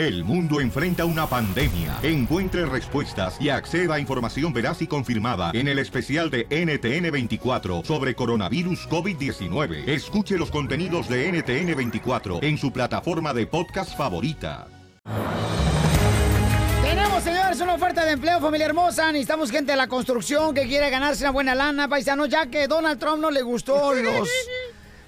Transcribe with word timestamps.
El 0.00 0.24
mundo 0.24 0.62
enfrenta 0.62 1.04
una 1.04 1.26
pandemia. 1.26 1.98
Encuentre 2.02 2.64
respuestas 2.64 3.36
y 3.38 3.50
acceda 3.50 3.96
a 3.96 4.00
información 4.00 4.50
veraz 4.50 4.80
y 4.80 4.86
confirmada 4.86 5.50
en 5.52 5.68
el 5.68 5.78
especial 5.78 6.30
de 6.30 6.48
NTN24 6.48 7.84
sobre 7.84 8.14
coronavirus 8.14 8.88
COVID-19. 8.88 9.86
Escuche 9.86 10.38
los 10.38 10.50
contenidos 10.50 11.06
de 11.06 11.30
NTN24 11.30 12.42
en 12.42 12.56
su 12.56 12.72
plataforma 12.72 13.34
de 13.34 13.46
podcast 13.46 13.94
favorita. 13.94 14.68
Tenemos, 16.82 17.22
señores, 17.22 17.60
una 17.60 17.74
oferta 17.74 18.02
de 18.06 18.12
empleo, 18.12 18.40
familia 18.40 18.68
hermosa. 18.68 19.12
Necesitamos 19.12 19.50
gente 19.50 19.72
de 19.72 19.76
la 19.76 19.88
construcción 19.88 20.54
que 20.54 20.66
quiere 20.66 20.88
ganarse 20.88 21.24
una 21.24 21.32
buena 21.32 21.54
lana, 21.54 21.88
paisanos, 21.88 22.30
ya 22.30 22.46
que 22.46 22.68
Donald 22.68 22.98
Trump 22.98 23.20
no 23.20 23.30
le 23.30 23.42
gustó 23.42 23.92
los 24.02 24.26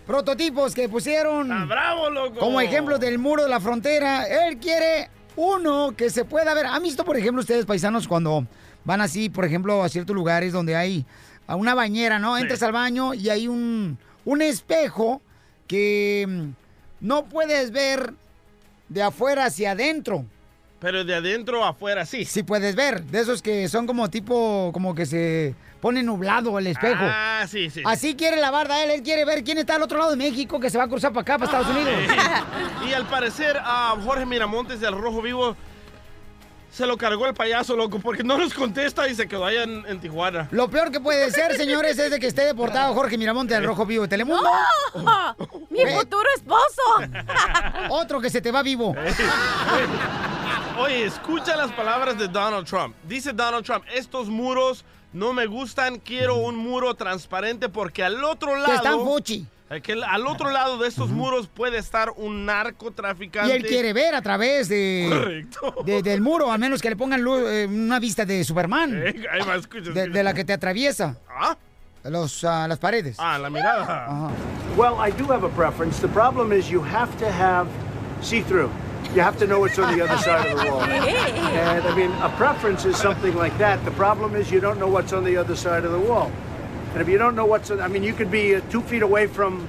prototipos 0.06 0.74
que 0.74 0.88
pusieron 0.88 1.68
bravo, 1.68 2.10
loco! 2.10 2.38
como 2.38 2.60
ejemplo 2.60 2.98
del 2.98 3.18
muro 3.18 3.42
de 3.42 3.48
la 3.48 3.60
frontera. 3.60 4.24
Él 4.24 4.58
quiere 4.58 5.10
uno 5.36 5.94
que 5.96 6.10
se 6.10 6.24
pueda 6.24 6.54
ver. 6.54 6.66
¿Han 6.66 6.82
visto, 6.82 7.04
por 7.04 7.16
ejemplo, 7.16 7.40
ustedes, 7.40 7.64
paisanos, 7.64 8.08
cuando 8.08 8.46
van 8.84 9.00
así, 9.00 9.28
por 9.28 9.44
ejemplo, 9.44 9.82
a 9.82 9.88
ciertos 9.88 10.14
lugares 10.14 10.52
donde 10.52 10.76
hay 10.76 11.04
a 11.46 11.56
una 11.56 11.74
bañera, 11.74 12.18
¿no? 12.18 12.36
Entras 12.38 12.62
al 12.62 12.72
baño 12.72 13.14
y 13.14 13.28
hay 13.28 13.48
un, 13.48 13.98
un 14.24 14.42
espejo 14.42 15.20
que 15.66 16.26
mm, 16.28 17.06
no 17.06 17.24
puedes 17.24 17.70
ver 17.70 18.14
de 18.88 19.02
afuera 19.02 19.46
hacia 19.46 19.72
adentro. 19.72 20.24
Pero 20.80 21.04
de 21.04 21.14
adentro 21.14 21.64
a 21.64 21.70
afuera 21.70 22.04
sí. 22.04 22.24
Sí 22.24 22.42
puedes 22.42 22.74
ver, 22.74 23.04
de 23.04 23.20
esos 23.20 23.40
que 23.40 23.68
son 23.68 23.86
como 23.86 24.10
tipo, 24.10 24.70
como 24.72 24.94
que 24.94 25.06
se 25.06 25.54
pone 25.82 26.02
nublado 26.02 26.58
el 26.58 26.68
espejo. 26.68 27.02
Ah, 27.04 27.44
sí, 27.48 27.68
sí. 27.68 27.82
Así 27.84 28.14
quiere 28.16 28.36
la 28.40 28.50
barda 28.52 28.82
él, 28.84 28.90
él 28.90 29.02
quiere 29.02 29.24
ver 29.26 29.42
quién 29.44 29.58
está 29.58 29.74
al 29.74 29.82
otro 29.82 29.98
lado 29.98 30.12
de 30.12 30.16
México 30.16 30.58
que 30.60 30.70
se 30.70 30.78
va 30.78 30.84
a 30.84 30.88
cruzar 30.88 31.12
para 31.12 31.22
acá, 31.22 31.38
para 31.38 31.58
Estados 31.58 31.76
Unidos. 31.76 32.00
y 32.88 32.92
al 32.94 33.04
parecer 33.06 33.58
a 33.62 33.94
Jorge 34.02 34.24
Miramontes 34.24 34.78
del 34.80 34.96
Rojo 34.96 35.20
Vivo 35.20 35.56
se 36.70 36.86
lo 36.86 36.96
cargó 36.96 37.26
el 37.26 37.34
payaso, 37.34 37.76
loco, 37.76 37.98
porque 37.98 38.22
no 38.24 38.38
nos 38.38 38.54
contesta 38.54 39.06
y 39.06 39.14
se 39.14 39.28
quedó 39.28 39.44
allá 39.44 39.64
en, 39.64 39.84
en 39.86 40.00
Tijuana. 40.00 40.48
Lo 40.52 40.70
peor 40.70 40.90
que 40.90 41.00
puede 41.00 41.30
ser, 41.30 41.54
señores, 41.54 41.98
es 41.98 42.10
de 42.10 42.18
que 42.18 42.28
esté 42.28 42.46
deportado 42.46 42.94
Jorge 42.94 43.18
Miramonte 43.18 43.52
del 43.52 43.64
Rojo 43.64 43.84
Vivo 43.84 44.04
de 44.04 44.08
Telemundo. 44.08 44.48
¡No! 44.94 45.36
¡Mi 45.68 45.80
Eh. 45.82 45.94
futuro 45.98 46.24
esposo! 46.34 47.12
Otro 47.90 48.20
que 48.22 48.30
se 48.30 48.40
te 48.40 48.50
va 48.50 48.62
vivo. 48.62 48.94
Oye, 50.78 51.04
escucha 51.04 51.56
las 51.56 51.70
palabras 51.72 52.16
de 52.18 52.28
Donald 52.28 52.66
Trump. 52.66 52.94
Dice 53.04 53.32
Donald 53.32 53.64
Trump, 53.64 53.84
estos 53.94 54.28
muros 54.28 54.84
no 55.12 55.32
me 55.32 55.46
gustan, 55.46 55.98
quiero 55.98 56.36
un 56.36 56.56
muro 56.56 56.94
transparente 56.94 57.68
porque 57.68 58.02
al 58.04 58.22
otro 58.24 58.54
lado... 58.56 58.66
Que 58.66 58.74
están 58.76 59.00
fuchi. 59.00 59.46
eh, 59.70 59.80
que 59.80 59.92
al 59.92 60.26
otro 60.26 60.50
lado 60.50 60.78
de 60.78 60.88
estos 60.88 61.10
muros 61.10 61.48
puede 61.48 61.78
estar 61.78 62.10
un 62.16 62.46
narcotraficante. 62.46 63.50
Y 63.52 63.56
él 63.56 63.66
quiere 63.66 63.92
ver 63.92 64.14
a 64.14 64.22
través 64.22 64.68
de, 64.68 65.06
Correcto. 65.08 65.82
de- 65.84 66.02
del 66.02 66.20
muro, 66.20 66.50
a 66.50 66.58
menos 66.58 66.80
que 66.80 66.90
le 66.90 66.96
pongan 66.96 67.20
eh, 67.26 67.66
una 67.70 67.98
vista 68.00 68.24
de 68.24 68.42
Superman. 68.44 69.02
Eh, 69.06 69.24
ahí 69.30 69.40
va, 69.46 69.56
escucha, 69.56 69.90
De, 69.90 70.08
de 70.08 70.22
la 70.22 70.32
que 70.34 70.44
te 70.44 70.52
atraviesa. 70.52 71.16
¿Ah? 71.28 71.56
Los, 72.04 72.42
ah, 72.44 72.66
las 72.66 72.78
paredes. 72.80 73.16
Ah, 73.20 73.38
la 73.38 73.48
mirada. 73.48 73.82
Ajá. 74.06 74.30
Well, 74.76 74.94
I 75.06 75.12
do 75.12 75.30
have 75.32 75.44
a 75.46 75.50
preference. 75.50 76.00
The 76.00 76.08
problem 76.08 76.52
is 76.52 76.68
you 76.68 76.82
have 76.82 77.16
to 77.18 77.26
have 77.30 77.68
see-through. 78.22 78.70
You 79.14 79.20
have 79.20 79.38
to 79.40 79.46
know 79.46 79.60
what's 79.60 79.78
on 79.78 79.96
the 79.96 80.02
other 80.02 80.16
side 80.22 80.50
of 80.50 80.58
the 80.58 80.70
wall. 80.70 80.80
And 80.82 81.86
I 81.86 81.94
mean, 81.94 82.10
a 82.12 82.30
preference 82.30 82.86
is 82.86 82.96
something 82.96 83.34
like 83.34 83.56
that. 83.58 83.84
The 83.84 83.90
problem 83.90 84.34
is 84.34 84.50
you 84.50 84.58
don't 84.60 84.78
know 84.78 84.88
what's 84.88 85.12
on 85.12 85.22
the 85.22 85.36
other 85.36 85.54
side 85.54 85.84
of 85.84 85.92
the 85.92 86.00
wall. 86.00 86.32
And 86.92 87.02
if 87.02 87.08
you 87.08 87.18
don't 87.18 87.36
know 87.36 87.44
what's 87.44 87.70
on, 87.70 87.80
I 87.80 87.88
mean, 87.88 88.02
you 88.02 88.14
could 88.14 88.30
be 88.30 88.54
uh, 88.54 88.60
two 88.70 88.80
feet 88.82 89.02
away 89.02 89.26
from 89.26 89.68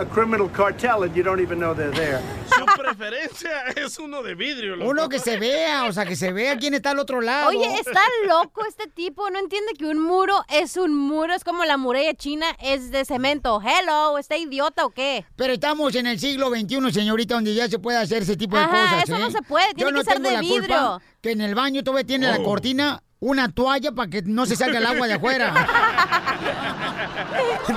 a 0.00 0.04
criminal 0.06 0.48
cartel 0.50 1.02
and 1.04 1.14
you 1.14 1.22
don't 1.22 1.40
even 1.40 1.58
know 1.58 1.74
they're 1.74 1.90
there. 1.92 2.20
Su 2.48 2.64
preferencia 2.80 3.50
es 3.76 3.98
uno 3.98 4.22
de 4.22 4.34
vidrio. 4.34 4.76
loco. 4.76 4.90
Uno 4.90 5.08
que 5.08 5.18
se 5.18 5.36
vea, 5.38 5.84
o 5.84 5.92
sea, 5.92 6.06
que 6.06 6.16
se 6.16 6.32
vea 6.32 6.56
quién 6.56 6.72
está 6.74 6.90
al 6.90 6.98
otro 6.98 7.20
lado. 7.20 7.48
Oye, 7.48 7.66
está 7.78 8.00
loco 8.26 8.64
este 8.66 8.86
tipo. 8.88 9.28
No 9.30 9.38
entiende 9.38 9.72
que 9.78 9.84
un 9.86 9.98
muro 10.02 10.44
es 10.48 10.76
un 10.76 10.96
muro. 10.96 11.34
Es 11.34 11.44
como 11.44 11.64
la 11.64 11.76
muralla 11.76 12.14
china 12.14 12.46
es 12.60 12.90
de 12.90 13.04
cemento. 13.04 13.60
Hello, 13.62 14.18
¿está 14.18 14.36
idiota 14.36 14.84
o 14.86 14.90
qué? 14.90 15.24
Pero 15.36 15.52
estamos 15.52 15.94
en 15.94 16.06
el 16.06 16.18
siglo 16.18 16.48
XXI, 16.50 16.92
señorita, 16.92 17.34
donde 17.34 17.54
ya 17.54 17.68
se 17.68 17.78
puede 17.78 17.98
hacer 17.98 18.22
ese 18.22 18.36
tipo 18.36 18.56
de 18.56 18.62
Ajá, 18.62 18.70
cosas. 18.90 19.04
eso 19.04 19.18
no 19.18 19.26
¿eh? 19.28 19.32
se 19.32 19.42
puede, 19.42 19.66
tiene 19.74 19.90
Yo 19.90 19.92
no 19.92 19.98
que 20.00 20.04
ser 20.04 20.14
tengo 20.14 20.28
de 20.28 20.34
la 20.34 20.40
vidrio. 20.40 20.60
culpa 20.60 21.02
que 21.20 21.30
en 21.32 21.40
el 21.42 21.54
baño 21.54 21.82
todavía 21.84 22.06
tiene 22.06 22.26
la 22.28 22.38
Oh. 22.38 22.44
cortina 22.44 23.02
una 23.20 23.52
toalla 23.52 23.92
para 23.92 24.10
que 24.10 24.22
no 24.22 24.46
se 24.46 24.56
salga 24.56 24.78
el 24.78 24.86
agua 24.86 25.06
de 25.06 25.14
afuera. 25.14 25.52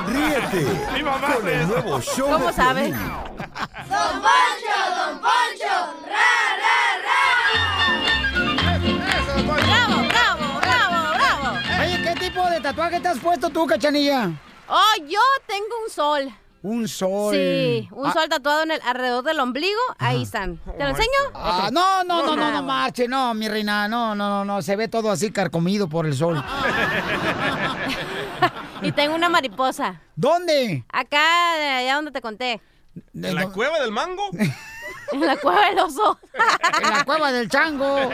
Ríete 0.07 0.65
Mi 0.93 1.03
mamá 1.03 1.35
con 1.35 1.47
el 1.47 1.67
nuevo 1.67 2.01
show 2.01 2.31
¿Cómo 2.31 2.47
de 2.47 2.53
sabe? 2.53 2.81
Piolín. 2.85 2.97
Don 2.97 4.21
Poncho, 4.21 4.75
Don 4.97 5.19
Poncho, 5.19 5.73
ra, 6.07 6.31
ra, 6.61 6.73
¡Bravo, 9.43 10.07
bravo, 10.07 10.59
bravo, 10.59 10.97
bravo! 11.15 11.57
Oye, 11.81 12.01
¿qué 12.03 12.13
tipo 12.19 12.49
de 12.49 12.61
tatuaje 12.61 12.99
te 12.99 13.07
has 13.09 13.19
puesto 13.19 13.49
tú, 13.49 13.67
cachanilla? 13.67 14.31
Oh, 14.67 14.95
yo 15.07 15.19
tengo 15.45 15.83
un 15.83 15.89
sol. 15.91 16.33
Un 16.63 16.87
sol. 16.87 17.35
Sí, 17.35 17.87
un 17.91 18.07
Ah, 18.07 18.13
sol 18.13 18.29
tatuado 18.29 18.63
en 18.63 18.71
el 18.71 18.81
alrededor 18.85 19.23
del 19.25 19.39
ombligo. 19.41 19.79
Ahí 19.99 20.23
están. 20.23 20.57
¿Te 20.57 20.81
lo 20.83 20.89
enseño? 20.89 21.09
ah, 21.35 21.69
no, 21.71 22.03
no, 22.05 22.23
no, 22.25 22.35
no, 22.37 22.51
no 22.51 22.57
Ah, 22.57 22.61
marche, 22.61 23.07
no, 23.07 23.33
mi 23.33 23.47
reina, 23.49 23.87
no, 23.89 24.15
no, 24.15 24.29
no, 24.29 24.45
no, 24.45 24.61
se 24.61 24.75
ve 24.77 24.87
todo 24.87 25.11
así 25.11 25.29
carcomido 25.31 25.87
por 25.89 26.05
el 26.05 26.15
sol. 26.15 26.43
Y 28.81 28.91
tengo 28.91 29.15
una 29.15 29.29
mariposa. 29.29 30.01
¿Dónde? 30.15 30.83
Acá, 30.91 31.55
de 31.57 31.69
allá 31.69 31.95
donde 31.95 32.11
te 32.11 32.19
conté. 32.21 32.59
¿En 33.13 33.33
la 33.35 33.47
cueva 33.47 33.79
del 33.79 33.91
mango? 33.91 34.23
En 34.33 35.21
la 35.21 35.37
cueva 35.41 35.67
del 35.69 35.79
oso. 35.79 36.19
En 36.81 36.89
la 36.89 37.03
cueva 37.05 37.31
del 37.31 37.47
chango. 37.49 38.09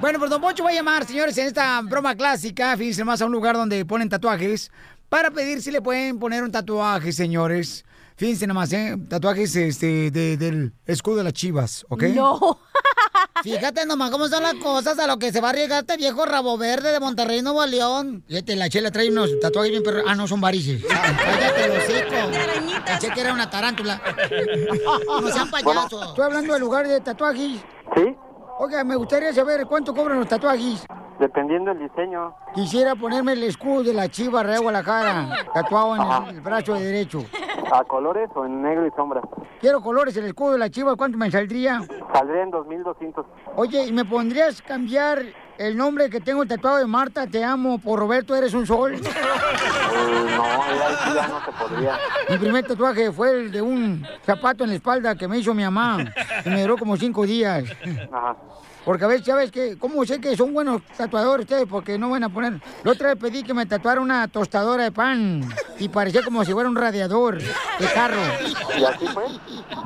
Bueno, 0.00 0.18
pues 0.20 0.30
Don 0.30 0.40
Poncho 0.40 0.62
va 0.62 0.70
a 0.70 0.74
llamar, 0.74 1.04
señores, 1.04 1.36
en 1.38 1.46
esta 1.46 1.80
broma 1.82 2.14
clásica, 2.14 2.76
fíjense 2.76 3.04
más 3.04 3.22
a 3.22 3.26
un 3.26 3.32
lugar 3.32 3.56
donde 3.56 3.84
ponen 3.84 4.08
tatuajes, 4.08 4.70
para 5.14 5.30
pedir 5.30 5.62
si 5.62 5.70
le 5.70 5.80
pueden 5.80 6.18
poner 6.18 6.42
un 6.42 6.50
tatuaje, 6.50 7.12
señores. 7.12 7.84
Fíjense 8.16 8.48
nomás, 8.48 8.72
¿eh? 8.72 8.96
Tatuajes 9.08 9.54
este, 9.54 10.10
de- 10.10 10.36
del 10.36 10.72
escudo 10.86 11.18
de 11.18 11.22
las 11.22 11.32
chivas, 11.34 11.86
¿ok? 11.88 12.02
No. 12.16 12.58
Fíjate 13.44 13.86
nomás 13.86 14.10
cómo 14.10 14.26
son 14.26 14.42
las 14.42 14.54
cosas 14.54 14.98
a 14.98 15.06
lo 15.06 15.16
que 15.20 15.30
se 15.30 15.40
va 15.40 15.48
a 15.48 15.50
arriesgar 15.52 15.82
este 15.82 15.96
viejo 15.98 16.26
rabo 16.26 16.58
verde 16.58 16.90
de 16.90 16.98
Monterrey, 16.98 17.42
Nuevo 17.42 17.64
León. 17.64 18.24
Fíjate, 18.26 18.56
la 18.56 18.68
chela 18.68 18.90
trae 18.90 19.08
unos 19.08 19.38
tatuajes 19.38 19.70
bien 19.70 19.84
perros. 19.84 20.02
Ah, 20.04 20.16
no, 20.16 20.26
son 20.26 20.40
varices. 20.40 20.82
Cállate 20.88 21.68
los 21.68 21.78
hocico. 21.78 22.84
Pensé 22.84 23.10
que 23.10 23.20
era 23.20 23.32
una 23.32 23.48
tarántula. 23.48 24.02
No 25.22 25.28
sean 25.30 25.48
payasos. 25.48 26.08
Estoy 26.08 26.24
hablando 26.24 26.54
del 26.54 26.60
lugar 26.60 26.88
de 26.88 27.00
tatuajes. 27.00 27.60
Sí, 27.94 28.16
Oiga, 28.58 28.84
me 28.84 28.96
gustaría 28.96 29.32
saber 29.32 29.66
cuánto 29.66 29.94
cobran 29.94 30.18
los 30.20 30.28
tatuajes. 30.28 30.86
dependiendo 31.18 31.72
del 31.74 31.88
diseño. 31.88 32.34
Quisiera 32.54 32.94
ponerme 32.94 33.32
el 33.32 33.42
escudo 33.44 33.82
de 33.84 33.92
la 33.94 34.08
chiva 34.08 34.42
Real 34.42 34.60
Guadalajara, 34.62 35.28
tatuado 35.52 35.96
en 35.96 36.02
el, 36.28 36.36
el 36.36 36.40
brazo 36.40 36.74
de 36.74 36.84
derecho. 36.84 37.18
¿A 37.72 37.84
colores 37.84 38.28
o 38.34 38.44
en 38.44 38.62
negro 38.62 38.86
y 38.86 38.90
sombra? 38.92 39.20
Quiero 39.60 39.80
colores, 39.80 40.16
el 40.16 40.26
escudo 40.26 40.52
de 40.52 40.58
la 40.58 40.70
chiva, 40.70 40.94
¿cuánto 40.96 41.16
me 41.18 41.30
saldría? 41.30 41.80
Saldría 42.12 42.42
en 42.42 42.50
2200. 42.50 43.26
Oye, 43.56 43.86
¿y 43.86 43.92
me 43.92 44.04
pondrías 44.04 44.60
cambiar 44.62 45.22
el 45.58 45.76
nombre 45.76 46.10
que 46.10 46.20
tengo 46.20 46.44
tatuado 46.46 46.78
de 46.78 46.86
Marta, 46.86 47.26
te 47.26 47.44
amo, 47.44 47.78
por 47.78 47.98
Roberto, 47.98 48.34
eres 48.34 48.54
un 48.54 48.66
sol? 48.66 49.00
No, 49.94 50.44
sí 50.64 51.14
ya 51.14 51.28
no 51.28 51.44
se 51.44 51.52
podría. 51.52 51.98
Mi 52.28 52.38
primer 52.38 52.66
tatuaje 52.66 53.12
fue 53.12 53.30
el 53.30 53.52
de 53.52 53.62
un 53.62 54.04
zapato 54.24 54.64
en 54.64 54.70
la 54.70 54.76
espalda 54.76 55.14
que 55.14 55.28
me 55.28 55.38
hizo 55.38 55.54
mi 55.54 55.62
mamá. 55.62 56.12
Y 56.44 56.48
me 56.48 56.62
duró 56.62 56.76
como 56.76 56.96
cinco 56.96 57.24
días. 57.24 57.64
Ajá. 58.12 58.36
Porque 58.84 59.04
a 59.04 59.08
veces, 59.08 59.24
¿sabes 59.24 59.50
qué? 59.50 59.78
¿Cómo 59.78 60.04
sé 60.04 60.20
que 60.20 60.36
son 60.36 60.52
buenos 60.52 60.82
tatuadores 60.96 61.44
ustedes? 61.44 61.66
Porque 61.66 61.98
no 61.98 62.10
van 62.10 62.24
a 62.24 62.28
poner... 62.28 62.60
La 62.82 62.92
otra 62.92 63.08
vez 63.08 63.16
pedí 63.18 63.42
que 63.42 63.54
me 63.54 63.64
tatuara 63.64 64.00
una 64.00 64.28
tostadora 64.28 64.84
de 64.84 64.92
pan. 64.92 65.48
Y 65.78 65.88
parecía 65.88 66.22
como 66.22 66.44
si 66.44 66.52
fuera 66.52 66.68
un 66.68 66.76
radiador 66.76 67.38
de 67.38 67.86
carro. 67.94 68.20
¿Y 68.78 68.84
así 68.84 69.06
fue? 69.06 69.24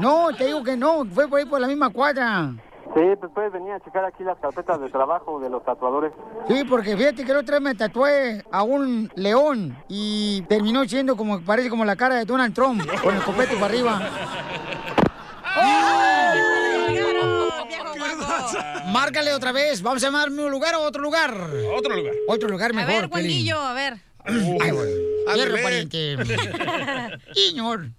No, 0.01 0.29
te 0.37 0.47
digo 0.47 0.65
que 0.65 0.77
no. 0.77 1.05
Fue 1.13 1.29
por 1.29 1.39
ahí 1.39 1.47
por 1.47 1.61
la 1.61 1.69
misma 1.69 1.91
cuadra. 1.91 2.53
Sí, 2.95 3.01
pues 3.21 3.31
puedes 3.35 3.53
venir 3.53 3.73
a 3.73 3.81
checar 3.81 4.05
aquí 4.05 4.25
las 4.25 4.39
carpetas 4.39 4.81
de 4.81 4.89
trabajo 4.89 5.39
de 5.41 5.51
los 5.51 5.65
tatuadores. 5.65 6.13
Sí, 6.49 6.65
porque 6.69 6.97
fíjate 6.97 7.25
que 7.25 7.33
la 7.33 7.41
otra 7.41 7.57
vez 7.57 7.63
me 7.63 7.75
tatué 7.75 8.43
a 8.51 8.63
un 8.63 9.11
león 9.15 9.77
y 9.89 10.43
terminó 10.49 10.85
siendo 10.87 11.17
como, 11.17 11.41
parece 11.43 11.69
como 11.71 11.85
la 11.85 11.97
cara 11.97 12.17
de 12.17 12.25
Donald 12.25 12.55
Trump, 12.55 12.83
con 13.03 13.15
el 13.15 13.23
copete 13.23 13.55
para 13.55 13.67
arriba. 13.67 14.01
Márcale 18.93 19.33
otra 19.35 19.53
vez. 19.53 19.83
Vamos 19.83 20.03
a 20.03 20.07
llamarme 20.07 20.43
un 20.45 20.51
lugar 20.51 20.75
o 20.77 20.81
otro 20.83 21.03
lugar. 21.03 21.35
Otro 21.77 21.95
lugar. 21.95 22.15
Otro 22.29 22.49
lugar 22.49 22.71
A 22.71 22.75
mejor. 22.75 22.93
ver, 22.93 23.11
Piolín. 23.11 23.11
Juanillo, 23.31 23.59
a 23.61 23.73
ver. 23.75 23.95
Ay, 24.25 24.71
güey. 24.71 24.93
Fierro, 25.35 25.55
Ándale. 25.57 25.63
pariente. 25.63 26.17
Señor. 27.35 27.91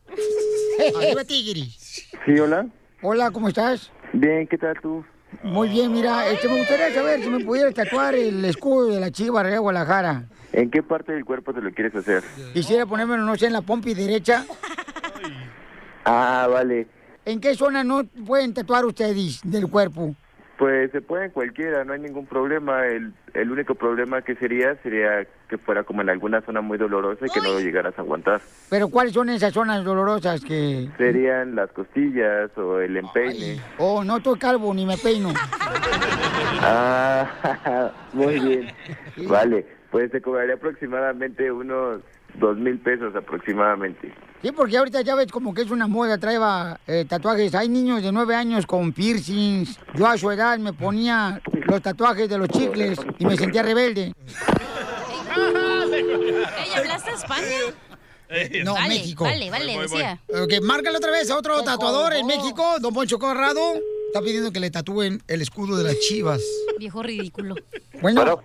Arriba, 0.98 1.24
tigris. 1.26 2.08
Sí, 2.26 2.40
hola. 2.40 2.66
Hola, 3.02 3.32
¿cómo 3.32 3.48
estás? 3.48 3.92
Bien, 4.14 4.48
¿qué 4.48 4.58
tal 4.58 4.80
tú? 4.82 5.06
Muy 5.44 5.70
bien, 5.70 5.92
mira, 5.94 6.28
este, 6.28 6.48
me 6.48 6.58
gustaría 6.58 6.94
saber 6.94 7.22
si 7.22 7.30
me 7.30 7.44
pudieras 7.44 7.74
tatuar 7.74 8.16
el 8.16 8.44
escudo 8.46 8.88
de 8.88 9.00
la 9.00 9.12
Chiva 9.12 9.44
Real 9.44 9.62
Guadalajara. 9.62 10.24
¿En 10.52 10.72
qué 10.72 10.82
parte 10.82 11.12
del 11.12 11.24
cuerpo 11.24 11.54
te 11.54 11.62
lo 11.62 11.72
quieres 11.72 11.96
hacer? 11.96 12.24
Quisiera 12.54 12.88
ponérmelo, 12.88 13.24
no 13.24 13.36
sé, 13.36 13.46
en 13.46 13.54
la 13.54 13.62
pompi 13.62 13.94
derecha. 13.94 14.46
Ah, 16.06 16.48
vale. 16.50 16.88
¿en 17.26 17.40
qué 17.40 17.54
zona 17.54 17.84
no 17.84 18.04
pueden 18.26 18.54
tatuar 18.54 18.86
ustedes 18.86 19.42
del 19.44 19.68
cuerpo? 19.70 20.16
Pues 20.60 20.92
se 20.92 21.00
puede 21.00 21.28
en 21.28 21.32
cualquiera, 21.32 21.86
no 21.86 21.94
hay 21.94 22.02
ningún 22.02 22.26
problema. 22.26 22.86
El, 22.86 23.14
el 23.34 23.50
único 23.50 23.76
problema 23.76 24.22
que 24.22 24.36
sería 24.36 24.76
sería 24.84 25.26
que 25.48 25.58
fuera 25.58 25.84
como 25.86 26.02
en 26.02 26.10
alguna 26.10 26.42
zona 26.42 26.60
muy 26.60 26.78
dolorosa 26.78 27.26
y 27.26 27.30
que 27.30 27.40
no 27.40 27.54
lo 27.54 27.62
llegaras 27.62 27.98
a 27.98 28.02
aguantar. 28.02 28.42
Pero 28.70 28.90
¿cuáles 28.90 29.14
son 29.14 29.30
esas 29.30 29.54
zonas 29.54 29.86
dolorosas 29.86 30.42
que... 30.42 30.90
Serían 30.98 31.56
las 31.56 31.72
costillas 31.72 32.52
o 32.58 32.82
el 32.82 32.98
empeine. 32.98 33.62
Oh, 33.78 34.04
no 34.04 34.18
estoy 34.18 34.38
calvo 34.38 34.74
ni 34.74 34.86
me 34.86 34.98
peino. 34.98 35.30
Ah, 36.62 37.92
muy 38.14 38.38
bien. 38.38 38.68
Vale, 39.30 39.66
pues 39.92 40.12
te 40.12 40.22
cobraría 40.22 40.56
aproximadamente 40.56 41.50
unos 41.50 42.02
dos 42.40 42.58
mil 42.58 42.80
pesos 42.80 43.16
aproximadamente. 43.16 44.14
Sí, 44.42 44.52
porque 44.52 44.78
ahorita 44.78 45.02
ya 45.02 45.16
ves 45.16 45.32
como 45.32 45.54
que 45.54 45.62
es 45.62 45.72
una 45.72 45.88
moda, 45.88 46.18
traeba 46.18 46.80
eh, 46.88 47.06
tatuajes. 47.08 47.54
Hay 47.56 47.68
niños 47.70 48.02
de 48.02 48.12
nueve 48.12 48.36
años 48.36 48.66
con 48.66 48.94
piercings. 48.94 49.78
Yo 49.96 50.08
a 50.08 50.18
su 50.18 50.32
edad 50.32 50.58
me 50.60 50.74
ponía 50.74 51.42
los 51.66 51.82
tatuajes 51.82 52.30
de 52.30 52.38
los 52.38 52.48
chicles 52.48 52.98
y 53.18 53.26
me 53.26 53.36
sentía 53.36 53.64
rebelde. 53.64 54.14
Ey, 55.92 56.74
¿hablaste 56.76 57.12
España? 57.12 58.64
No, 58.64 58.74
vale, 58.74 58.90
México. 58.90 59.24
Vale, 59.24 59.50
vale, 59.50 59.80
decía. 59.80 60.22
Ok, 60.30 60.62
márcale 60.62 60.98
otra 60.98 61.12
vez 61.12 61.30
a 61.32 61.38
otro 61.38 61.62
tatuador 61.64 62.14
en 62.14 62.28
México, 62.28 62.78
don 62.80 62.94
Poncho 62.94 63.18
Corrado. 63.20 63.60
Está 64.08 64.22
pidiendo 64.22 64.52
que 64.52 64.60
le 64.60 64.72
tatúen 64.72 65.22
el 65.28 65.42
escudo 65.42 65.78
de 65.78 65.84
las 65.84 66.00
chivas. 66.00 66.42
Viejo 66.78 67.04
ridículo. 67.04 67.56
Bueno, 68.02 68.42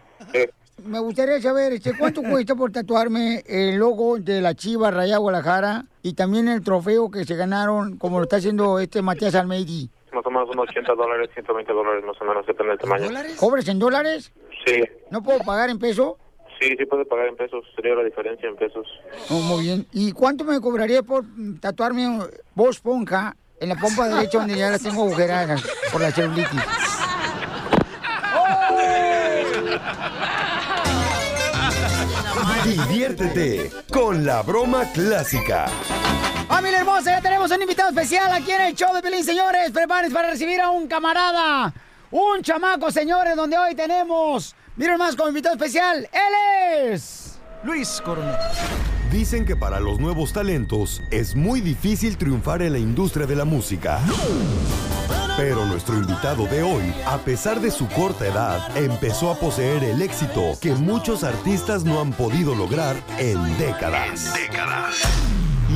me 0.84 0.98
gustaría 0.98 1.40
saber 1.40 1.72
este, 1.72 1.96
cuánto 1.96 2.22
cuesta 2.22 2.54
por 2.54 2.72
tatuarme 2.72 3.42
el 3.46 3.76
logo 3.76 4.18
de 4.18 4.40
la 4.40 4.54
Chiva 4.54 4.90
Raya 4.90 5.18
Guadalajara 5.18 5.84
y 6.02 6.14
también 6.14 6.48
el 6.48 6.62
trofeo 6.62 7.10
que 7.10 7.24
se 7.24 7.36
ganaron, 7.36 7.96
como 7.96 8.18
lo 8.18 8.24
está 8.24 8.36
haciendo 8.36 8.78
este 8.78 9.02
Matías 9.02 9.34
Almeidi. 9.34 9.90
Más 10.12 10.24
o 10.26 10.30
menos 10.30 10.48
unos 10.50 10.68
80 10.68 10.94
dólares, 10.94 11.30
120 11.34 11.72
dólares 11.72 12.04
más 12.04 12.20
o 12.20 12.24
menos, 12.24 12.46
depende 12.46 12.70
del 12.70 12.78
tamaño. 12.78 13.08
¿Cobres 13.36 13.66
en 13.68 13.78
dólares? 13.78 14.32
Sí, 14.64 14.82
¿No 15.10 15.22
puedo 15.22 15.40
pagar 15.40 15.70
en 15.70 15.78
peso? 15.78 16.18
sí, 16.60 16.72
sí 16.78 16.86
puede 16.86 17.04
pagar 17.04 17.26
en 17.26 17.36
pesos, 17.36 17.64
sería 17.74 17.94
la 17.96 18.04
diferencia 18.04 18.48
en 18.48 18.56
pesos. 18.56 18.86
Oh, 19.28 19.40
muy 19.40 19.64
bien. 19.64 19.86
¿Y 19.92 20.12
cuánto 20.12 20.44
me 20.44 20.60
cobraría 20.60 21.02
por 21.02 21.24
tatuarme 21.60 22.20
voz 22.54 22.80
ponja 22.80 23.36
en 23.60 23.68
la 23.70 23.74
pompa 23.74 24.08
derecha 24.08 24.38
donde 24.38 24.56
ya 24.56 24.70
la 24.70 24.78
tengo 24.78 25.02
agujeradas 25.02 25.62
por 25.92 26.00
la 26.00 26.10
celulitis? 26.12 26.62
Diviértete 32.64 33.70
con 33.92 34.24
la 34.24 34.40
broma 34.40 34.90
clásica. 34.92 35.66
¡Familia 36.48 36.78
hermosa! 36.78 37.10
Ya 37.10 37.20
tenemos 37.20 37.50
un 37.50 37.60
invitado 37.60 37.90
especial 37.90 38.32
aquí 38.32 38.52
en 38.52 38.62
el 38.62 38.74
show 38.74 38.94
de 38.94 39.02
Pelín, 39.02 39.22
señores. 39.22 39.70
Prepárense 39.70 40.14
para 40.14 40.30
recibir 40.30 40.62
a 40.62 40.70
un 40.70 40.88
camarada, 40.88 41.74
un 42.10 42.40
chamaco, 42.40 42.90
señores, 42.90 43.36
donde 43.36 43.58
hoy 43.58 43.74
tenemos, 43.74 44.56
miren 44.76 44.96
más, 44.96 45.14
como 45.14 45.28
invitado 45.28 45.56
especial, 45.56 46.08
él 46.10 46.90
es... 46.90 47.38
Luis 47.64 48.00
Coronel. 48.02 48.34
Dicen 49.12 49.44
que 49.44 49.56
para 49.56 49.78
los 49.78 50.00
nuevos 50.00 50.32
talentos 50.32 51.02
es 51.10 51.36
muy 51.36 51.60
difícil 51.60 52.16
triunfar 52.16 52.62
en 52.62 52.72
la 52.72 52.78
industria 52.78 53.26
de 53.26 53.36
la 53.36 53.44
música. 53.44 54.00
Pero 55.36 55.66
nuestro 55.66 55.96
invitado 55.96 56.46
de 56.46 56.62
hoy, 56.62 56.94
a 57.06 57.18
pesar 57.18 57.60
de 57.60 57.72
su 57.72 57.88
corta 57.88 58.24
edad, 58.24 58.76
empezó 58.76 59.32
a 59.32 59.34
poseer 59.34 59.82
el 59.82 60.00
éxito 60.00 60.56
que 60.60 60.72
muchos 60.74 61.24
artistas 61.24 61.84
no 61.84 62.00
han 62.00 62.12
podido 62.12 62.54
lograr 62.54 62.94
en 63.18 63.58
décadas. 63.58 64.32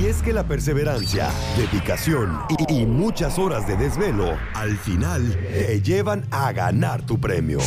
Y 0.01 0.07
es 0.07 0.23
que 0.23 0.33
la 0.33 0.45
perseverancia, 0.45 1.29
dedicación 1.57 2.39
y, 2.69 2.83
y 2.83 2.87
muchas 2.87 3.37
horas 3.37 3.67
de 3.67 3.77
desvelo, 3.77 4.39
al 4.55 4.79
final 4.79 5.37
te 5.53 5.83
llevan 5.83 6.25
a 6.31 6.53
ganar 6.53 7.03
tu 7.03 7.19
premio. 7.19 7.59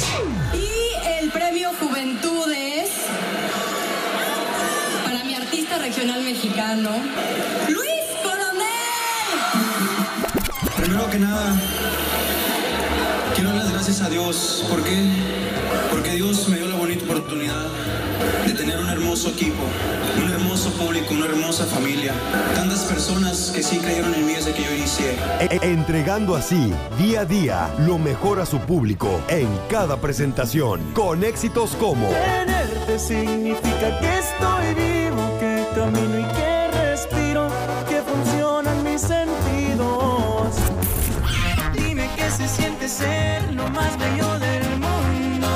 Y 0.54 1.20
el 1.20 1.30
premio 1.30 1.72
Juventud 1.78 2.50
es 2.54 2.90
para 5.04 5.26
mi 5.26 5.36
artista 5.36 5.78
regional 5.78 6.24
mexicano, 6.24 6.90
Luis 7.68 7.91
Primero 10.92 11.10
que 11.10 11.20
nada, 11.20 11.56
quiero 13.34 13.52
dar 13.52 13.60
las 13.64 13.72
gracias 13.72 14.02
a 14.02 14.10
Dios. 14.10 14.66
¿Por 14.70 14.84
qué? 14.84 15.10
Porque 15.90 16.12
Dios 16.12 16.50
me 16.50 16.58
dio 16.58 16.68
la 16.68 16.76
bonita 16.76 17.06
oportunidad 17.06 17.66
de 18.46 18.54
tener 18.54 18.78
un 18.78 18.90
hermoso 18.90 19.30
equipo, 19.30 19.64
un 20.22 20.30
hermoso 20.30 20.70
público, 20.72 21.14
una 21.14 21.28
hermosa 21.28 21.66
familia. 21.66 22.12
Tantas 22.56 22.82
personas 22.82 23.54
que 23.56 23.64
sí 23.64 23.78
creyeron 23.78 24.14
en 24.16 24.26
mí 24.28 24.34
desde 24.34 24.52
que 24.52 24.64
yo 24.66 24.74
inicié. 24.76 25.16
E- 25.40 25.60
entregando 25.62 26.36
así, 26.36 26.74
día 26.98 27.22
a 27.22 27.26
día, 27.26 27.70
lo 27.80 27.98
mejor 27.98 28.42
a 28.42 28.46
su 28.46 28.60
público 28.60 29.22
en 29.30 29.48
cada 29.70 29.96
presentación, 29.96 30.82
con 30.94 31.24
éxitos 31.24 31.72
como 31.80 32.10
Tenerte 32.10 33.00
significa 33.00 33.98
que 34.02 34.20
estoy 34.20 34.74
vivo, 34.76 35.40
que 35.40 35.66
camino 35.74 36.20
y 36.20 36.34
que 36.36 36.61
ser 42.92 43.54
lo 43.54 43.68
más 43.70 43.98
bello 43.98 44.40
del 44.40 44.64
mundo. 44.80 45.48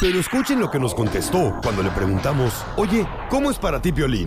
Pero 0.00 0.20
escuchen 0.20 0.60
lo 0.60 0.70
que 0.70 0.78
nos 0.78 0.94
contestó 0.94 1.58
cuando 1.62 1.82
le 1.82 1.90
preguntamos, 1.90 2.64
oye, 2.76 3.06
¿cómo 3.28 3.50
es 3.50 3.58
para 3.58 3.82
ti 3.82 3.92
Piolín? 3.92 4.26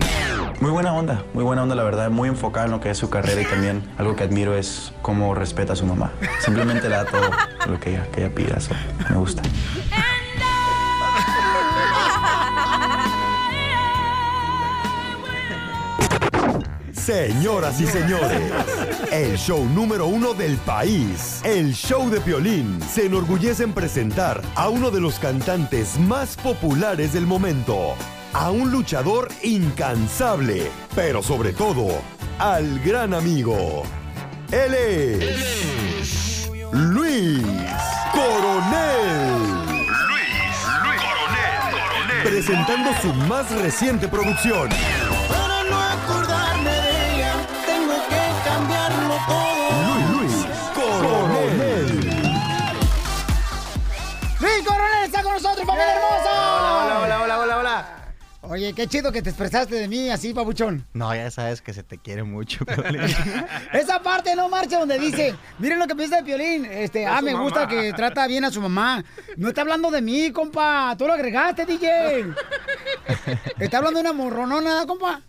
Muy 0.60 0.70
buena 0.70 0.92
onda, 0.92 1.24
muy 1.32 1.42
buena 1.42 1.62
onda, 1.62 1.74
la 1.74 1.84
verdad, 1.84 2.10
muy 2.10 2.28
enfocada 2.28 2.66
en 2.66 2.72
lo 2.72 2.80
que 2.80 2.90
es 2.90 2.98
su 2.98 3.08
carrera 3.08 3.40
y 3.40 3.46
también 3.46 3.82
algo 3.96 4.14
que 4.14 4.24
admiro 4.24 4.54
es 4.54 4.92
cómo 5.00 5.34
respeta 5.34 5.72
a 5.72 5.76
su 5.76 5.86
mamá. 5.86 6.12
Simplemente 6.40 6.88
le 6.88 6.96
da 6.96 7.06
todo 7.06 7.30
lo 7.66 7.80
que 7.80 7.90
ella, 7.90 8.06
que 8.12 8.24
ella 8.24 8.34
pida, 8.34 8.56
eso 8.58 8.74
me 9.08 9.16
gusta. 9.16 9.42
Señoras 17.10 17.80
y 17.80 17.88
señores, 17.88 18.40
el 19.10 19.36
show 19.36 19.64
número 19.64 20.06
uno 20.06 20.32
del 20.32 20.56
país, 20.58 21.40
el 21.42 21.74
show 21.74 22.08
de 22.08 22.20
Piolín, 22.20 22.80
se 22.88 23.06
enorgullece 23.06 23.64
en 23.64 23.72
presentar 23.72 24.40
a 24.54 24.68
uno 24.68 24.92
de 24.92 25.00
los 25.00 25.18
cantantes 25.18 25.98
más 25.98 26.36
populares 26.36 27.12
del 27.12 27.26
momento, 27.26 27.96
a 28.32 28.52
un 28.52 28.70
luchador 28.70 29.26
incansable, 29.42 30.70
pero 30.94 31.20
sobre 31.20 31.52
todo, 31.52 31.88
al 32.38 32.78
gran 32.78 33.12
amigo. 33.12 33.82
Él 34.52 34.72
es 34.72 36.48
Luis 36.70 37.42
Coronel. 38.12 39.40
Presentando 42.22 42.90
su 43.02 43.12
más 43.26 43.50
reciente 43.50 44.06
producción. 44.06 44.68
Oye, 58.50 58.72
qué 58.72 58.88
chido 58.88 59.12
que 59.12 59.22
te 59.22 59.30
expresaste 59.30 59.76
de 59.76 59.86
mí 59.86 60.10
así, 60.10 60.34
papuchón. 60.34 60.84
No, 60.92 61.14
ya 61.14 61.30
sabes 61.30 61.62
que 61.62 61.72
se 61.72 61.84
te 61.84 61.98
quiere 61.98 62.24
mucho, 62.24 62.64
Piolín. 62.66 63.00
Esa 63.72 64.02
parte 64.02 64.34
no 64.34 64.48
marcha 64.48 64.80
donde 64.80 64.98
dice, 64.98 65.36
miren 65.60 65.78
lo 65.78 65.86
que 65.86 65.94
piensa 65.94 66.16
de 66.16 66.24
Piolín. 66.24 66.64
Este, 66.64 67.06
ah, 67.06 67.22
me 67.22 67.32
gusta 67.32 67.60
mamá. 67.60 67.70
que 67.70 67.92
trata 67.92 68.26
bien 68.26 68.44
a 68.44 68.50
su 68.50 68.60
mamá. 68.60 69.04
No 69.36 69.50
está 69.50 69.60
hablando 69.60 69.88
de 69.92 70.02
mí, 70.02 70.32
compa. 70.32 70.96
Tú 70.98 71.06
lo 71.06 71.12
agregaste, 71.12 71.64
DJ. 71.64 72.34
Está 73.60 73.78
hablando 73.78 74.02
de 74.02 74.10
una 74.10 74.12
morronona, 74.12 74.84
compa. 74.84 75.20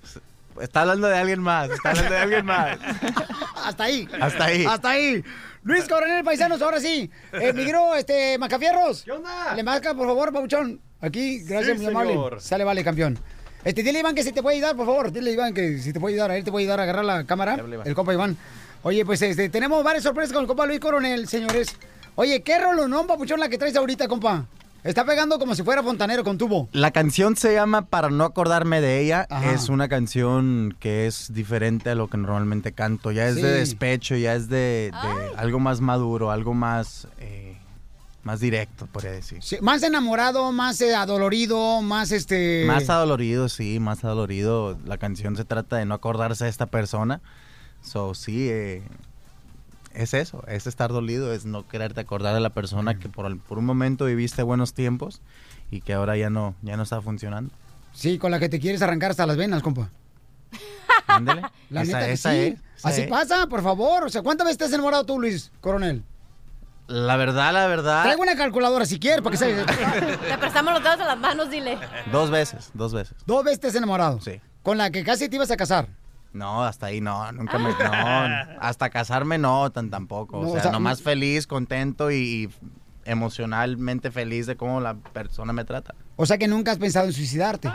Está 0.59 0.81
hablando 0.81 1.07
de 1.07 1.17
alguien 1.19 1.41
más, 1.41 1.69
está 1.69 1.91
hablando 1.91 2.13
de 2.13 2.19
alguien 2.19 2.45
más. 2.45 2.79
Hasta 3.63 3.83
ahí. 3.83 4.07
Hasta 4.19 4.45
ahí. 4.45 4.65
Hasta 4.65 4.89
ahí. 4.89 5.23
Luis 5.61 5.87
Coronel 5.87 6.23
Paisanos, 6.23 6.59
ahora 6.63 6.79
sí. 6.79 7.09
Eh, 7.33 7.53
mi 7.53 7.71
este, 7.97 8.39
Macafierros. 8.39 9.03
¿Qué 9.03 9.11
onda? 9.11 9.53
Le 9.55 9.61
marca, 9.61 9.93
por 9.93 10.07
favor, 10.07 10.33
Pabuchón. 10.33 10.81
Aquí, 11.01 11.39
gracias, 11.43 11.77
Sí, 11.77 11.83
muy 11.83 11.91
amable. 11.91 12.13
señor. 12.13 12.41
Sale, 12.41 12.63
vale, 12.63 12.83
campeón. 12.83 13.17
Este, 13.63 13.83
dile, 13.83 13.99
Iván, 13.99 14.15
que 14.15 14.23
si 14.23 14.31
te 14.31 14.41
puede 14.41 14.57
ayudar, 14.57 14.75
por 14.75 14.85
favor. 14.85 15.11
Dile, 15.11 15.31
Iván, 15.31 15.53
que 15.53 15.77
si 15.79 15.93
te 15.93 15.99
puede 15.99 16.15
ayudar. 16.15 16.31
A 16.31 16.37
él 16.37 16.43
te 16.43 16.51
puede 16.51 16.63
ayudar 16.65 16.79
a 16.79 16.83
agarrar 16.83 17.05
la 17.05 17.23
cámara. 17.25 17.57
El 17.85 17.93
compa 17.93 18.13
Iván. 18.13 18.37
Oye, 18.83 19.05
pues 19.05 19.21
este, 19.21 19.49
tenemos 19.49 19.83
varias 19.83 20.03
sorpresas 20.03 20.33
con 20.33 20.41
el 20.41 20.47
compa 20.47 20.65
Luis 20.65 20.79
Coronel, 20.79 21.27
señores. 21.27 21.75
Oye, 22.15 22.41
¿qué 22.41 22.57
rolonón, 22.59 23.05
papuchón, 23.07 23.39
la 23.39 23.49
que 23.49 23.57
traes 23.57 23.75
ahorita, 23.75 24.07
compa? 24.07 24.45
Está 24.83 25.05
pegando 25.05 25.37
como 25.37 25.53
si 25.53 25.61
fuera 25.61 25.83
fontanero 25.83 26.23
con 26.23 26.39
tubo. 26.39 26.67
La 26.71 26.89
canción 26.89 27.35
se 27.35 27.53
llama 27.53 27.83
Para 27.85 28.09
no 28.09 28.23
acordarme 28.23 28.81
de 28.81 28.99
ella. 28.99 29.27
Ajá. 29.29 29.51
Es 29.53 29.69
una 29.69 29.87
canción 29.87 30.75
que 30.79 31.05
es 31.05 31.31
diferente 31.31 31.91
a 31.91 31.95
lo 31.95 32.07
que 32.07 32.17
normalmente 32.17 32.71
canto. 32.71 33.11
Ya 33.11 33.27
es 33.27 33.35
Sí. 33.35 33.43
de 33.43 33.51
despecho, 33.51 34.15
ya 34.15 34.33
es 34.33 34.49
de, 34.49 34.91
de 34.91 35.37
algo 35.37 35.59
más 35.59 35.81
maduro, 35.81 36.31
algo 36.31 36.55
más, 36.55 37.07
eh, 37.19 37.59
más 38.23 38.39
directo, 38.39 38.85
podría 38.87 39.11
decir. 39.11 39.41
Sí, 39.41 39.57
más 39.61 39.81
enamorado, 39.83 40.51
más 40.51 40.79
eh, 40.81 40.93
adolorido, 40.95 41.81
más 41.81 42.11
este... 42.11 42.63
Más 42.67 42.89
adolorido, 42.89 43.49
sí, 43.49 43.79
más 43.79 44.03
adolorido. 44.03 44.77
La 44.85 44.97
canción 44.97 45.35
se 45.35 45.45
trata 45.45 45.77
de 45.77 45.85
no 45.85 45.93
acordarse 45.95 46.43
de 46.45 46.49
esta 46.49 46.65
persona, 46.67 47.21
So, 47.83 48.13
sí, 48.13 48.47
eh, 48.49 48.83
es 49.95 50.13
eso, 50.13 50.43
es 50.47 50.67
estar 50.67 50.91
dolido, 50.91 51.33
es 51.33 51.45
no 51.45 51.67
quererte 51.67 51.99
acordar 51.99 52.35
de 52.35 52.39
la 52.39 52.51
persona 52.51 52.99
que 52.99 53.09
por, 53.09 53.39
por 53.39 53.57
un 53.57 53.65
momento 53.65 54.05
viviste 54.05 54.43
buenos 54.43 54.73
tiempos 54.75 55.19
y 55.71 55.81
que 55.81 55.93
ahora 55.93 56.15
ya 56.15 56.29
no, 56.29 56.53
ya 56.61 56.77
no 56.77 56.83
está 56.83 57.01
funcionando. 57.01 57.51
Sí, 57.91 58.19
con 58.19 58.29
la 58.29 58.39
que 58.39 58.49
te 58.49 58.59
quieres 58.59 58.83
arrancar 58.83 59.09
hasta 59.11 59.25
las 59.25 59.35
venas, 59.35 59.63
compa. 59.63 59.89
Ándale. 61.07 61.41
La 61.69 61.81
Esa- 61.81 61.93
neta 61.97 62.05
que 62.05 62.11
esa 62.13 62.31
sí. 62.31 62.37
es, 62.37 62.59
esa 62.77 62.89
Así 62.89 63.01
es. 63.01 63.07
pasa, 63.09 63.47
por 63.47 63.63
favor. 63.63 64.03
O 64.03 64.09
sea, 64.09 64.21
¿cuántas 64.21 64.45
veces 64.45 64.57
te 64.59 64.63
has 64.65 64.73
enamorado 64.73 65.05
tú, 65.05 65.19
Luis 65.19 65.51
Coronel? 65.59 66.03
La 66.87 67.15
verdad, 67.15 67.53
la 67.53 67.67
verdad, 67.67 68.03
Traigo 68.03 68.21
una 68.21 68.35
calculadora 68.35 68.85
si 68.85 68.99
quieres, 68.99 69.21
para 69.21 69.31
que 69.31 69.37
se... 69.37 69.63
Te 70.29 70.37
prestamos 70.37 70.73
los 70.73 70.83
dedos 70.83 70.99
de 70.99 71.05
las 71.05 71.17
manos, 71.17 71.49
dile. 71.49 71.77
dos 72.11 72.29
veces, 72.29 72.69
dos 72.73 72.93
veces. 72.93 73.15
Dos 73.25 73.43
veces 73.45 73.59
te 73.61 73.67
has 73.67 73.75
enamorado. 73.75 74.19
Sí. 74.19 74.41
Con 74.61 74.77
la 74.77 74.91
que 74.91 75.03
casi 75.03 75.29
te 75.29 75.37
ibas 75.37 75.51
a 75.51 75.57
casar. 75.57 75.87
No, 76.33 76.63
hasta 76.63 76.87
ahí 76.87 77.01
no, 77.01 77.31
nunca 77.31 77.57
me... 77.57 77.69
No, 77.71 78.57
hasta 78.59 78.89
casarme 78.89 79.37
no, 79.37 79.69
tan 79.71 79.89
tampoco. 79.89 80.41
No, 80.41 80.47
o 80.47 80.49
o 80.51 80.53
sea, 80.53 80.63
sea, 80.63 80.71
nomás 80.71 81.01
feliz, 81.01 81.47
contento 81.47 82.11
y, 82.11 82.15
y 82.15 82.49
emocionalmente 83.05 84.11
feliz 84.11 84.45
de 84.45 84.55
cómo 84.55 84.79
la 84.81 84.95
persona 84.95 85.53
me 85.53 85.65
trata. 85.65 85.95
O 86.15 86.25
sea 86.25 86.37
que 86.37 86.47
nunca 86.47 86.71
has 86.71 86.77
pensado 86.77 87.07
en 87.07 87.13
suicidarte. 87.13 87.69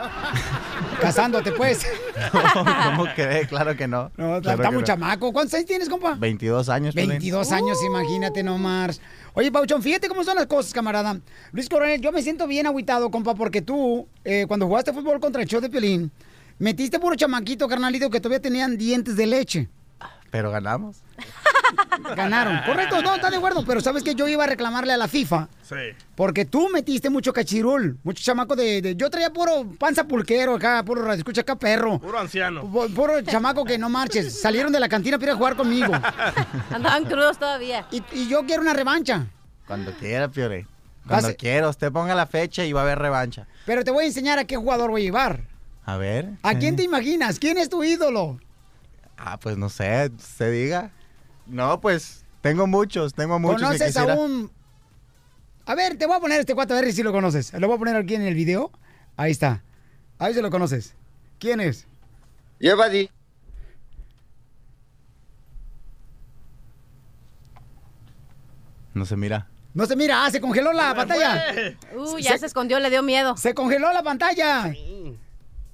Casándote, 1.01 1.51
pues. 1.51 1.85
¿Cómo 2.85 3.05
que? 3.15 3.45
Claro 3.49 3.75
que 3.75 3.87
no. 3.87 4.11
No, 4.17 4.37
está, 4.37 4.41
Claro 4.41 4.57
está 4.57 4.69
que 4.69 4.73
muy 4.73 4.81
no. 4.81 4.87
chamaco. 4.87 5.33
¿Cuántos 5.33 5.53
años 5.55 5.65
tienes, 5.65 5.89
compa? 5.89 6.15
22 6.15 6.69
años. 6.69 6.95
Piolín. 6.95 7.09
22 7.11 7.51
años, 7.51 7.77
imagínate 7.85 8.43
nomás. 8.43 9.01
Oye, 9.33 9.51
Pauchón, 9.51 9.83
fíjate 9.83 10.07
cómo 10.07 10.23
son 10.23 10.35
las 10.35 10.47
cosas, 10.47 10.73
camarada. 10.73 11.19
Luis 11.51 11.69
Coronel, 11.69 12.01
yo 12.01 12.11
me 12.11 12.21
siento 12.21 12.47
bien 12.47 12.65
agüitado, 12.65 13.11
compa, 13.11 13.35
porque 13.35 13.61
tú, 13.61 14.07
eh, 14.23 14.45
cuando 14.47 14.65
jugaste 14.67 14.93
fútbol 14.93 15.19
contra 15.19 15.41
el 15.41 15.47
show 15.47 15.61
de 15.61 15.69
Piolín, 15.69 16.11
metiste 16.57 16.99
puro 16.99 17.15
chamaquito, 17.15 17.67
carnalito, 17.67 18.09
que 18.09 18.19
todavía 18.19 18.41
tenían 18.41 18.77
dientes 18.77 19.15
de 19.15 19.25
leche. 19.27 19.69
Pero 20.31 20.51
ganamos. 20.51 20.97
Ganaron. 22.15 22.59
Correcto, 22.65 23.01
no, 23.01 23.15
está 23.15 23.29
de 23.29 23.37
acuerdo, 23.37 23.63
pero 23.65 23.81
sabes 23.81 24.03
que 24.03 24.15
yo 24.15 24.27
iba 24.27 24.43
a 24.43 24.47
reclamarle 24.47 24.93
a 24.93 24.97
la 24.97 25.07
FIFA. 25.07 25.47
Sí. 25.61 25.75
Porque 26.15 26.45
tú 26.45 26.69
metiste 26.69 27.09
mucho 27.09 27.33
cachirul, 27.33 27.97
mucho 28.03 28.23
chamaco 28.23 28.55
de, 28.55 28.81
de- 28.81 28.95
Yo 28.95 29.09
traía 29.09 29.31
puro 29.31 29.67
panza 29.77 30.03
pulquero 30.05 30.55
acá, 30.55 30.83
puro 30.83 31.01
radio, 31.03 31.17
escucha 31.19 31.41
acá 31.41 31.55
perro. 31.55 31.99
Puro 31.99 32.19
anciano. 32.19 32.63
Pu- 32.63 32.93
Puro 32.93 33.21
chamaco 33.21 33.65
que 33.65 33.77
no 33.77 33.89
marches. 33.89 34.39
Salieron 34.41 34.71
de 34.71 34.79
la 34.79 34.89
cantina 34.89 35.17
para 35.17 35.31
ir 35.31 35.35
a 35.35 35.37
jugar 35.37 35.55
conmigo. 35.55 35.93
Andaban 36.71 37.05
crudos 37.05 37.37
todavía. 37.37 37.85
Y, 37.91 38.01
y 38.13 38.27
yo 38.27 38.45
quiero 38.45 38.61
una 38.61 38.73
revancha. 38.73 39.25
Cuando 39.67 39.91
quiera, 39.93 40.27
Piore. 40.29 40.65
Cuando 41.07 41.27
Hace- 41.29 41.37
quiera, 41.37 41.69
usted 41.69 41.91
ponga 41.91 42.15
la 42.15 42.25
fecha 42.27 42.65
y 42.65 42.73
va 42.73 42.81
a 42.81 42.83
haber 42.83 42.99
revancha. 42.99 43.47
Pero 43.65 43.83
te 43.83 43.91
voy 43.91 44.05
a 44.05 44.07
enseñar 44.07 44.39
a 44.39 44.45
qué 44.45 44.55
jugador 44.57 44.89
voy 44.91 45.01
a 45.01 45.05
llevar. 45.05 45.41
A 45.85 45.95
ver. 45.97 46.31
¿A 46.43 46.55
quién 46.55 46.75
te 46.75 46.83
imaginas? 46.83 47.39
¿Quién 47.39 47.57
es 47.57 47.69
tu 47.69 47.81
ídolo? 47.83 48.39
Ah, 49.17 49.37
pues 49.39 49.57
no 49.57 49.69
sé, 49.69 50.11
se 50.19 50.51
diga. 50.51 50.91
No, 51.47 51.79
pues 51.79 52.25
tengo 52.41 52.67
muchos, 52.67 53.13
tengo 53.13 53.39
muchos 53.39 53.61
¿Conoces 53.61 53.87
quisiera. 53.87 54.13
a 54.13 54.17
un...? 54.17 54.51
A 55.65 55.75
ver, 55.75 55.97
te 55.97 56.05
voy 56.05 56.15
a 56.15 56.19
poner 56.19 56.39
este 56.39 56.55
cuatro 56.55 56.77
a 56.77 56.81
ver 56.81 56.93
si 56.93 57.03
lo 57.03 57.11
conoces. 57.11 57.53
Lo 57.53 57.67
voy 57.67 57.75
a 57.75 57.79
poner 57.79 57.95
aquí 57.95 58.15
en 58.15 58.21
el 58.21 58.35
video. 58.35 58.71
Ahí 59.17 59.31
está. 59.31 59.63
A 60.17 60.25
ver 60.25 60.35
si 60.35 60.41
lo 60.41 60.49
conoces. 60.49 60.95
¿Quién 61.39 61.59
es? 61.59 61.87
Lleva 62.59 62.87
di. 62.89 63.09
No 68.93 69.05
se 69.05 69.15
mira. 69.15 69.47
No 69.73 69.85
se 69.85 69.95
mira, 69.95 70.25
ah, 70.25 70.31
se 70.31 70.41
congeló 70.41 70.73
la 70.73 70.95
pantalla. 70.95 71.75
Uh, 71.95 72.17
ya 72.17 72.35
se, 72.37 72.47
escondió, 72.47 72.79
le 72.79 72.89
dio 72.89 73.03
miedo. 73.03 73.37
Se 73.37 73.53
congeló 73.53 73.93
la 73.93 74.01
pantalla. 74.01 74.73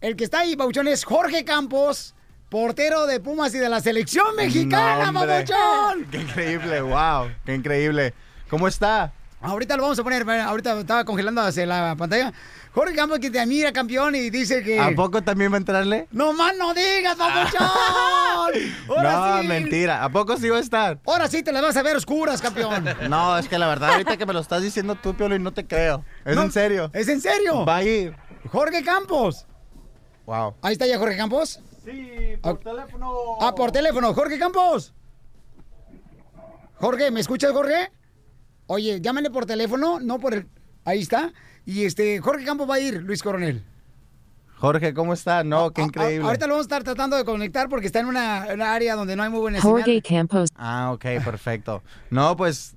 El 0.02 0.16
que 0.18 0.26
está 0.26 0.40
ahí, 0.40 0.58
Pabuchón, 0.58 0.90
es 0.90 1.06
Jorge 1.06 1.46
Campos, 1.46 2.14
portero 2.54 3.08
de 3.08 3.20
Pumas 3.20 3.52
y 3.56 3.58
de 3.58 3.68
la 3.68 3.82
selección 3.82 4.36
mexicana, 4.36 5.12
No, 5.12 5.20
hombre. 5.20 5.44
Pabuchón. 5.44 6.06
Qué 6.12 6.18
increíble, 6.22 6.82
wow, 6.82 7.32
qué 7.44 7.56
increíble. 7.56 8.14
¿Cómo 8.48 8.68
está? 8.68 9.12
Ahorita 9.42 9.76
lo 9.76 9.82
vamos 9.82 9.98
a 9.98 10.04
poner, 10.04 10.30
ahorita 10.30 10.82
estaba 10.82 11.04
congelando 11.04 11.42
hacia 11.42 11.66
la 11.66 11.96
pantalla. 11.98 12.32
Jorge 12.72 12.94
Campos 12.96 13.18
que 13.18 13.32
te 13.32 13.40
admira, 13.40 13.74
campeón, 13.74 14.14
y 14.14 14.30
dice 14.30 14.62
que... 14.62 14.80
¿A 14.80 14.92
poco 14.92 15.24
también 15.24 15.52
va 15.52 15.56
a 15.56 15.58
entrarle? 15.58 16.08
¡No 16.12 16.32
más 16.34 16.56
no 16.56 16.76
digas, 16.76 17.16
Pabuchón! 17.16 17.60
Ahora 18.88 19.14
no, 19.14 19.42
sí. 19.42 19.48
mentira. 19.48 20.04
¿A 20.04 20.10
poco 20.10 20.38
sí 20.38 20.48
va 20.48 20.58
a 20.58 20.62
estar? 20.62 21.00
Ahora 21.08 21.28
sí 21.28 21.42
te 21.42 21.52
las 21.52 21.64
vas 21.64 21.76
a 21.76 21.82
ver 21.82 21.96
oscuras, 21.96 22.40
campeón. 22.40 22.86
No, 23.10 23.36
es 23.36 23.50
que 23.50 23.58
la 23.58 23.68
verdad, 23.68 23.94
ahorita 23.94 24.16
que 24.16 24.28
me 24.28 24.34
lo 24.34 24.42
estás 24.42 24.62
diciendo 24.62 24.94
tú, 24.94 25.16
Piolo, 25.16 25.36
y 25.36 25.40
no 25.40 25.52
te 25.52 25.66
creo. 25.66 26.06
¿Es 26.24 26.36
No, 26.36 26.44
en 26.44 26.52
serio? 26.52 26.92
¿Es 26.94 27.08
en 27.08 27.20
serio? 27.20 27.66
Va 27.66 27.78
a 27.78 27.84
ir. 27.84 28.16
Jorge 28.52 28.84
Campos. 28.84 29.48
Wow. 30.28 30.54
Ahí 30.62 30.74
está 30.74 30.86
ya 30.86 31.00
Jorge 31.00 31.18
Campos. 31.18 31.60
Sí, 31.84 32.38
por 32.42 32.60
teléfono. 32.60 33.12
Ah, 33.42 33.54
por 33.56 33.72
teléfono. 33.72 34.14
Jorge 34.14 34.40
Campos. 34.40 34.94
Jorge, 36.76 37.12
¿me 37.12 37.20
escuchas, 37.20 37.52
Jorge? 37.52 37.92
Oye, 38.68 39.00
llámale 39.02 39.30
por 39.30 39.46
teléfono, 39.46 40.00
no 40.00 40.20
por 40.20 40.34
el... 40.34 40.48
Ahí 40.86 41.02
está. 41.02 41.32
Y 41.66 41.86
este, 41.86 42.20
Jorge 42.20 42.46
Campos 42.46 42.70
va 42.70 42.76
a 42.76 42.80
ir, 42.80 43.02
Luis 43.04 43.24
Coronel. 43.24 43.64
Jorge, 44.58 44.94
¿cómo 44.94 45.14
está? 45.14 45.44
No, 45.44 45.72
qué 45.72 45.82
A- 45.82 45.86
increíble. 45.86 46.26
ahorita 46.26 46.48
lo 46.48 46.54
vamos 46.54 46.66
a 46.66 46.68
estar 46.68 46.84
tratando 46.84 47.18
de 47.18 47.26
conectar 47.26 47.68
porque 47.68 47.88
está 47.88 48.00
en 48.00 48.06
una, 48.06 48.44
área 48.44 48.96
donde 48.96 49.16
no 49.16 49.24
hay 49.24 49.30
muy 49.30 49.40
buena 49.40 49.62
Jorge 49.62 49.86
señal. 50.02 50.04
Campos. 50.04 50.50
Ah, 50.56 50.92
ok, 50.94 51.04
perfecto. 51.24 51.84
No, 52.10 52.36
pues, 52.38 52.76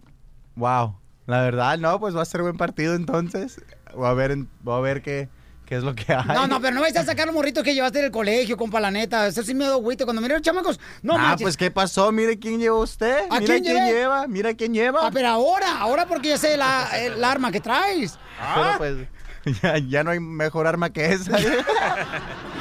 wow. 0.56 0.96
La 1.26 1.42
verdad, 1.42 1.78
no, 1.78 1.98
pues 2.00 2.16
va 2.16 2.22
a 2.22 2.24
ser 2.24 2.42
buen 2.42 2.56
partido 2.56 2.94
entonces. 2.94 3.60
Voy 3.94 4.06
a 4.08 4.12
ver, 4.14 4.36
voy 4.62 4.78
a 4.78 4.80
ver 4.80 5.02
qué, 5.02 5.28
qué 5.66 5.76
es 5.76 5.82
lo 5.82 5.94
que 5.94 6.12
hay. 6.12 6.24
No, 6.28 6.46
no, 6.46 6.60
pero 6.60 6.74
no 6.74 6.80
vais 6.80 6.96
a 6.96 7.04
sacar 7.04 7.26
los 7.26 7.34
morritos 7.34 7.62
que 7.62 7.74
llevaste 7.74 8.00
del 8.00 8.10
colegio, 8.10 8.56
compa, 8.56 8.80
la 8.80 8.90
neta. 8.90 9.26
Eso 9.26 9.42
sí 9.42 9.54
me 9.54 9.66
da 9.66 9.74
güito. 9.74 10.04
Cuando 10.04 10.22
miré 10.22 10.34
a 10.34 10.38
los 10.38 10.44
chamacos, 10.44 10.80
no 11.02 11.14
ah, 11.14 11.18
manches. 11.18 11.42
pues, 11.42 11.56
¿qué 11.56 11.70
pasó? 11.70 12.10
Mire 12.12 12.38
quién 12.38 12.58
lleva 12.58 12.78
usted. 12.78 13.24
¿A 13.28 13.40
Mira 13.40 13.54
quién 13.54 13.64
llevé? 13.64 13.92
lleva. 13.92 14.26
Mira 14.26 14.54
quién 14.54 14.72
lleva. 14.72 15.00
Ah, 15.06 15.10
pero 15.12 15.28
ahora, 15.28 15.78
ahora 15.78 16.06
porque 16.06 16.28
ya 16.28 16.38
sé 16.38 16.56
la, 16.56 16.88
el 16.98 17.22
arma 17.22 17.50
que 17.52 17.60
traes. 17.60 18.18
Pero 18.54 18.78
pues, 18.78 18.96
ya, 19.62 19.78
ya 19.78 20.04
no 20.04 20.12
hay 20.12 20.20
mejor 20.20 20.66
arma 20.66 20.90
que 20.90 21.12
esa. 21.12 21.36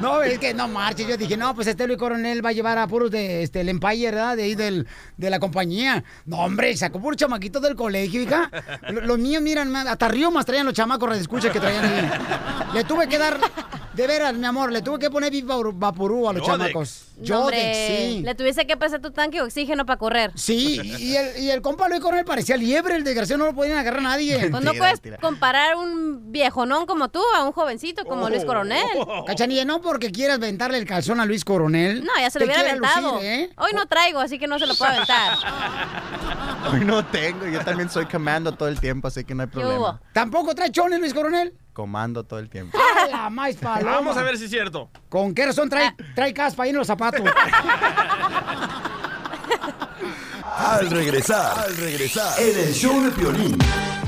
No, 0.00 0.22
es 0.22 0.38
que 0.38 0.54
no 0.54 0.66
marches. 0.68 1.06
Yo 1.06 1.16
dije, 1.16 1.36
no, 1.36 1.54
pues 1.54 1.66
este 1.66 1.86
Luis 1.86 1.98
Coronel 1.98 2.44
va 2.44 2.50
a 2.50 2.52
llevar 2.52 2.78
a 2.78 2.86
puros 2.86 3.10
de 3.10 3.42
este, 3.42 3.60
el 3.60 3.68
Empire, 3.68 4.10
¿verdad? 4.10 4.36
De 4.36 4.44
ahí 4.44 4.54
del, 4.54 4.86
de 5.16 5.30
la 5.30 5.38
compañía. 5.38 6.02
No, 6.26 6.38
hombre, 6.38 6.76
sacó 6.76 7.00
puros 7.00 7.16
chamaquitos 7.16 7.60
del 7.62 7.76
colegio, 7.76 8.22
hija. 8.22 8.50
Lo- 8.90 9.00
Los 9.02 9.18
míos, 9.18 9.42
miran, 9.42 9.74
hasta 9.76 10.08
riomas 10.08 10.46
traían 10.46 10.66
los 10.66 10.74
chamacos, 10.74 11.16
escucha 11.16 11.50
que 11.52 11.60
traían 11.60 11.84
ahí. 11.84 12.10
Le 12.74 12.84
tuve 12.84 13.08
que 13.08 13.18
dar, 13.18 13.38
de 13.94 14.06
veras, 14.06 14.34
mi 14.34 14.46
amor, 14.46 14.72
le 14.72 14.80
tuve 14.82 14.98
que 14.98 15.10
poner 15.10 15.32
Vaporú- 15.32 16.28
a 16.30 16.32
los 16.32 16.46
Yodex. 16.46 16.46
chamacos. 16.46 17.06
Hombre, 17.30 17.74
sí. 18.16 18.22
Le 18.22 18.34
tuviese 18.34 18.66
que 18.66 18.76
pasar 18.78 19.00
tu 19.02 19.10
tanque 19.10 19.36
de 19.38 19.42
oxígeno 19.42 19.84
para 19.84 19.98
correr. 19.98 20.32
Sí, 20.36 20.80
y 20.98 21.16
el, 21.16 21.38
y 21.42 21.50
el 21.50 21.60
compa 21.60 21.86
Luis 21.88 22.00
Coronel 22.00 22.24
parecía 22.24 22.56
liebre, 22.56 22.96
el 22.96 23.04
desgraciado 23.04 23.40
no 23.40 23.44
lo 23.46 23.54
podían 23.54 23.76
agarrar 23.78 24.00
a 24.00 24.02
nadie. 24.04 24.48
Pues 24.48 24.64
no 24.64 24.72
puedes 24.72 25.00
comparar 25.20 25.76
un 25.76 26.32
viejonón 26.32 26.86
como 26.86 27.10
tú 27.10 27.20
a 27.36 27.44
un 27.44 27.52
jovencito 27.52 28.06
como 28.06 28.30
Luis 28.30 28.44
Coronel. 28.46 28.80
Cachanilla, 29.26 29.64
no 29.66 29.82
porque 29.90 30.12
quieras 30.12 30.38
ventarle 30.38 30.78
el 30.78 30.86
calzón 30.86 31.18
a 31.18 31.26
Luis 31.26 31.44
Coronel. 31.44 32.04
No, 32.04 32.12
ya 32.16 32.30
se 32.30 32.38
lo 32.38 32.44
hubiera 32.44 32.60
aventado. 32.60 33.14
lucir, 33.14 33.28
¿eh? 33.28 33.50
Hoy 33.56 33.72
no 33.74 33.86
traigo, 33.86 34.20
así 34.20 34.38
que 34.38 34.46
no 34.46 34.56
se 34.56 34.68
lo 34.68 34.76
puedo 34.76 34.92
aventar. 34.92 35.36
Hoy 36.72 36.84
no 36.84 37.04
tengo. 37.06 37.44
Yo 37.48 37.58
también 37.64 37.90
soy 37.90 38.06
comando 38.06 38.52
todo 38.52 38.68
el 38.68 38.78
tiempo, 38.78 39.08
así 39.08 39.24
que 39.24 39.34
no 39.34 39.42
hay 39.42 39.48
problema. 39.48 40.00
¿Tampoco 40.12 40.54
trae 40.54 40.70
chones, 40.70 41.00
Luis 41.00 41.12
Coronel? 41.12 41.54
Comando 41.72 42.22
todo 42.22 42.38
el 42.38 42.48
tiempo. 42.48 42.78
¡A 42.78 43.08
la 43.08 43.30
más 43.30 43.56
paloma! 43.56 43.90
Vamos 43.96 44.16
a 44.16 44.22
ver 44.22 44.38
si 44.38 44.44
es 44.44 44.50
cierto. 44.50 44.88
¿Con 45.08 45.34
qué 45.34 45.46
razón 45.46 45.68
trae, 45.68 45.92
trae 46.14 46.32
caspa 46.32 46.62
ahí 46.62 46.70
en 46.70 46.76
los 46.76 46.86
zapatos? 46.86 47.22
Al 50.56 50.88
regresar, 50.88 51.58
al 51.58 51.76
regresar, 51.76 52.40
en 52.40 52.58
el 52.58 52.72
show 52.74 53.02
de 53.02 53.10
Piolín. 53.10 53.58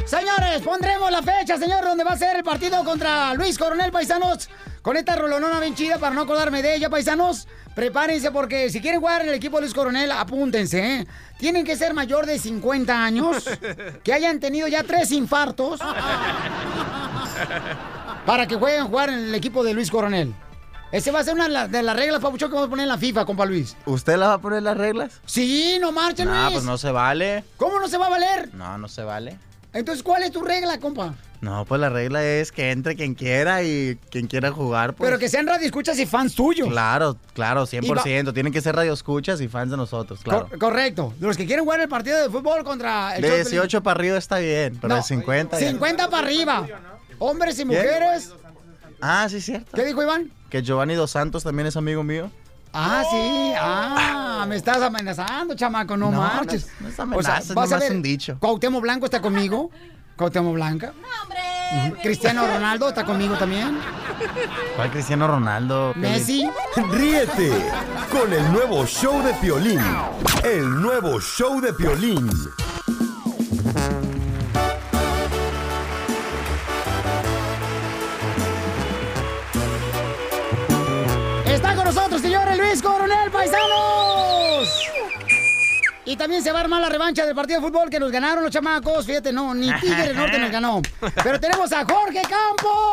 Señores, 0.05 0.61
pondremos 0.63 1.11
la 1.11 1.23
fecha, 1.23 1.57
señor, 1.57 1.83
donde 1.83 2.05
va 2.05 2.13
a 2.13 2.17
ser 2.19 2.37
el 2.37 2.45
partido 2.45 2.85
contra 2.85 3.33
Luis 3.35 3.57
Coronel, 3.57 3.91
paisanos. 3.91 4.49
Con 4.83 4.97
esta 4.97 5.15
rolonona 5.17 5.61
bien 5.61 5.75
chida 5.77 5.99
para 5.99 6.15
no 6.15 6.23
acordarme 6.23 6.61
de 6.61 6.75
ella, 6.75 6.91
paisanos. 6.91 7.47
Prepárense 7.75 8.31
porque 8.33 8.69
si 8.69 8.81
quieren 8.81 9.01
jugar 9.01 9.23
en 9.23 9.29
el 9.29 9.35
equipo 9.35 9.57
de 9.57 9.63
Luis 9.63 9.73
Coronel, 9.75 10.11
apúntense, 10.13 10.97
¿eh? 10.97 11.07
Tienen 11.39 11.65
que 11.65 11.77
ser 11.77 11.95
mayor 11.95 12.27
de 12.27 12.39
50 12.39 13.03
años, 13.05 13.45
que 14.05 14.13
hayan 14.13 14.41
tenido 14.41 14.69
ya 14.69 14.83
tres 14.83 15.11
infartos, 15.13 15.81
para 18.27 18.47
que 18.47 18.57
jueguen 18.57 18.87
jugar 18.89 19.09
en 19.11 19.19
el 19.21 19.35
equipo 19.35 19.65
de 19.65 19.75
Luis 19.75 19.91
Coronel. 19.91 20.35
Ese 20.91 21.11
va 21.11 21.21
a 21.21 21.25
ser 21.25 21.35
una 21.35 21.45
de 21.45 21.51
la- 21.51 21.69
de 21.69 21.83
las 21.83 21.97
reglas, 21.97 22.21
Papucho, 22.21 22.49
que 22.49 22.55
vamos 22.55 22.67
a 22.67 22.71
poner 22.71 22.83
en 22.83 22.89
la 22.91 22.99
FIFA, 22.99 23.25
compa 23.25 23.47
Luis. 23.47 23.75
¿Usted 23.87 24.17
la 24.19 24.29
va 24.29 24.35
a 24.35 24.39
poner 24.41 24.63
las 24.63 24.77
reglas? 24.77 25.13
Sí, 25.25 25.79
no 25.81 25.91
marchen, 25.91 26.29
No, 26.29 26.35
Luis. 26.35 26.53
pues 26.53 26.65
no 26.65 26.77
se 26.77 26.91
vale. 26.91 27.45
¿Cómo 27.57 27.81
no 27.81 27.89
se 27.89 27.97
va 27.97 28.07
a 28.07 28.11
valer? 28.11 28.51
No, 28.55 28.77
no 28.77 28.89
se 28.89 29.03
vale. 29.03 29.39
Entonces, 29.73 30.03
¿cuál 30.03 30.23
es 30.25 30.33
tu 30.33 30.43
regla, 30.43 30.79
compa? 30.79 31.15
No, 31.43 31.65
pues 31.65 31.81
la 31.81 31.89
regla 31.91 32.25
es 32.25 32.53
que 32.53 32.71
entre 32.71 32.95
quien 32.95 33.15
quiera 33.15 33.65
y 33.65 33.99
quien 34.11 34.29
quiera 34.29 34.53
jugar, 34.53 34.95
pues. 34.95 35.09
Pero 35.09 35.19
que 35.19 35.29
sean 35.29 35.45
radioescuchas 35.47 35.99
y 35.99 36.07
fans 36.07 36.37
tuyos. 36.37 36.69
Claro, 36.69 37.17
claro, 37.35 37.67
100%. 37.67 38.33
Tienen 38.33 38.53
que 38.53 38.61
ser 38.61 38.77
radioescuchas 38.77 39.41
y 39.41 39.49
fans 39.49 39.73
de 39.73 39.77
nosotros, 39.77 40.21
claro. 40.23 40.47
Cor- 40.49 40.59
correcto. 40.59 41.13
Los 41.19 41.37
que 41.37 41.45
quieren 41.45 41.65
jugar 41.65 41.81
el 41.81 41.89
partido 41.89 42.17
de 42.23 42.31
fútbol 42.31 42.63
contra 42.63 43.17
el 43.17 43.23
De 43.23 43.29
show 43.29 43.37
de 43.39 43.43
18 43.43 43.83
para 43.83 43.99
arriba 43.99 44.17
está 44.19 44.39
bien, 44.39 44.79
pero 44.81 44.91
No, 44.95 44.97
de 44.97 45.03
50 45.03 45.59
ya- 45.59 45.69
50 45.71 46.09
para 46.09 46.25
arriba. 46.27 46.65
Hombres 47.19 47.59
y 47.59 47.65
mujeres. 47.65 48.33
Ah, 49.01 49.27
sí, 49.29 49.41
cierto. 49.41 49.73
¿Qué 49.75 49.85
dijo 49.85 50.01
Iván? 50.01 50.31
Que 50.49 50.63
Giovanni 50.63 50.95
Dos 50.95 51.11
Santos 51.11 51.43
también 51.43 51.67
es 51.67 51.77
amigo 51.77 52.05
mío. 52.05 52.31
Ah, 52.73 53.03
sí. 53.11 53.53
Ah, 53.59 54.47
me 54.49 54.55
estás 54.55 54.81
amenazando, 54.81 55.55
chamaco, 55.57 55.97
no, 55.97 56.11
No, 56.13 56.19
marches. 56.21 56.67
no 56.67 56.69
es- 56.69 56.81
no 56.83 56.89
es 56.89 57.01
amenaza, 57.01 57.55
vas 57.55 57.73
a 57.73 57.79
ver, 57.81 57.91
un 57.93 58.01
dicho. 58.03 58.37
Cuauhtémoc 58.39 58.81
Blanco 58.81 59.07
está 59.07 59.21
conmigo. 59.21 59.71
Cuauhtémoc 60.23 60.55
Blanca. 60.55 60.93
Ujú. 61.89 61.97
Cristiano 62.01 62.47
Ronaldo 62.47 62.89
está 62.91 63.05
conmigo 63.05 63.35
también. 63.35 63.77
¿Cuál 64.77 64.91
Cristiano 64.93 65.27
Ronaldo? 65.27 65.93
Messi. 65.97 66.49
Ríete 66.93 67.51
con 68.09 68.33
el 68.33 68.53
nuevo 68.53 68.87
show 68.87 69.21
de 69.21 69.35
Piolín. 69.35 69.81
El 70.45 70.81
nuevo 70.81 71.21
show 71.21 71.61
de 71.61 71.73
Piolín. 71.73 72.31
Está 81.47 81.75
con 81.75 81.85
nosotros, 81.87 82.21
señores 82.21 82.57
Luis 82.59 82.81
Coronel, 82.81 83.29
paisanos. 83.33 84.02
Y 86.13 86.17
también 86.17 86.43
se 86.43 86.53
va 86.53 86.59
a 86.59 86.63
armar 86.65 86.83
la 86.83 86.91
revancha 86.91 87.25
del 87.25 87.35
partido 87.35 87.59
de 87.59 87.67
fútbol 87.67 87.89
que 87.89 87.99
nos 87.99 88.13
ganaron 88.13 88.45
los 88.45 88.53
chamacos. 88.53 89.07
Fíjate, 89.07 89.33
no, 89.33 89.55
ni 89.55 89.73
Tigre 89.81 90.09
del 90.09 90.17
Norte 90.17 90.39
nos 90.39 90.51
ganó. 90.51 90.83
Pero 91.25 91.41
tenemos 91.41 91.73
a 91.73 91.87
Jorge 91.87 92.21
Campos. 92.21 92.91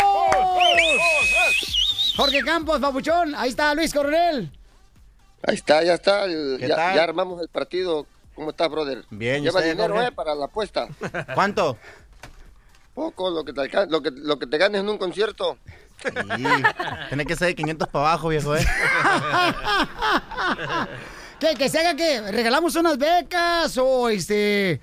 Jorge 2.16 2.42
Campos, 2.44 2.80
papuchón. 2.80 3.36
Ahí 3.36 3.50
está 3.50 3.76
Luis 3.76 3.94
Coronel. 3.94 4.50
Ahí 5.46 5.56
está, 5.56 5.84
ya 5.84 5.96
está. 5.96 6.24
el- 6.24 6.56
¿Qué 6.62 6.70
Ya, 6.70 7.04
armamos 7.04 7.42
el 7.42 7.50
partido. 7.50 8.06
¿Cómo 8.36 8.52
estás, 8.52 8.70
brother? 8.70 9.04
Bien, 9.10 9.42
¿y 9.42 9.48
Lleva 9.48 9.60
usted, 9.60 9.72
dinero, 9.72 9.94
Jorge? 9.96 10.08
eh, 10.08 10.12
para 10.14 10.34
la 10.34 10.46
apuesta. 10.46 10.88
¿Cuánto? 11.36 11.78
Poco, 12.94 13.30
lo 13.32 13.44
que 13.44 13.52
te, 13.52 13.60
alcan- 13.62 13.90
lo 13.90 14.02
que, 14.02 14.12
lo 14.12 14.40
que 14.40 14.48
te 14.48 14.58
ganes 14.58 14.80
en 14.80 14.88
un 14.88 14.98
concierto. 14.98 15.58
Sí, 16.02 16.44
tiene 17.10 17.26
que 17.26 17.36
ser 17.36 17.50
de 17.50 17.56
500 17.56 17.90
para 17.90 18.06
abajo, 18.08 18.30
viejo, 18.30 18.56
¿eh? 18.56 18.66
¿Qué? 21.40 21.56
Que 21.58 21.70
se 21.70 21.80
haga 21.80 21.96
que 21.96 22.22
regalamos 22.32 22.76
unas 22.76 22.98
becas 22.98 23.78
o 23.78 24.10
este 24.10 24.82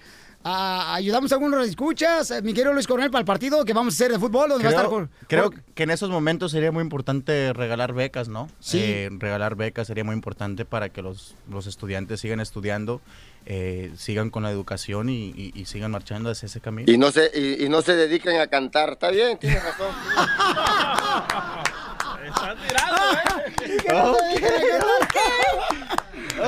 a- 0.48 0.94
ayudamos 0.94 1.32
a 1.32 1.34
algunos 1.34 1.66
escuchas, 1.68 2.32
mi 2.44 2.54
querido 2.54 2.72
Luis 2.72 2.86
Coronel, 2.86 3.10
para 3.10 3.18
el 3.20 3.26
partido 3.26 3.64
que 3.64 3.72
vamos 3.72 3.94
a 3.94 3.96
hacer 3.96 4.12
de 4.12 4.18
fútbol, 4.18 4.48
donde 4.50 4.62
va 4.64 4.70
a 4.70 4.74
estar 4.74 4.86
Creo, 4.88 5.08
creo 5.26 5.50
que 5.74 5.82
en 5.82 5.90
esos 5.90 6.08
momentos 6.08 6.52
sería 6.52 6.70
muy 6.70 6.82
importante 6.82 7.52
regalar 7.52 7.92
becas, 7.92 8.28
¿no? 8.28 8.48
Sí. 8.60 8.78
Eh, 8.80 9.08
regalar 9.18 9.56
becas 9.56 9.88
sería 9.88 10.04
muy 10.04 10.14
importante 10.14 10.64
para 10.64 10.88
que 10.88 11.02
los, 11.02 11.34
los 11.50 11.66
estudiantes 11.66 12.20
sigan 12.20 12.38
estudiando, 12.40 13.00
eh, 13.44 13.90
sigan 13.96 14.30
con 14.30 14.44
la 14.44 14.50
educación 14.52 15.08
y, 15.08 15.30
y- 15.36 15.50
y 15.54 15.64
sigan 15.66 15.90
marchando 15.90 16.30
hacia 16.30 16.46
ese 16.46 16.60
camino. 16.60 16.90
Y 16.92 16.96
no 16.96 17.10
se, 17.10 17.28
y, 17.34 17.64
y 17.64 17.68
no 17.68 17.82
se 17.82 17.96
dediquen 17.96 18.38
a 18.40 18.46
cantar. 18.46 18.92
Está 18.92 19.10
bien, 19.10 19.36
tienes 19.38 19.62
razón. 19.64 19.88
Están 22.26 22.56
tirando, 22.66 22.96
¿eh? 23.12 23.54
Te 23.56 24.50
dejen 24.50 24.80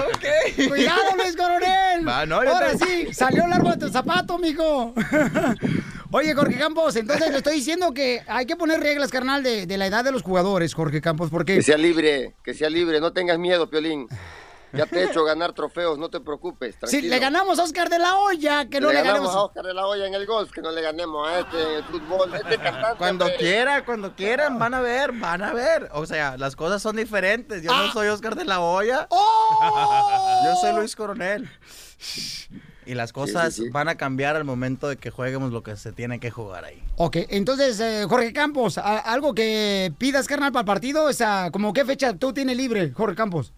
Ok. 0.07 0.69
Cuidado, 0.69 1.03
Luis 1.17 1.37
Coronel. 1.37 2.07
Va, 2.09 2.27
no, 2.27 2.45
yo 2.45 2.51
Ahora 2.55 2.73
te- 2.77 2.87
sí, 3.07 3.15
salió 3.15 3.45
el 3.47 3.53
árbol 3.53 3.73
de 3.79 3.87
tu 3.87 3.93
zapato, 3.93 4.39
mijo. 4.39 4.95
Oye, 6.11 6.35
Jorge 6.35 6.57
Campos, 6.59 6.97
entonces 6.97 7.31
le 7.31 7.37
estoy 7.39 7.57
diciendo 7.57 7.93
que 7.93 8.23
hay 8.27 8.47
que 8.47 8.57
poner 8.57 8.81
reglas, 8.81 9.11
carnal, 9.11 9.43
de, 9.43 9.67
de 9.67 9.77
la 9.77 9.87
edad 9.87 10.03
de 10.05 10.11
los 10.13 10.23
jugadores, 10.23 10.73
Jorge 10.73 11.03
Campos, 11.03 11.29
porque... 11.31 11.57
Que 11.57 11.63
sea 11.63 11.77
libre, 11.77 12.35
que 12.43 12.55
sea 12.55 12.71
libre. 12.71 12.99
No 13.01 13.13
tengas 13.13 13.39
miedo, 13.39 13.69
Piolín. 13.69 14.09
Ya 14.73 14.87
te 14.87 15.01
he 15.01 15.05
hecho 15.05 15.25
ganar 15.25 15.53
trofeos, 15.53 15.99
no 15.99 16.11
te 16.11 16.21
preocupes. 16.21 16.75
Si 16.75 16.81
Tranquilo. 16.81 17.09
le 17.15 17.19
ganamos 17.19 17.59
a 17.59 17.63
Oscar 17.63 17.89
de 17.89 17.99
la 17.99 18.17
Hoya, 18.17 18.69
que 18.69 18.81
no 18.81 18.89
le, 18.89 18.95
ganamos 18.95 19.21
ganemos... 19.21 19.35
a 19.35 19.43
Oscar 19.45 19.65
de 19.65 19.75
la 19.75 19.87
Hoya 19.87 20.07
en 20.07 20.15
el 20.15 20.27
golf, 20.27 20.51
que 20.51 20.61
no 20.61 20.71
le 20.71 20.83
ganemos 20.83 21.29
a 21.29 21.41
este 21.41 21.63
en 21.63 21.75
el 21.77 21.85
fútbol. 21.85 22.35
Este 22.35 22.59
cantante, 22.63 22.99
Cuando 22.99 23.25
hombre. 23.25 23.39
quiera, 23.39 23.85
cuando 23.85 24.15
quieran, 24.15 24.59
van 24.59 24.75
a 24.75 24.81
ver, 24.81 25.13
van 25.13 25.43
a 25.43 25.53
ver. 25.53 25.89
O 25.93 26.05
sea, 26.07 26.37
las 26.37 26.55
cosas 26.57 26.83
son 26.83 26.97
diferentes. 26.97 27.63
Yo 27.63 27.75
no 27.75 27.93
soy 27.93 28.09
Oscar 28.09 28.35
de 28.35 28.45
la 28.45 28.61
Hoya. 28.61 29.07
¡Oh! 29.11 30.43
Yo 30.45 30.57
soy 30.61 30.75
Luis 30.75 30.95
Coronel. 30.95 31.49
Y 32.87 32.95
las 32.95 33.13
cosas 33.13 33.55
sí, 33.55 33.65
sí. 33.65 33.71
van 33.71 33.89
a 33.89 33.97
cambiar 33.97 34.37
al 34.37 34.45
momento 34.45 34.89
de 34.89 34.97
que 34.97 35.11
jueguemos 35.11 35.53
lo 35.53 35.63
que 35.63 35.77
se 35.77 35.93
tiene 35.93 36.21
que 36.21 36.31
jugar 36.31 36.65
ahí. 36.65 36.83
Ok, 36.97 37.17
entonces, 37.29 37.79
eh, 37.81 38.07
Jorge 38.09 38.33
Campos, 38.33 38.79
algo 38.79 39.35
que 39.35 39.93
pidas, 39.99 40.27
carnal, 40.27 40.53
para 40.53 40.63
el 40.63 40.67
partido, 40.67 41.05
o 41.05 41.13
sea, 41.13 41.51
como 41.53 41.75
qué 41.75 41.85
fecha 41.85 42.15
tú 42.17 42.33
tienes 42.33 42.57
libre, 42.57 42.93
Jorge 42.93 43.15
Campos. 43.15 43.53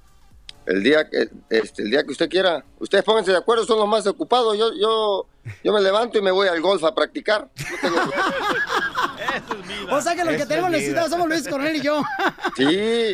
El 0.67 0.83
día 0.83 1.09
que 1.09 1.29
este, 1.49 1.83
el 1.83 1.91
día 1.91 2.05
que 2.05 2.13
usted 2.13 2.29
quiera. 2.29 2.65
Ustedes 2.79 3.03
pónganse 3.03 3.31
de 3.33 3.39
acuerdo, 3.39 3.65
son 3.65 3.79
los 3.79 3.89
más 3.89 4.07
ocupados. 4.07 4.57
Yo 4.59 4.73
yo 4.75 5.27
yo 5.65 5.73
me 5.73 5.81
levanto 5.81 6.19
y 6.19 6.23
me 6.23 6.31
voy 6.31 6.49
al 6.49 6.61
golf 6.61 6.85
a 6.85 6.95
practicar. 6.95 7.49
No 7.59 7.77
tengo- 7.81 8.01
O 9.91 10.01
sea 10.01 10.15
que 10.15 10.25
los 10.25 10.37
que 10.37 10.47
tenemos 10.47 10.71
necesitados 10.71 11.11
somos 11.11 11.29
Luis 11.29 11.47
Coronel 11.49 11.77
y 11.77 11.81
yo. 11.81 12.03
Sí, 12.57 12.65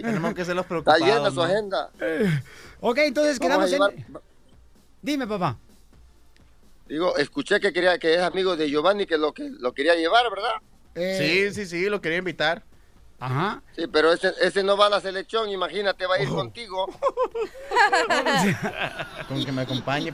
Tenemos 0.02 0.34
que 0.34 0.44
ser 0.44 0.54
los 0.56 0.64
está 0.64 0.68
preocupados. 0.68 1.00
llena 1.06 1.30
su 1.30 1.42
agenda. 1.42 1.90
ok, 2.80 2.98
entonces 2.98 3.38
quedamos 3.38 3.72
en... 3.72 3.80
Dime, 5.02 5.26
papá. 5.26 5.56
Digo, 6.88 7.16
escuché 7.16 7.60
que 7.60 7.72
quería 7.72 7.98
que 7.98 8.14
es 8.14 8.20
amigo 8.20 8.56
de 8.56 8.68
Giovanni 8.70 9.06
que 9.06 9.18
lo 9.18 9.32
que 9.32 9.48
lo 9.50 9.72
quería 9.72 9.94
llevar, 9.94 10.28
¿verdad? 10.30 10.50
Eh, 10.94 11.50
Sí, 11.52 11.54
sí, 11.54 11.66
sí, 11.68 11.88
lo 11.88 12.00
quería 12.00 12.18
invitar. 12.18 12.62
Ajá. 13.18 13.62
Sí, 13.74 13.86
pero 13.90 14.12
ese, 14.12 14.32
ese 14.42 14.62
no 14.62 14.76
va 14.76 14.86
a 14.86 14.90
la 14.90 15.00
selección, 15.00 15.48
imagínate, 15.48 16.04
va 16.06 16.16
a 16.16 16.22
ir 16.22 16.28
Oh. 16.28 16.34
contigo. 16.34 16.86
Con 19.28 19.44
que 19.44 19.52
me 19.52 19.62
acompañe. 19.62 20.12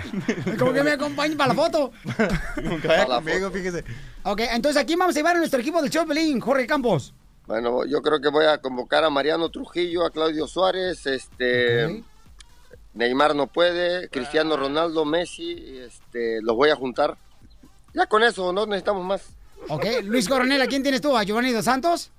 Como 0.58 0.72
que 0.72 0.82
me 0.82 0.92
acompañe 0.92 1.36
para 1.36 1.48
la 1.52 1.54
foto. 1.54 1.92
Con 2.54 2.80
que 2.80 2.88
vaya 2.88 3.06
Para 3.06 3.08
la 3.08 3.14
conmigo, 3.16 3.48
foto. 3.48 3.58
fíjese. 3.58 3.84
Ok, 4.22 4.40
entonces 4.52 4.80
aquí 4.80 4.96
vamos 4.96 5.14
a 5.14 5.18
llevar 5.18 5.36
a 5.36 5.38
nuestro 5.38 5.60
equipo 5.60 5.80
del 5.82 5.90
show 5.90 6.06
Pelín, 6.06 6.40
Jorge 6.40 6.66
Campos. 6.66 7.12
Bueno, 7.46 7.84
yo 7.86 8.00
creo 8.02 8.20
que 8.20 8.28
voy 8.28 8.46
a 8.46 8.58
convocar 8.58 9.04
a 9.04 9.10
Mariano 9.10 9.50
Trujillo, 9.50 10.04
a 10.06 10.10
Claudio 10.10 10.46
Suárez, 10.46 11.06
este. 11.06 12.02
Neymar 12.94 13.34
no 13.34 13.48
puede, 13.48 14.08
Cristiano 14.08 14.56
Ronaldo, 14.56 15.04
Messi, 15.04 15.78
este, 15.80 16.40
los 16.40 16.54
voy 16.54 16.70
a 16.70 16.76
juntar. 16.76 17.18
Ya 17.92 18.06
con 18.06 18.22
eso, 18.22 18.52
no 18.52 18.66
necesitamos 18.66 19.04
más. 19.04 19.22
Ok, 19.68 19.84
Luis 20.04 20.28
Coronel, 20.28 20.62
¿a 20.62 20.66
quién 20.68 20.82
tienes 20.84 21.00
tú? 21.00 21.16
¿A 21.16 21.24
Giovanni 21.24 21.50
Dos 21.50 21.64
Santos? 21.64 22.12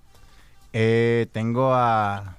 Eh, 0.77 1.27
tengo 1.31 1.73
a. 1.73 2.35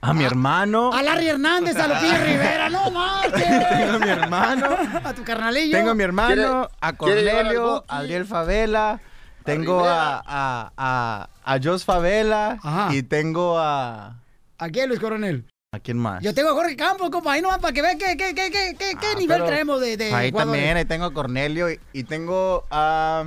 A 0.00 0.14
mi 0.14 0.24
hermano. 0.24 0.92
A 0.94 1.02
Larry 1.02 1.28
Hernández, 1.28 1.76
a 1.76 1.88
Lupillo 1.88 2.18
Rivera, 2.24 2.70
no 2.70 2.90
marches. 2.90 3.68
Tengo 3.68 3.92
a 3.92 3.98
mi 3.98 4.08
hermano. 4.08 4.66
A 5.04 5.12
tu 5.12 5.22
carnalillo. 5.22 5.76
Tengo 5.76 5.90
a 5.90 5.94
mi 5.94 6.02
hermano, 6.04 6.34
¿Quiere- 6.34 6.68
a 6.80 6.92
Cornelio, 6.94 7.84
a 7.86 7.98
Ariel 7.98 8.24
Favela. 8.24 9.00
Tengo 9.44 9.84
a, 9.86 10.22
a, 10.26 10.72
a, 10.76 11.28
a 11.44 11.58
Jos 11.62 11.84
Favela. 11.84 12.58
Ajá. 12.62 12.94
Y 12.94 13.02
tengo 13.02 13.58
a. 13.58 14.16
¿A 14.58 14.68
quién, 14.70 14.88
Luis 14.88 14.98
Coronel? 15.00 15.44
¿A 15.72 15.80
quién 15.80 15.98
más? 15.98 16.22
Yo 16.22 16.32
tengo 16.32 16.48
a 16.50 16.52
Jorge 16.54 16.76
Campos, 16.76 17.10
compa, 17.10 17.32
ahí 17.32 17.42
nomás 17.42 17.58
para 17.58 17.74
que 17.74 17.82
vean 17.82 17.98
qué, 17.98 18.16
qué, 18.16 18.34
qué, 18.34 18.50
qué, 18.50 18.74
qué, 18.78 18.94
qué 18.98 19.06
Ah, 19.12 19.18
nivel 19.18 19.44
traemos 19.44 19.80
de, 19.82 19.98
de 19.98 20.14
Ahí 20.14 20.30
jugadores. 20.30 20.58
también, 20.60 20.76
ahí 20.78 20.84
tengo 20.86 21.04
a 21.04 21.12
Cornelio 21.12 21.70
y, 21.70 21.78
y 21.92 22.04
tengo 22.04 22.64
a. 22.70 23.24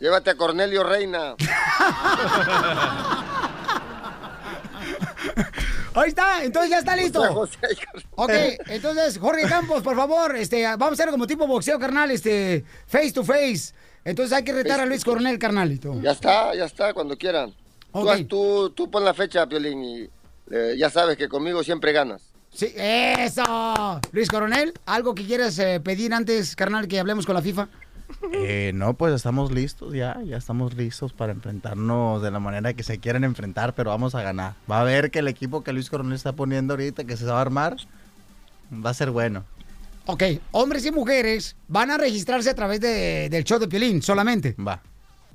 Llévate 0.00 0.30
a 0.30 0.36
Cornelio 0.36 0.82
Reina. 0.84 1.34
Ahí 5.94 6.08
está, 6.08 6.42
entonces 6.44 6.70
ya 6.70 6.78
está 6.80 6.96
listo. 6.96 7.22
Ok, 8.16 8.30
entonces, 8.66 9.16
Jorge 9.18 9.46
Campos, 9.48 9.82
por 9.82 9.94
favor, 9.94 10.34
este, 10.36 10.64
vamos 10.64 10.90
a 10.90 10.92
hacer 11.02 11.10
como 11.10 11.26
tipo 11.26 11.46
boxeo, 11.46 11.78
carnal, 11.78 12.10
este, 12.10 12.64
face 12.86 13.12
to 13.12 13.22
face. 13.22 13.72
Entonces 14.04 14.36
hay 14.36 14.42
que 14.44 14.52
retar 14.52 14.80
a 14.80 14.86
Luis 14.86 15.04
Coronel, 15.04 15.38
carnalito. 15.38 15.94
Ya 16.02 16.10
está, 16.10 16.52
ya 16.54 16.64
está, 16.64 16.92
cuando 16.92 17.16
quieran. 17.16 17.52
Tú, 17.92 18.00
Ok. 18.00 18.08
haz- 18.10 18.26
tú, 18.28 18.70
tú 18.70 18.90
pon 18.90 19.04
la 19.04 19.14
fecha, 19.14 19.46
Piolín, 19.46 19.84
y 19.84 20.08
eh, 20.50 20.74
ya 20.76 20.90
sabes 20.90 21.16
que 21.16 21.28
conmigo 21.28 21.62
siempre 21.62 21.92
ganas. 21.92 22.22
Sí, 22.52 22.72
eso. 22.76 24.00
Luis 24.12 24.28
Coronel, 24.28 24.74
¿algo 24.86 25.14
que 25.14 25.24
quieras 25.24 25.58
eh, 25.60 25.80
pedir 25.80 26.12
antes, 26.12 26.56
carnal, 26.56 26.88
que 26.88 26.98
hablemos 26.98 27.24
con 27.24 27.36
la 27.36 27.42
FIFA? 27.42 27.68
Eh, 28.32 28.72
no, 28.74 28.94
pues 28.94 29.14
estamos 29.14 29.50
listos 29.52 29.92
ya, 29.94 30.18
ya 30.24 30.36
estamos 30.36 30.74
listos 30.74 31.12
para 31.12 31.32
enfrentarnos 31.32 32.22
de 32.22 32.30
la 32.30 32.38
manera 32.40 32.72
que 32.74 32.82
se 32.82 32.98
quieran 32.98 33.24
enfrentar, 33.24 33.74
pero 33.74 33.90
vamos 33.90 34.14
a 34.14 34.22
ganar. 34.22 34.54
Va 34.70 34.80
a 34.80 34.84
ver 34.84 35.10
que 35.10 35.18
el 35.20 35.28
equipo 35.28 35.62
que 35.64 35.72
Luis 35.72 35.90
Coronel 35.90 36.12
está 36.14 36.32
poniendo 36.32 36.74
ahorita, 36.74 37.04
que 37.04 37.16
se 37.16 37.24
va 37.24 37.38
a 37.38 37.40
armar, 37.40 37.76
va 38.84 38.90
a 38.90 38.94
ser 38.94 39.10
bueno. 39.10 39.44
Ok, 40.06 40.22
hombres 40.52 40.84
y 40.84 40.90
mujeres 40.90 41.56
van 41.68 41.90
a 41.90 41.96
registrarse 41.96 42.50
a 42.50 42.54
través 42.54 42.80
de- 42.80 43.28
del 43.30 43.44
show 43.44 43.58
de 43.58 43.68
Piolín 43.68 44.02
solamente. 44.02 44.54
Va. 44.58 44.80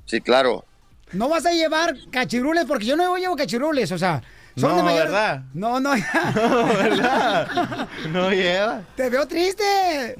Sí, 0.06 0.20
claro. 0.20 0.64
No 1.12 1.28
vas 1.28 1.44
a 1.46 1.52
llevar 1.52 1.96
cachirules 2.10 2.64
porque 2.66 2.84
yo 2.86 2.96
no 2.96 3.16
llevo 3.16 3.34
cachirules, 3.34 3.90
o 3.90 3.98
sea, 3.98 4.22
son 4.56 4.70
No, 4.70 4.76
de 4.76 4.82
mayor... 4.84 5.04
¿verdad? 5.06 5.42
No, 5.54 5.80
no, 5.80 5.92
No, 6.34 6.66
¿verdad? 6.66 7.88
No 8.12 8.30
lleva. 8.30 8.82
te 8.96 9.10
veo 9.10 9.26
triste. 9.26 10.16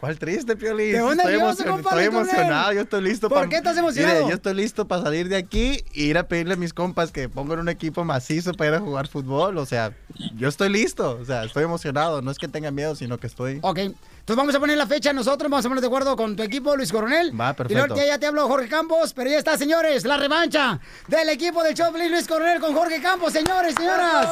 ¿Cuál 0.00 0.18
triste, 0.18 0.56
Piolín? 0.56 0.92
¿Te 0.92 0.96
estoy 0.98 1.16
nervioso, 1.16 1.62
emocion- 1.62 1.70
compa, 1.72 1.90
estoy 1.90 2.04
emocionado, 2.04 2.72
yo 2.72 2.80
estoy 2.80 3.02
listo. 3.02 3.28
¿Por 3.28 3.42
pa- 3.42 3.48
qué 3.50 3.56
estás 3.56 3.76
emocionado? 3.76 4.14
Mire, 4.16 4.28
yo 4.30 4.34
estoy 4.36 4.54
listo 4.54 4.88
para 4.88 5.02
salir 5.02 5.28
de 5.28 5.36
aquí 5.36 5.84
e 5.94 6.02
ir 6.04 6.16
a 6.16 6.26
pedirle 6.26 6.54
a 6.54 6.56
mis 6.56 6.72
compas 6.72 7.12
que 7.12 7.28
pongan 7.28 7.58
un 7.58 7.68
equipo 7.68 8.02
macizo 8.02 8.54
para 8.54 8.70
ir 8.70 8.76
a 8.76 8.80
jugar 8.80 9.08
fútbol. 9.08 9.58
O 9.58 9.66
sea, 9.66 9.92
yo 10.36 10.48
estoy 10.48 10.70
listo. 10.70 11.18
O 11.20 11.24
sea, 11.26 11.44
estoy 11.44 11.64
emocionado. 11.64 12.22
No 12.22 12.30
es 12.30 12.38
que 12.38 12.48
tenga 12.48 12.70
miedo, 12.70 12.94
sino 12.96 13.18
que 13.18 13.26
estoy... 13.26 13.58
Ok, 13.60 13.76
entonces 13.78 14.36
vamos 14.36 14.54
a 14.54 14.60
poner 14.60 14.78
la 14.78 14.86
fecha 14.86 15.12
nosotros, 15.12 15.50
vamos 15.50 15.66
a 15.66 15.68
poner 15.68 15.82
de 15.82 15.86
acuerdo 15.88 16.16
con 16.16 16.34
tu 16.34 16.42
equipo, 16.44 16.74
Luis 16.76 16.90
Coronel. 16.92 17.38
Va, 17.38 17.50
Y 17.50 17.54
perfecto. 17.54 17.86
luego 17.94 18.06
ya 18.06 18.18
te 18.18 18.26
habló 18.26 18.48
Jorge 18.48 18.68
Campos, 18.68 19.12
pero 19.12 19.28
ya 19.28 19.36
está, 19.38 19.58
señores, 19.58 20.04
la 20.06 20.16
revancha 20.16 20.80
del 21.08 21.28
equipo 21.28 21.62
del 21.62 21.74
de 21.74 22.08
Luis 22.08 22.26
Coronel 22.26 22.58
con 22.60 22.72
Jorge 22.74 23.02
Campos, 23.02 23.32
señores, 23.34 23.74
señoras. 23.74 24.28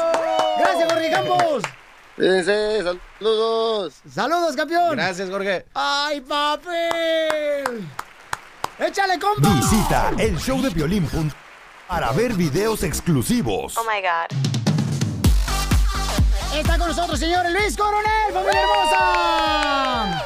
Gracias, 0.58 0.92
Jorge 0.92 1.10
Campos. 1.10 1.62
Fíjense, 2.18 2.82
saludos. 2.82 3.94
Saludos, 4.12 4.56
campeón. 4.56 4.96
Gracias, 4.96 5.30
Jorge. 5.30 5.66
¡Ay, 5.72 6.20
papel! 6.20 7.88
¡Échale, 8.76 9.20
compa! 9.20 9.48
Visita 9.54 10.10
el 10.18 10.36
show 10.36 10.60
de 10.60 10.72
Piolín.com 10.72 11.30
para 11.86 12.10
ver 12.10 12.34
videos 12.34 12.82
exclusivos. 12.82 13.76
Oh 13.78 13.84
my 13.84 14.02
God. 14.02 14.36
Está 16.58 16.76
con 16.76 16.88
nosotros, 16.88 17.20
señores 17.20 17.52
Luis 17.52 17.76
Coronel, 17.76 18.32
familia 18.32 18.62
hermosa. 18.62 20.24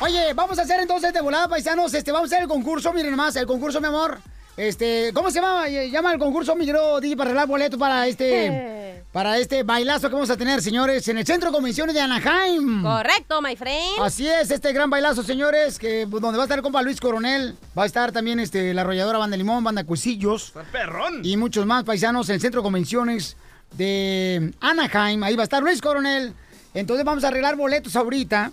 Oye, 0.00 0.32
vamos 0.32 0.58
a 0.58 0.62
hacer 0.62 0.80
entonces 0.80 1.12
de 1.12 1.20
volada, 1.20 1.48
paisanos. 1.48 1.92
Este, 1.92 2.12
vamos 2.12 2.32
a 2.32 2.34
hacer 2.34 2.44
el 2.44 2.48
concurso, 2.48 2.94
miren 2.94 3.14
más, 3.14 3.36
el 3.36 3.46
concurso, 3.46 3.78
mi 3.80 3.88
amor. 3.88 4.20
Este, 4.58 5.12
¿cómo 5.14 5.30
se 5.30 5.40
llama? 5.40 5.68
Eh, 5.68 5.88
Llama 5.88 6.12
el 6.12 6.18
concurso, 6.18 6.56
mi 6.56 6.66
querido 6.66 7.00
DJ, 7.00 7.16
para 7.16 7.30
arreglar 7.30 7.46
boleto 7.46 7.78
para 7.78 8.08
este, 8.08 9.04
para 9.12 9.38
este 9.38 9.62
bailazo 9.62 10.08
que 10.08 10.14
vamos 10.14 10.30
a 10.30 10.36
tener, 10.36 10.60
señores, 10.60 11.06
en 11.06 11.16
el 11.16 11.24
Centro 11.24 11.50
de 11.50 11.54
Convenciones 11.54 11.94
de 11.94 12.00
Anaheim. 12.00 12.82
Correcto, 12.82 13.40
my 13.40 13.54
friend. 13.54 14.00
Así 14.02 14.26
es, 14.26 14.50
este 14.50 14.72
gran 14.72 14.90
bailazo, 14.90 15.22
señores, 15.22 15.78
que 15.78 16.06
donde 16.06 16.36
va 16.36 16.42
a 16.42 16.46
estar 16.46 16.58
el 16.58 16.64
compa 16.64 16.82
Luis 16.82 17.00
Coronel, 17.00 17.56
va 17.78 17.84
a 17.84 17.86
estar 17.86 18.10
también 18.10 18.40
este, 18.40 18.74
la 18.74 18.80
arrolladora 18.80 19.18
Banda 19.18 19.36
Limón, 19.36 19.62
Banda 19.62 19.84
Cuisillos. 19.84 20.52
perrón! 20.72 21.20
Y 21.22 21.36
muchos 21.36 21.64
más 21.64 21.84
paisanos 21.84 22.28
en 22.28 22.34
el 22.34 22.40
Centro 22.40 22.60
de 22.60 22.64
Convenciones 22.64 23.36
de 23.76 24.52
Anaheim. 24.60 25.22
Ahí 25.22 25.36
va 25.36 25.42
a 25.42 25.44
estar 25.44 25.62
Luis 25.62 25.80
Coronel. 25.80 26.34
Entonces 26.74 27.04
vamos 27.04 27.22
a 27.22 27.28
arreglar 27.28 27.54
boletos 27.54 27.94
ahorita, 27.94 28.50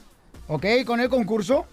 ¿ok? 0.50 0.66
Con 0.86 1.00
el 1.00 1.10
concurso. 1.10 1.66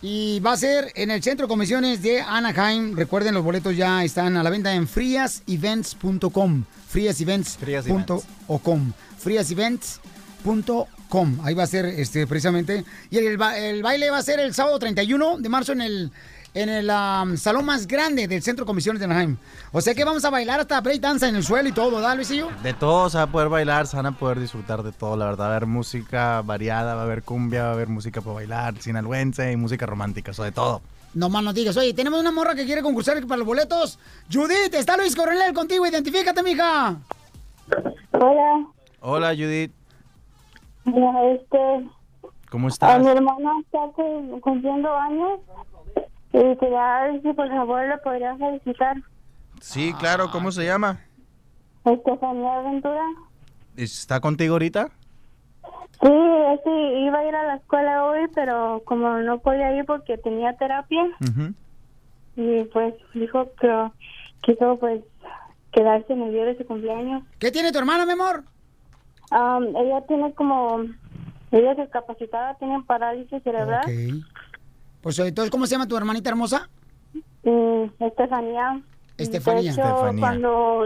Y 0.00 0.38
va 0.40 0.52
a 0.52 0.56
ser 0.56 0.92
en 0.94 1.10
el 1.10 1.22
Centro 1.22 1.46
de 1.46 1.48
Convenciones 1.48 2.02
de 2.02 2.20
Anaheim. 2.20 2.94
Recuerden, 2.96 3.34
los 3.34 3.42
boletos 3.42 3.76
ya 3.76 4.04
están 4.04 4.36
a 4.36 4.44
la 4.44 4.50
venta 4.50 4.72
en 4.72 4.86
friasevents.com. 4.86 6.64
Friasevents.com. 6.88 8.92
Friasevents.com. 9.18 11.38
Ahí 11.42 11.54
va 11.54 11.62
a 11.64 11.66
ser 11.66 11.86
este, 11.86 12.26
precisamente. 12.26 12.84
Y 13.10 13.18
el, 13.18 13.36
ba- 13.38 13.58
el 13.58 13.82
baile 13.82 14.10
va 14.10 14.18
a 14.18 14.22
ser 14.22 14.38
el 14.40 14.54
sábado 14.54 14.78
31 14.78 15.38
de 15.38 15.48
marzo 15.48 15.72
en 15.72 15.80
el, 15.80 16.12
en 16.62 16.68
el 16.68 17.38
salón 17.38 17.64
más 17.64 17.86
grande 17.86 18.26
del 18.26 18.42
Centro 18.42 18.64
de 18.64 18.66
Convenciones 18.66 18.98
de 19.00 19.04
Anaheim. 19.06 19.36
O 19.72 19.80
sea 19.80 19.94
que 19.94 20.04
vamos 20.04 20.24
a 20.24 20.30
bailar 20.30 20.60
hasta 20.60 20.80
break 20.80 21.00
danza 21.00 21.28
en 21.28 21.36
el 21.36 21.44
suelo 21.44 21.68
y 21.68 21.72
todo, 21.72 21.90
¿verdad, 21.92 22.16
Luisillo? 22.16 22.48
De 22.62 22.74
todo, 22.74 23.08
se 23.10 23.16
va 23.18 23.24
a 23.24 23.26
poder 23.28 23.48
bailar, 23.48 23.86
se 23.86 23.96
van 23.96 24.06
a 24.06 24.12
poder 24.12 24.40
disfrutar 24.40 24.82
de 24.82 24.92
todo, 24.92 25.16
la 25.16 25.26
verdad. 25.26 25.44
Va 25.46 25.52
a 25.52 25.56
haber 25.56 25.66
música 25.66 26.42
variada, 26.42 26.94
va 26.94 27.02
a 27.02 27.04
haber 27.04 27.22
cumbia, 27.22 27.62
va 27.64 27.68
a 27.70 27.72
haber 27.72 27.88
música 27.88 28.20
para 28.20 28.34
bailar, 28.34 28.76
sinaloense 28.80 29.52
y 29.52 29.56
música 29.56 29.86
romántica, 29.86 30.32
eso 30.32 30.42
de 30.42 30.52
todo. 30.52 30.80
No 31.14 31.28
más 31.30 31.42
nos 31.42 31.54
digas, 31.54 31.76
oye, 31.76 31.94
tenemos 31.94 32.20
una 32.20 32.30
morra 32.32 32.54
que 32.54 32.66
quiere 32.66 32.82
concursar 32.82 33.20
para 33.26 33.38
los 33.38 33.46
boletos. 33.46 33.98
Judith, 34.32 34.74
está 34.74 34.96
Luis 34.96 35.16
Coronel 35.16 35.54
contigo, 35.54 35.86
identifícate, 35.86 36.42
mija. 36.42 36.96
Hola, 38.12 38.66
Hola, 39.00 39.28
Judith, 39.30 39.72
mira, 40.84 41.10
este, 41.32 41.88
¿cómo 42.50 42.66
a 42.66 42.70
estás? 42.70 43.00
mi 43.00 43.08
hermana 43.08 43.52
está 43.60 43.78
cu- 43.94 44.40
cumpliendo 44.40 44.94
años 44.96 45.40
y 46.38 46.56
quería 46.56 47.02
ver 47.02 47.22
si 47.22 47.32
por 47.32 47.48
favor 47.48 47.86
le 47.86 47.98
podría 47.98 48.36
felicitar. 48.36 48.96
Sí, 49.60 49.92
claro, 49.98 50.30
¿cómo 50.30 50.52
se 50.52 50.64
llama? 50.64 51.00
Estefanía 51.84 52.60
Ventura. 52.60 53.02
¿Está 53.76 54.20
contigo 54.20 54.54
ahorita? 54.54 54.88
Sí, 56.00 56.12
sí, 56.64 56.70
iba 56.70 57.18
a 57.18 57.24
ir 57.24 57.34
a 57.34 57.42
la 57.44 57.54
escuela 57.56 58.04
hoy, 58.04 58.28
pero 58.34 58.82
como 58.84 59.18
no 59.18 59.40
podía 59.40 59.76
ir 59.76 59.84
porque 59.84 60.16
tenía 60.18 60.56
terapia, 60.56 61.02
y 62.36 62.62
pues 62.64 62.94
dijo 63.14 63.50
que 63.60 63.90
quiso 64.42 64.78
pues 64.78 65.02
quedarse 65.72 66.12
en 66.12 66.22
el 66.22 66.32
día 66.32 66.44
de 66.44 66.56
su 66.56 66.66
cumpleaños. 66.66 67.24
¿Qué 67.40 67.50
tiene 67.50 67.72
tu 67.72 67.78
hermana, 67.78 68.06
mi 68.06 68.12
amor? 68.12 68.44
Am, 69.30 69.64
ella 69.76 70.00
tiene 70.06 70.32
como, 70.34 70.84
ella 71.50 71.72
es 71.72 71.78
discapacitada, 71.78 72.54
tiene 72.54 72.80
parálisis 72.86 73.42
cerebral. 73.42 73.82
Ok. 73.82 74.24
Pues 75.08 75.18
entonces, 75.20 75.50
¿cómo 75.50 75.66
se 75.66 75.72
llama 75.72 75.88
tu 75.88 75.96
hermanita 75.96 76.28
hermosa? 76.28 76.68
Mm, 77.42 77.84
Estefanía. 77.98 78.82
Estefanía. 79.16 79.62
De 79.62 79.68
hecho, 79.70 79.80
Estefanía. 79.80 80.20
cuando 80.20 80.84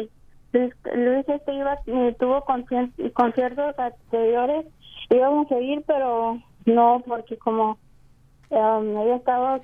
Luis, 0.53 0.73
Luis 0.95 1.29
este 1.29 1.53
iba, 1.53 1.77
eh, 1.87 2.15
tuvo 2.21 2.45
conciertos 2.45 3.77
anteriores, 3.77 4.67
íbamos 5.11 5.51
a 5.51 5.59
ir, 5.59 5.83
pero 5.89 6.41
no, 6.67 7.03
porque 7.05 7.37
como 7.37 7.77
um, 8.51 8.97
ella 9.01 9.17
estaba 9.17 9.61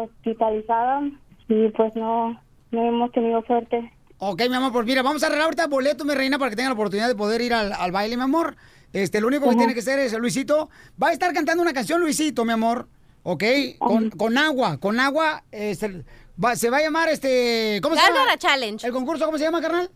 hospitalizada 0.00 1.02
y 1.48 1.68
pues 1.70 1.96
no, 1.96 2.40
no 2.70 2.84
hemos 2.84 3.10
tenido 3.10 3.42
suerte. 3.46 3.92
Ok, 4.18 4.42
mi 4.48 4.54
amor, 4.54 4.70
pues 4.70 4.86
mira, 4.86 5.02
vamos 5.02 5.24
a 5.24 5.26
arreglar 5.26 5.46
ahorita 5.46 5.66
boleto, 5.66 6.04
mi 6.04 6.14
reina, 6.14 6.38
para 6.38 6.50
que 6.50 6.56
tenga 6.56 6.68
la 6.68 6.74
oportunidad 6.74 7.08
de 7.08 7.16
poder 7.16 7.40
ir 7.40 7.52
al, 7.52 7.72
al 7.72 7.90
baile, 7.90 8.16
mi 8.16 8.22
amor. 8.22 8.54
Este, 8.92 9.20
lo 9.20 9.26
único 9.26 9.50
que 9.50 9.56
tiene 9.56 9.74
que 9.74 9.80
hacer 9.80 9.98
es, 9.98 10.16
Luisito, 10.16 10.70
va 11.02 11.08
a 11.08 11.12
estar 11.12 11.32
cantando 11.32 11.64
una 11.64 11.72
canción, 11.72 12.00
Luisito, 12.00 12.44
mi 12.44 12.52
amor, 12.52 12.86
¿ok? 13.22 13.44
Con, 13.78 14.10
con 14.10 14.38
agua, 14.38 14.78
con 14.78 15.00
agua, 15.00 15.44
este, 15.50 16.04
va- 16.42 16.56
se 16.56 16.70
va 16.70 16.78
a 16.78 16.82
llamar, 16.82 17.08
este, 17.08 17.80
¿cómo 17.82 17.94
se 17.96 18.02
llama? 18.02 18.16
Gárgara 18.16 18.38
Challenge. 18.38 18.86
¿El 18.86 18.92
concurso 18.92 19.24
cómo 19.26 19.38
se 19.38 19.44
llama, 19.44 19.60
carnal? 19.60 19.90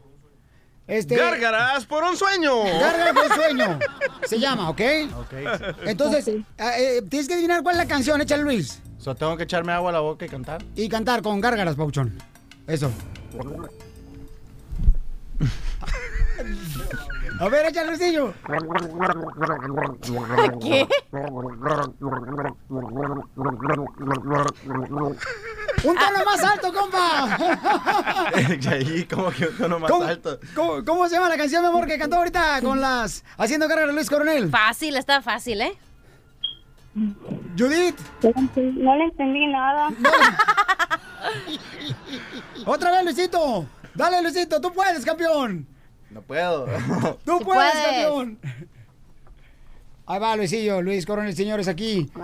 Este... 0.87 1.17
Gárgaras 1.17 1.85
por 1.87 2.05
un 2.05 2.17
sueño. 2.17 2.63
Gárgaras 2.63 3.13
por 3.13 3.25
un 3.27 3.33
sueño. 3.35 3.79
Se 4.27 4.39
llama, 4.39 4.71
¿ok? 4.71 4.81
Entonces, 5.85 6.31
ah, 6.59 6.79
eh, 6.79 7.03
tienes 7.09 7.27
que 7.27 7.35
adivinar 7.35 7.65
cuál 7.65 7.75
es 7.75 7.79
la 7.79 7.89
canción, 7.89 8.21
échale 8.21 8.45
Luis. 8.45 8.81
So, 8.99 9.17
tengo 9.17 9.37
que 9.37 9.43
echarme 9.43 9.73
agua 9.73 9.91
a 9.91 9.95
la 9.95 10.01
boca 10.01 10.27
y 10.27 10.29
cantar. 10.29 10.65
Y 10.77 10.89
cantar 10.89 11.23
con 11.23 11.41
gárgaras, 11.41 11.75
Pauchón. 11.75 12.17
Eso. 12.69 12.93
A 17.39 17.49
ver, 17.49 17.67
échale 17.67 17.89
Luisillo. 17.89 18.33
¿Qué? 20.63 20.89
Un 25.85 25.95
tono 25.95 26.25
más 26.25 26.43
alto, 26.45 26.73
compa. 26.73 27.39
y 28.61 28.69
ahí 28.69 29.05
como 29.05 29.31
que 29.31 29.47
un 29.47 29.57
tono 29.57 29.79
más 29.79 29.91
¿Cómo, 29.91 30.05
alto. 30.05 30.39
cómo- 30.55 30.85
cómo 30.85 31.09
se 31.09 31.15
llama 31.17 31.29
la 31.29 31.37
canción, 31.37 31.63
mi 31.63 31.69
amor, 31.69 31.87
que 31.87 31.99
cantó 31.99 32.17
ahorita 32.17 32.61
con 32.63 32.81
las... 32.81 33.25
Haciendo 33.37 33.69
carrera 33.69 33.93
Luis 33.93 34.09
Coronel? 34.09 34.51
Fácil, 34.51 34.97
está 34.97 35.21
fácil, 35.23 35.61
¿eh? 35.61 35.77
Judith. 37.59 37.99
No 38.23 38.97
le 38.97 39.05
entendí 39.05 39.47
nada. 39.49 39.91
Otra 42.67 42.91
vez, 42.93 43.05
Luisito. 43.05 43.67
Dale, 43.95 44.23
Luisito, 44.23 44.61
tú 44.61 44.73
puedes, 44.73 45.05
campeón. 45.05 45.67
No 46.17 46.23
puedo. 46.23 46.65
Tú 47.27 47.39
Sí 47.39 47.45
puedes, 47.45 47.73
puedes. 47.73 47.75
campeón. 47.75 48.39
Ahí 50.07 50.19
va, 50.21 50.37
Luisillo, 50.37 50.81
Luis 50.81 51.05
Coronel, 51.05 51.35
señores, 51.37 51.69
aquí. 51.69 52.11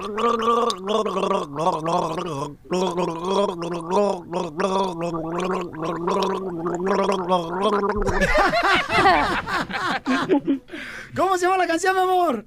¿Cómo 11.17 11.37
se 11.37 11.45
llama 11.45 11.59
la 11.59 11.67
canción, 11.67 11.95
mi 11.95 12.03
amor? 12.03 12.47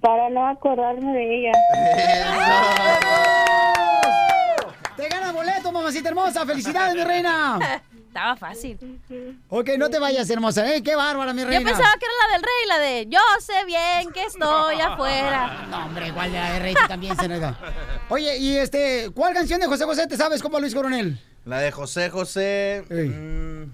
Para 0.00 0.30
no 0.30 0.46
acordarme 0.46 1.12
de 1.14 1.38
ella. 1.38 1.52
¡Te 4.96 5.08
gana 5.08 5.32
boleto, 5.32 5.72
mamacita 5.72 6.10
hermosa! 6.10 6.46
¡Felicidades, 6.46 6.94
mi 6.94 7.02
reina! 7.02 7.58
Estaba 8.10 8.34
fácil. 8.34 8.76
Ok, 9.48 9.70
no 9.78 9.88
te 9.88 10.00
vayas, 10.00 10.28
hermosa. 10.30 10.74
¡Eh, 10.74 10.82
qué 10.82 10.96
bárbara, 10.96 11.32
mi 11.32 11.44
reina! 11.44 11.60
Yo 11.60 11.64
pensaba 11.64 11.92
que 11.96 12.06
era 12.06 12.14
la 12.26 12.32
del 12.32 12.42
rey, 12.42 12.66
la 12.66 12.78
de 12.80 13.06
yo 13.08 13.20
sé 13.38 13.64
bien 13.66 14.10
que 14.12 14.24
estoy 14.24 14.80
afuera. 14.80 15.66
No, 15.70 15.86
hombre, 15.86 16.08
igual 16.08 16.32
de 16.32 16.58
rey 16.58 16.74
también, 16.88 17.16
Zenaida. 17.16 17.56
Oye, 18.08 18.36
y 18.38 18.56
este, 18.56 19.10
¿cuál 19.14 19.32
canción 19.32 19.60
de 19.60 19.68
José 19.68 19.84
José 19.84 20.08
te 20.08 20.16
sabes, 20.16 20.42
compa 20.42 20.58
Luis 20.58 20.74
Coronel? 20.74 21.20
La 21.44 21.58
de 21.60 21.70
José 21.70 22.10
José. 22.10 22.84
mm, 22.90 23.70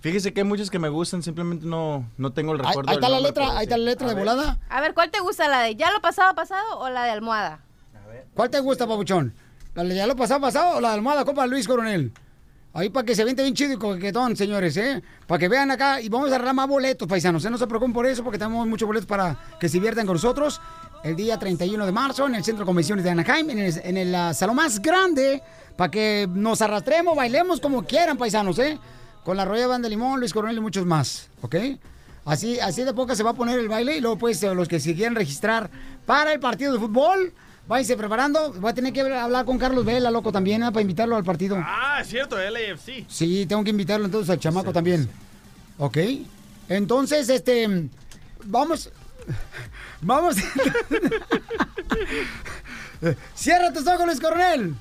fíjese 0.00 0.32
que 0.32 0.42
hay 0.42 0.46
muchas 0.46 0.70
que 0.70 0.78
me 0.78 0.88
gustan, 0.88 1.20
simplemente 1.24 1.66
no, 1.66 2.08
no 2.18 2.32
tengo 2.32 2.52
el 2.54 2.60
Ahí, 2.60 2.68
recuerdo. 2.68 2.90
ahí 2.90 2.94
está 2.98 3.08
la 3.08 3.18
letra, 3.18 3.44
ahí 3.50 3.56
sí. 3.56 3.62
está 3.64 3.76
la 3.78 3.84
letra 3.84 4.06
A 4.06 4.10
de 4.10 4.14
ver. 4.14 4.24
volada. 4.24 4.58
A 4.68 4.80
ver, 4.80 4.94
¿cuál 4.94 5.10
te 5.10 5.18
gusta? 5.18 5.48
¿La 5.48 5.62
de 5.62 5.74
ya 5.74 5.90
lo 5.90 6.00
pasado 6.00 6.32
pasado 6.36 6.78
o 6.78 6.88
la 6.88 7.02
de 7.02 7.10
almohada? 7.10 7.58
¿Cuál 8.34 8.48
te 8.48 8.60
gusta, 8.60 8.86
papuchón? 8.86 9.34
¿La 9.74 9.82
de 9.82 9.96
ya 9.96 10.06
lo 10.06 10.14
pasado 10.14 10.40
pasado 10.40 10.76
o 10.76 10.80
la 10.80 10.90
de 10.90 10.94
almohada, 10.94 11.24
compa 11.24 11.48
Luis 11.48 11.66
Coronel? 11.66 12.12
Ahí 12.72 12.88
para 12.88 13.04
que 13.04 13.16
se 13.16 13.24
viente 13.24 13.42
bien 13.42 13.54
chido 13.54 13.72
y 13.72 13.76
coquetón, 13.76 14.36
señores, 14.36 14.76
¿eh? 14.76 15.02
Para 15.26 15.40
que 15.40 15.48
vean 15.48 15.72
acá 15.72 16.00
y 16.00 16.08
vamos 16.08 16.30
a 16.30 16.36
arreglar 16.36 16.54
más 16.54 16.68
boletos, 16.68 17.08
paisanos. 17.08 17.44
¿eh? 17.44 17.50
No 17.50 17.58
se 17.58 17.66
preocupen 17.66 17.92
por 17.92 18.06
eso 18.06 18.22
porque 18.22 18.38
tenemos 18.38 18.64
muchos 18.66 18.86
boletos 18.86 19.06
para 19.06 19.36
que 19.58 19.68
se 19.68 19.74
diviertan 19.74 20.06
con 20.06 20.14
nosotros. 20.14 20.60
el 21.02 21.16
día 21.16 21.36
31 21.36 21.84
de 21.84 21.92
marzo 21.92 22.26
en 22.26 22.36
el 22.36 22.44
Centro 22.44 22.64
de 22.64 22.66
Convenciones 22.66 23.04
de 23.04 23.10
Anaheim, 23.10 23.50
en 23.50 23.58
el, 23.58 23.80
en 23.82 24.14
ah, 24.14 24.32
salón 24.34 24.54
más 24.54 24.80
grande, 24.80 25.42
para 25.76 25.90
que 25.90 26.28
nos 26.32 26.62
arrastremos, 26.62 27.16
bailemos 27.16 27.60
como 27.60 27.82
quieran, 27.82 28.16
paisanos, 28.16 28.58
¿eh? 28.60 28.78
Con 29.24 29.36
la 29.36 29.44
Roya 29.44 29.66
Banda 29.66 29.88
Limón, 29.88 30.20
Luis 30.20 30.32
Coronel 30.32 30.58
y 30.58 30.60
muchos 30.60 30.86
más, 30.86 31.28
¿ok? 31.42 31.56
Así, 32.24 32.60
así 32.60 32.84
de 32.84 32.94
poca 32.94 33.16
se 33.16 33.24
va 33.24 33.30
a 33.30 33.34
poner 33.34 33.58
el 33.58 33.68
baile 33.68 33.96
y 33.96 34.00
luego 34.00 34.16
pues 34.16 34.42
los 34.42 34.68
que 34.68 34.78
se 34.78 34.94
quieran 34.94 35.16
registrar 35.16 35.70
para 36.06 36.32
el 36.32 36.38
partido 36.38 36.72
de 36.72 36.78
fútbol, 36.78 37.32
váyanse 37.70 37.96
preparando. 37.96 38.52
Voy 38.54 38.70
a 38.70 38.74
tener 38.74 38.92
que 38.92 39.00
hablar 39.00 39.44
con 39.44 39.56
Carlos 39.56 39.84
Vela, 39.84 40.10
loco, 40.10 40.32
también, 40.32 40.60
¿eh? 40.64 40.72
para 40.72 40.82
invitarlo 40.82 41.14
al 41.14 41.22
partido. 41.22 41.56
Ah, 41.64 41.98
es 42.00 42.08
cierto, 42.08 42.36
LAFC. 42.36 43.04
Sí, 43.08 43.46
tengo 43.46 43.62
que 43.62 43.70
invitarlo 43.70 44.06
entonces 44.06 44.28
al 44.28 44.40
chamaco 44.40 44.72
también. 44.72 45.08
¿Ok? 45.78 45.96
Entonces, 46.68 47.28
este, 47.28 47.88
vamos, 48.44 48.90
vamos. 50.00 50.36
Cierra 53.34 53.72
tus 53.72 53.86
ojos, 53.86 54.04
Luis 54.04 54.20
Coronel. 54.20 54.74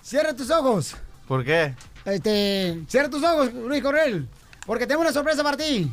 Cierra 0.00 0.34
tus 0.34 0.50
ojos. 0.50 0.96
¿Por 1.28 1.44
qué? 1.44 1.74
Este, 2.06 2.82
cierra 2.88 3.10
tus 3.10 3.22
ojos, 3.22 3.52
Luis 3.52 3.82
Coronel, 3.82 4.26
porque 4.66 4.86
tengo 4.86 5.02
una 5.02 5.12
sorpresa 5.12 5.44
para 5.44 5.58
ti. 5.58 5.92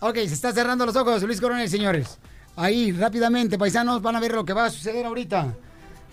Ok, 0.00 0.16
se 0.16 0.34
está 0.34 0.52
cerrando 0.52 0.84
los 0.84 0.96
ojos, 0.96 1.22
Luis 1.22 1.40
Coronel, 1.40 1.68
señores. 1.68 2.18
Ahí, 2.56 2.92
rápidamente, 2.92 3.58
paisanos, 3.58 4.02
van 4.02 4.16
a 4.16 4.20
ver 4.20 4.32
lo 4.32 4.44
que 4.44 4.52
va 4.52 4.66
a 4.66 4.70
suceder 4.70 5.06
ahorita. 5.06 5.54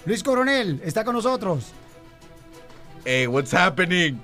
Luis 0.06 0.24
Coronel 0.24 0.82
está 0.84 1.04
con 1.04 1.16
nosotros. 1.16 1.72
Hey, 3.06 3.28
what's 3.28 3.54
happening? 3.54 4.22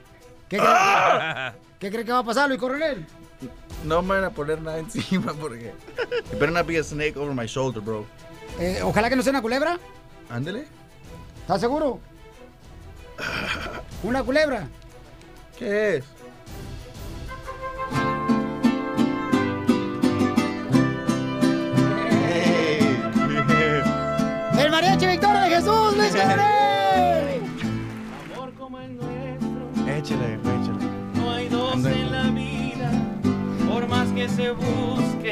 ¿Qué 0.48 0.58
cree, 0.58 1.54
¿Qué 1.80 1.92
cree 1.92 2.06
que 2.06 2.12
va 2.12 2.20
a 2.20 2.24
pasar, 2.24 2.48
Luis 2.48 2.60
Coronel? 2.60 3.06
No 3.84 4.02
me 4.02 4.16
van 4.16 4.24
a 4.24 4.30
poner 4.30 4.62
nada 4.62 4.80
encima 4.80 5.34
porque. 5.34 5.74
It 6.32 6.40
better 6.40 6.52
not 6.52 6.66
be 6.66 6.78
a 6.78 6.84
snake 6.84 7.18
over 7.18 7.34
my 7.34 7.46
shoulder, 7.46 7.82
bro. 7.82 8.06
Eh, 8.60 8.80
ojalá 8.84 9.10
que 9.10 9.16
no 9.16 9.22
sea 9.22 9.32
una 9.32 9.42
culebra. 9.42 9.78
Ándele. 10.30 10.66
¿Estás 11.42 11.62
seguro? 11.62 12.00
¿Una 14.04 14.24
culebra? 14.24 14.68
¿Qué 15.60 15.98
es? 15.98 16.06
Mariachi 24.76 25.08
Victoria 25.08 25.42
de 25.44 25.50
Jesús, 25.56 25.96
Luis 25.96 26.14
Coronel! 26.16 27.42
Échale, 29.88 30.34
échale. 30.34 30.86
No 31.16 31.32
hay 31.32 31.48
dos 31.48 31.86
en 31.86 32.12
la 32.12 32.24
vida, 32.24 32.92
por 33.70 33.88
más 33.88 34.10
que 34.10 34.28
se 34.28 34.52
busque, 34.52 35.32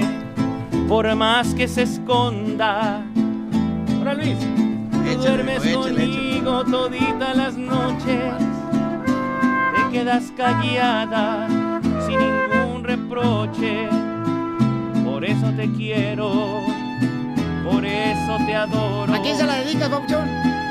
por 0.87 1.13
más 1.15 1.53
que 1.55 1.67
se 1.67 1.81
esconda. 1.81 3.03
Ahora 3.97 4.13
Luis, 4.13 4.37
tú 4.39 5.19
duermes 5.19 5.65
échale, 5.65 5.73
conmigo 5.75 6.63
toditas 6.63 7.35
las 7.35 7.57
noches, 7.57 8.33
te 9.75 9.91
quedas 9.91 10.31
callada 10.37 11.47
sin 12.07 12.17
ningún 12.17 12.83
reproche. 12.85 13.89
Por 15.03 15.25
eso 15.25 15.51
te 15.57 15.69
quiero, 15.73 16.61
por 17.63 17.85
eso 17.85 18.37
te 18.45 18.55
adoro. 18.55 19.13
¿A 19.13 19.21
quién 19.21 19.37
se 19.37 19.45
la 19.45 19.55
dedicas, 19.55 19.89
Papuchón? 19.89 20.27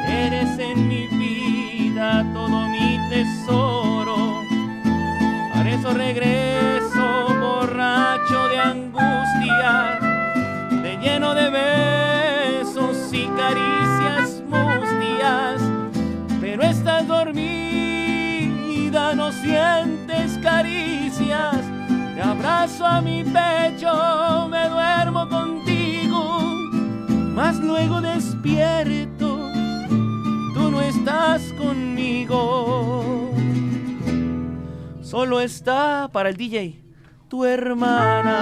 Eres 0.06 0.58
en 0.58 0.88
mi 0.88 1.06
vida 1.08 2.24
todo 2.32 2.68
mi 2.68 2.98
tesoro. 3.08 4.42
Por 5.54 5.66
eso 5.66 5.92
regreso 5.94 7.26
borracho 7.40 8.48
de 8.48 8.58
angustia, 8.58 9.98
de 10.82 10.96
lleno 11.00 11.34
de 11.34 11.50
besos 11.50 13.12
y 13.12 13.26
caricias 13.28 14.42
mustias. 14.48 15.60
Pero 16.40 16.62
estás 16.62 17.06
dormida, 17.06 18.34
no 19.14 19.30
sientes 19.32 20.38
caricias. 20.42 21.56
Te 22.14 22.22
abrazo 22.22 22.84
a 22.86 23.00
mi 23.00 23.22
pecho, 23.24 24.48
me 24.48 24.68
duermo 24.68 25.28
contigo, 25.28 25.51
mas 27.34 27.58
luego 27.58 28.00
despierto 28.00 29.50
tú 30.54 30.70
no 30.70 30.80
estás 30.80 31.42
conmigo. 31.54 33.30
Solo 35.02 35.40
está 35.40 36.08
para 36.12 36.28
el 36.28 36.36
DJ 36.36 36.82
tu 37.28 37.44
hermana. 37.44 38.36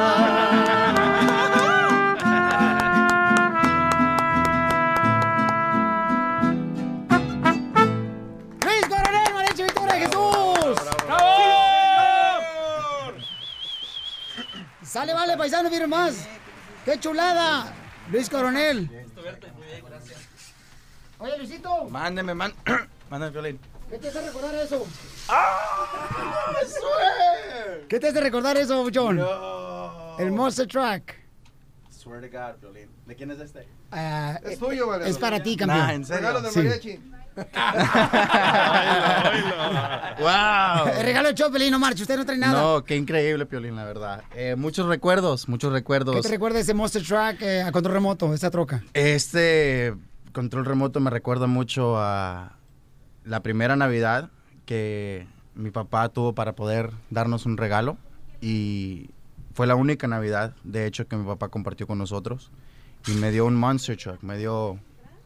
¡Luis 8.64 8.88
Coronel, 8.88 9.35
mariachi 9.35 9.62
Victoria 9.62 9.94
de 9.94 10.00
Jesús! 10.00 10.76
Sale, 14.83 15.14
vale, 15.14 15.37
paisano, 15.37 15.70
miren 15.70 15.88
más. 15.88 16.26
¡Qué 16.85 16.98
chulada! 16.98 17.80
Luis 18.11 18.29
Coronel. 18.29 18.88
Oye, 21.18 21.37
Luisito, 21.38 21.85
Mándeme, 21.90 22.35
man. 22.35 22.53
Mándame, 23.11 23.33
violín. 23.33 23.61
¿qué 23.90 23.99
te 23.99 24.09
hace 24.09 24.20
recordar 24.23 24.55
eso? 24.55 24.87
¡Ah! 25.29 26.55
¿Qué 27.88 28.01
te 28.01 28.09
hace 28.09 28.20
recordar 28.20 28.57
eso, 28.57 28.87
John? 28.92 29.16
No. 29.16 30.16
El 30.18 30.33
Monster 30.33 30.66
Truck. 30.66 31.12
Swear 31.90 32.23
to 32.23 32.29
God, 32.31 32.61
violín. 32.61 32.88
¿De 33.07 33.14
quién 33.14 33.31
es 33.31 33.40
este? 33.40 33.68
Ah, 33.90 34.38
Es 34.44 34.53
eh, 34.53 34.57
tuyo, 34.57 34.87
vale. 34.87 35.09
Es 35.09 35.18
para 35.18 35.42
ti, 35.42 35.57
campeón. 35.57 35.79
Nah, 35.79 35.92
¿en 35.92 36.05
serio? 36.05 36.20
Regalo 36.29 36.40
del 36.42 36.81
Sí. 36.81 37.01
¡Wow! 40.20 40.88
El 40.98 41.05
regalo 41.05 41.29
de 41.29 41.35
Chopelín, 41.35 41.70
no 41.70 41.79
marche, 41.79 42.03
usted 42.03 42.16
no 42.16 42.24
trae 42.24 42.38
nada. 42.38 42.61
No, 42.61 42.85
qué 42.85 42.96
increíble, 42.96 43.46
Piolín, 43.46 43.76
la 43.76 43.85
verdad. 43.85 44.24
Eh, 44.35 44.55
muchos 44.57 44.87
recuerdos, 44.87 45.48
muchos 45.48 45.72
recuerdos. 45.72 46.16
¿Qué 46.16 46.22
te 46.22 46.29
recuerda 46.29 46.59
ese 46.61 46.74
Monster 46.74 47.03
Truck 47.03 47.42
eh, 47.42 47.62
a 47.62 47.72
control 47.72 47.94
remoto, 47.94 48.33
esa 48.35 48.50
troca? 48.50 48.83
Este 48.94 49.94
control 50.33 50.64
remoto 50.64 51.00
me 51.00 51.11
recuerda 51.11 51.46
mucho 51.46 51.96
a 51.98 52.57
la 53.24 53.42
primera 53.42 53.76
Navidad 53.76 54.31
que 54.64 55.26
mi 55.55 55.70
papá 55.70 56.09
tuvo 56.09 56.35
para 56.35 56.55
poder 56.55 56.90
darnos 57.11 57.46
un 57.46 57.57
regalo 57.57 57.96
y 58.40 59.11
fue 59.53 59.66
la 59.66 59.74
única 59.74 60.07
Navidad, 60.07 60.55
de 60.64 60.87
hecho, 60.87 61.07
que 61.09 61.16
mi 61.16 61.26
papá 61.26 61.48
compartió 61.48 61.87
con 61.87 61.98
nosotros 61.98 62.50
y 63.07 63.12
me 63.12 63.31
dio 63.31 63.46
un 63.46 63.57
Monster 63.57 63.96
Truck, 63.96 64.22
me 64.22 64.38
dio 64.38 64.79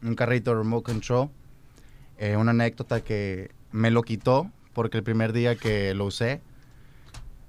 un 0.02 0.14
carrito 0.14 0.54
remote 0.54 0.92
control, 0.92 1.30
eh, 2.18 2.36
una 2.36 2.52
anécdota 2.52 3.02
que 3.02 3.50
me 3.72 3.90
lo 3.90 4.02
quitó 4.02 4.50
porque 4.72 4.98
el 4.98 5.04
primer 5.04 5.32
día 5.32 5.56
que 5.56 5.94
lo 5.94 6.06
usé 6.06 6.40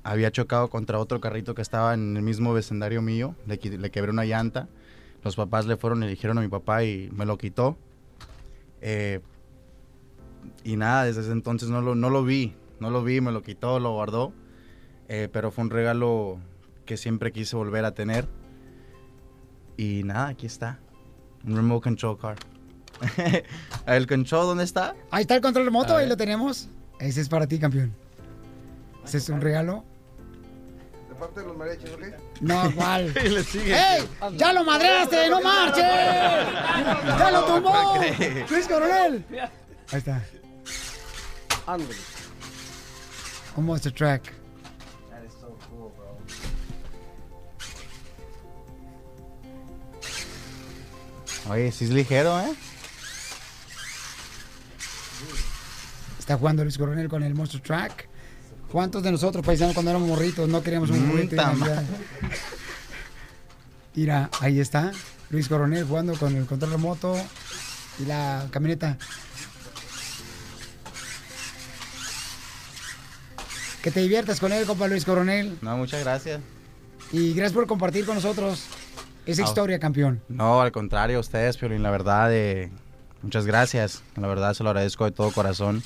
había 0.04 0.32
chocado 0.32 0.70
contra 0.70 1.00
otro 1.00 1.20
carrito 1.20 1.56
que 1.56 1.64
estaba 1.64 1.94
en 1.94 2.16
el 2.16 2.22
mismo 2.22 2.54
vecindario 2.54 3.02
mío, 3.02 3.36
le, 3.48 3.58
le 3.58 3.92
quebré 3.92 4.12
una 4.12 4.26
llanta. 4.26 4.68
Los 5.24 5.36
papás 5.36 5.66
le 5.66 5.78
fueron 5.78 6.04
y 6.04 6.08
dijeron 6.08 6.38
a 6.38 6.42
mi 6.42 6.48
papá 6.48 6.84
y 6.84 7.10
me 7.12 7.26
lo 7.26 7.40
quitó. 7.40 7.76
Eh, 8.82 9.22
y 10.64 10.76
nada, 10.78 11.06
desde 11.06 11.22
ese 11.22 11.32
entonces 11.32 11.70
no 11.70 11.82
lo, 11.82 11.96
no 11.96 12.12
lo 12.12 12.24
vi, 12.24 12.54
no 12.80 12.92
lo 12.92 13.04
vi, 13.04 13.20
me 13.22 13.32
lo 13.32 13.42
quitó, 13.42 13.80
lo 13.80 13.94
guardó. 13.94 14.32
Eh, 15.08 15.28
pero 15.32 15.50
fue 15.50 15.64
un 15.64 15.72
regalo 15.72 16.38
que 16.86 16.98
siempre 16.98 17.32
quise 17.32 17.56
volver 17.56 17.86
a 17.86 17.96
tener. 17.96 18.28
Y 19.78 20.04
nada, 20.04 20.28
aquí 20.28 20.46
está. 20.46 20.80
Un 21.44 21.56
remote 21.56 21.84
control 21.84 22.20
car. 22.20 22.38
¿El 23.86 24.08
control 24.08 24.48
dónde 24.48 24.64
está? 24.64 24.96
Ahí 25.12 25.22
está 25.22 25.36
el 25.36 25.42
control 25.42 25.66
remoto, 25.66 25.96
A 25.96 26.00
ahí 26.00 26.08
lo 26.08 26.18
tenemos. 26.18 26.70
Ese 27.00 27.22
es 27.22 27.30
para 27.30 27.48
ti, 27.48 27.60
campeón. 27.60 27.94
Ese 29.04 29.18
es 29.18 29.30
un 29.30 29.42
regalo. 29.42 29.84
De 31.10 31.16
parte 31.16 31.42
de 31.42 31.46
los 31.46 31.58
mariachis, 31.58 31.90
¿ok? 31.92 32.04
No, 32.42 32.72
¿cuál? 32.76 33.14
Y 33.24 33.30
le 33.30 33.44
sigue. 33.44 33.76
¡Ey! 33.76 34.10
¡Ya 34.38 34.54
lo 34.54 34.64
madreaste! 34.64 35.30
¡No 35.30 35.42
marches! 35.42 35.84
¡Ya 35.84 37.32
lo 37.32 37.46
tumbó! 37.46 37.96
¡Luis 38.50 38.68
Coronel! 38.68 39.26
Ahí 39.92 40.00
está. 40.00 40.24
Ándale. 41.68 41.96
Un 43.56 43.66
Monster 43.66 43.92
Truck. 43.92 44.22
Oye, 51.48 51.72
sí 51.72 51.86
es 51.86 51.92
ligero, 51.92 52.40
¿eh? 52.40 52.54
Está 56.26 56.40
jugando 56.40 56.64
Luis 56.64 56.76
Coronel 56.80 57.08
con 57.08 57.22
el 57.22 57.36
Monster 57.36 57.62
Truck. 57.62 58.06
¿Cuántos 58.72 59.04
de 59.04 59.12
nosotros, 59.12 59.46
paisanos, 59.46 59.76
cuando 59.76 59.92
éramos 59.92 60.10
morritos, 60.10 60.50
no 60.50 60.64
queríamos 60.64 60.90
un 60.90 61.08
juguete? 61.12 61.38
Mira, 63.94 64.32
ahí 64.42 64.60
está. 64.60 64.92
Luis 65.30 65.48
Coronel 65.48 65.86
jugando 65.86 66.16
con 66.16 66.36
el 66.36 66.48
control 66.48 66.72
remoto 66.72 67.16
y 68.00 68.06
la 68.06 68.48
camioneta. 68.50 68.98
Que 73.84 73.92
te 73.92 74.00
diviertas 74.00 74.40
con 74.40 74.52
él, 74.52 74.66
compa 74.66 74.88
Luis 74.88 75.06
Coronel. 75.06 75.60
No, 75.62 75.78
muchas 75.78 76.04
gracias. 76.04 76.42
Y 77.12 77.34
gracias 77.36 77.54
por 77.54 77.68
compartir 77.68 78.04
con 78.04 78.16
nosotros. 78.16 78.66
esa 79.28 79.44
Ah. 79.44 79.46
historia, 79.46 79.78
campeón? 79.80 80.22
No, 80.28 80.60
al 80.62 80.72
contrario, 80.72 81.20
ustedes, 81.20 81.58
Piolín, 81.58 81.84
la 81.84 81.92
verdad, 81.92 82.34
eh, 82.34 82.72
muchas 83.22 83.46
gracias. 83.46 84.02
La 84.16 84.28
verdad, 84.28 84.54
se 84.56 84.64
lo 84.64 84.70
agradezco 84.72 85.06
de 85.06 85.12
todo 85.12 85.32
corazón. 85.32 85.84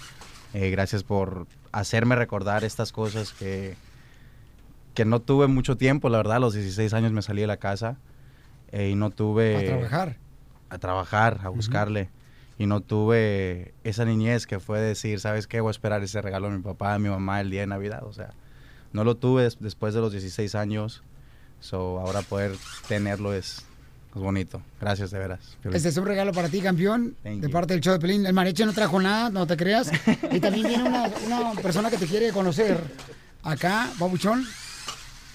Eh, 0.54 0.70
gracias 0.72 1.04
por 1.04 1.48
hacerme 1.72 2.16
recordar 2.16 2.64
estas 2.64 2.92
cosas 2.92 3.34
que, 3.34 3.76
que 4.94 5.06
no 5.06 5.20
tuve 5.22 5.48
mucho 5.48 5.78
tiempo, 5.78 6.10
la 6.10 6.18
verdad. 6.18 6.38
A 6.38 6.40
los 6.40 6.54
16 6.54 6.94
años 6.94 7.12
me 7.12 7.22
salí 7.22 7.42
de 7.42 7.48
la 7.48 7.58
casa 7.58 7.98
eh, 8.72 8.90
y 8.90 8.96
no 8.96 9.10
tuve... 9.12 9.56
A 9.58 9.66
trabajar. 9.66 10.18
A 10.70 10.78
trabajar, 10.78 11.40
a 11.44 11.50
buscarle. 11.50 12.10
Y 12.58 12.66
no 12.66 12.82
tuve 12.82 13.74
esa 13.84 14.04
niñez 14.06 14.46
que 14.46 14.60
fue 14.60 14.82
decir, 14.82 15.20
¿sabes 15.20 15.48
qué? 15.48 15.62
Voy 15.62 15.70
a 15.70 15.72
esperar 15.72 16.04
ese 16.04 16.22
regalo 16.22 16.50
de 16.50 16.58
mi 16.58 16.64
papá, 16.64 16.94
de 16.94 17.00
mi 17.00 17.10
mamá 17.10 17.40
el 17.42 17.50
día 17.52 17.62
de 17.62 17.68
Navidad. 17.68 18.04
O 18.04 18.12
sea, 18.14 18.32
no 18.92 19.04
lo 19.04 19.16
tuve 19.16 19.44
des- 19.44 19.60
después 19.60 19.94
de 19.94 20.02
los 20.02 20.12
16 20.12 20.56
años. 20.56 21.04
So, 21.62 22.00
ahora 22.00 22.22
poder 22.22 22.52
tenerlo 22.88 23.34
es, 23.34 23.66
es 24.16 24.22
bonito. 24.22 24.62
Gracias, 24.82 25.12
de 25.12 25.20
veras. 25.20 25.40
Este 25.72 25.90
es 25.90 25.98
un 25.98 26.06
regalo 26.06 26.32
para 26.34 26.50
ti, 26.50 26.62
campeón, 26.62 27.16
Thank 27.24 27.42
de 27.42 27.48
you. 27.48 27.54
parte 27.54 27.74
del 27.74 27.82
show 27.82 27.94
de 27.94 28.00
Pelín. 28.00 28.26
El 28.26 28.34
mariachi 28.34 28.66
no 28.66 28.74
trajo 28.74 29.00
nada, 29.00 29.30
no 29.30 29.46
te 29.48 29.56
creas. 29.56 29.92
Y 30.32 30.40
también 30.40 30.68
viene 30.68 30.84
una, 30.84 31.10
una 31.26 31.52
persona 31.62 31.90
que 31.90 31.98
te 31.98 32.08
quiere 32.08 32.32
conocer. 32.32 32.82
Acá, 33.44 33.90
babuchón, 34.00 34.44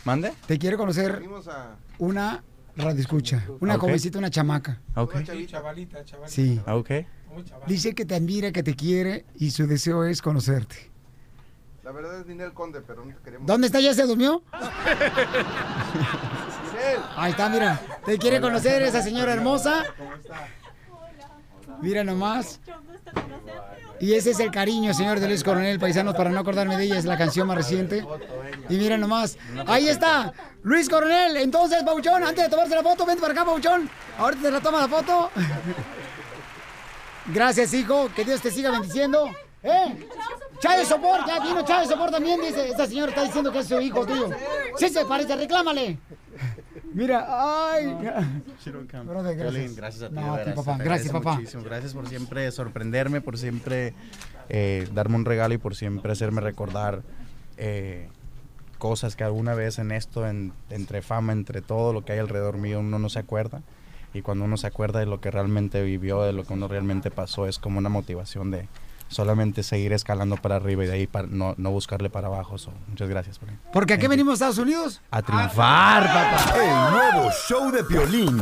¿Mande? 0.05 0.33
te 0.47 0.59
quiere 0.59 0.77
conocer 0.77 1.15
Venimos 1.15 1.49
a... 1.49 1.77
una 1.99 2.43
radio 2.77 3.01
escucha, 3.01 3.45
una 3.61 3.77
Ok. 3.77 3.81
jovencita, 3.83 4.19
una 4.19 4.31
chamaca. 4.31 4.81
Ok. 4.97 5.15
chavalita, 5.47 6.05
chavalita. 6.05 6.29
Sí. 6.29 6.61
Ok. 6.67 6.91
Dice 7.67 7.95
que 7.95 8.05
te 8.05 8.15
admira, 8.15 8.53
que 8.53 8.63
te 8.63 8.75
quiere 8.77 9.25
y 9.37 9.51
su 9.53 9.67
deseo 9.67 10.05
es 10.05 10.21
conocerte. 10.23 10.91
La 11.85 11.92
verdad 11.92 12.20
es 12.20 12.27
Ninel 12.27 12.55
Conde, 12.55 12.81
pero 12.81 13.05
no 13.05 13.14
te 13.14 13.20
queremos. 13.23 13.47
¿Dónde 13.47 13.66
está? 13.66 13.79
¿Ya 13.79 13.92
se 13.92 14.05
durmió? 14.05 14.42
Ahí 17.16 17.33
está, 17.33 17.51
mira. 17.51 17.79
Te 18.07 18.16
quiere 18.16 18.40
conocer 18.40 18.81
esa 18.83 19.03
señora 19.03 19.35
hermosa. 19.35 19.85
Mira 21.83 22.03
nomás. 22.03 22.59
Y 24.01 24.14
ese 24.14 24.31
es 24.31 24.40
el 24.40 24.51
cariño, 24.51 24.94
señor 24.94 25.20
de 25.20 25.29
Luis 25.29 25.44
Coronel, 25.44 25.79
paisanos, 25.79 26.16
para 26.16 26.31
no 26.31 26.40
acordarme 26.40 26.77
de 26.77 26.85
ella, 26.85 26.99
es 26.99 27.05
la 27.05 27.18
canción 27.18 27.47
más 27.47 27.59
reciente. 27.59 28.07
Y 28.70 28.77
mira 28.77 28.97
nomás. 28.97 29.37
Ahí 29.66 29.88
está, 29.88 30.33
Luis 30.62 30.88
Coronel. 30.88 31.37
Entonces, 31.37 31.83
Pauchón, 31.83 32.25
antes 32.25 32.44
de 32.44 32.51
tomarse 32.51 32.75
la 32.75 32.83
foto, 32.83 33.05
vente 33.05 33.20
para 33.20 33.35
acá, 33.35 33.44
Pauchón. 33.44 33.90
Ahorita 34.18 34.42
te 34.42 34.51
la 34.51 34.61
toma 34.61 34.81
la 34.81 34.88
foto. 34.88 35.31
Gracias, 37.27 37.75
hijo. 37.75 38.09
Que 38.16 38.25
Dios 38.25 38.40
te 38.40 38.51
siga 38.51 38.70
bendiciendo. 38.70 39.29
¿Eh? 39.62 40.09
Chávez 40.64 40.88
Sopor, 40.88 41.20
ya 41.27 41.40
vino 41.40 41.62
Chávez 41.64 41.88
Sopor 41.88 42.11
también, 42.11 42.40
dice. 42.40 42.68
Esta 42.68 42.87
señora 42.87 43.11
está 43.11 43.22
diciendo 43.24 43.53
que 43.53 43.59
es 43.59 43.68
su 43.68 43.81
hijo 43.81 44.07
tuyo. 44.07 44.31
Sí 44.79 44.88
se 44.88 45.05
parece, 45.05 45.37
reclámale. 45.37 45.98
Mira, 46.94 47.27
ay. 47.29 47.87
Brother, 49.05 49.37
gracias. 49.37 49.77
Gracias 49.77 50.03
a 50.05 50.09
ti. 50.09 50.14
No, 50.14 50.35
a 50.35 50.44
papá. 50.55 50.79
Gracias, 50.79 51.12
papá. 51.12 51.35
muchísimo. 51.35 51.62
Gracias 51.64 51.92
por 51.92 52.09
siempre 52.09 52.50
sorprenderme, 52.50 53.20
por 53.20 53.37
siempre 53.37 53.94
eh, 54.48 54.88
darme 54.94 55.16
un 55.16 55.24
regalo 55.24 55.55
y 55.55 55.59
por 55.59 55.74
siempre 55.74 56.12
hacerme 56.12 56.40
recordar 56.40 57.03
eh, 57.57 58.09
cosas 58.79 59.16
que 59.16 59.24
alguna 59.24 59.55
vez 59.55 59.79
en 59.79 59.90
esto, 59.92 60.27
en- 60.27 60.53
entre 60.70 61.03
fama, 61.03 61.33
entre 61.33 61.61
todo 61.62 61.92
lo 61.92 62.05
que 62.05 62.12
hay 62.12 62.18
alrededor 62.20 62.57
mío, 62.59 62.81
uno 62.81 62.98
no 62.98 63.09
se 63.09 63.18
acuerda. 63.18 63.62
Y 64.12 64.22
cuando 64.22 64.44
uno 64.44 64.57
se 64.57 64.68
acuerda 64.68 65.00
de 65.00 65.07
lo 65.07 65.20
que 65.20 65.31
realmente 65.31 65.83
vivió, 65.83 66.22
de 66.22 66.33
lo 66.33 66.44
que 66.44 66.53
uno 66.53 66.68
realmente 66.68 67.11
pasó, 67.11 67.48
es 67.48 67.59
como 67.59 67.79
una 67.79 67.88
motivación 67.88 68.50
de 68.53 68.68
solamente 69.09 69.62
seguir 69.62 69.93
escalando 69.93 70.37
para 70.37 70.57
arriba 70.57 70.85
y 70.85 70.87
de 70.87 70.93
ahí 70.93 71.07
para, 71.07 71.29
no, 71.29 71.55
no 71.57 71.71
buscarle 71.71 72.11
para 72.11 72.27
abajo. 72.29 72.59
So, 72.59 72.73
muchas 72.88 73.09
gracias. 73.09 73.38
Piolín. 73.38 73.59
Porque 73.73 73.95
aquí 73.95 74.07
venimos 74.07 74.33
a 74.33 74.35
Estados 74.35 74.59
Unidos. 74.59 75.01
A 75.11 75.23
triunfar, 75.23 76.07
papá. 76.07 76.55
El 76.57 76.93
nuevo 76.93 77.31
show 77.49 77.71
de 77.71 77.85
Piolín. 77.85 78.37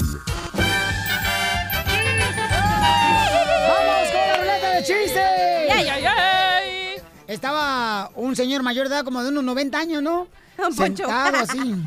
¡Vamos 3.68 4.08
con 4.10 4.26
la 4.28 4.36
ruleta 4.38 4.70
de 4.76 4.80
chistes! 4.80 5.68
¡Yay, 5.68 5.88
ay, 5.88 6.04
ay! 6.04 7.02
Estaba 7.26 8.10
un 8.14 8.36
señor 8.36 8.62
mayor 8.62 8.88
de 8.88 8.96
edad, 8.96 9.04
como 9.04 9.22
de 9.22 9.28
unos 9.30 9.44
90 9.44 9.78
años, 9.78 10.02
¿no? 10.02 10.26
Poncho. 10.56 11.04
Sentado 11.06 11.36
así. 11.38 11.74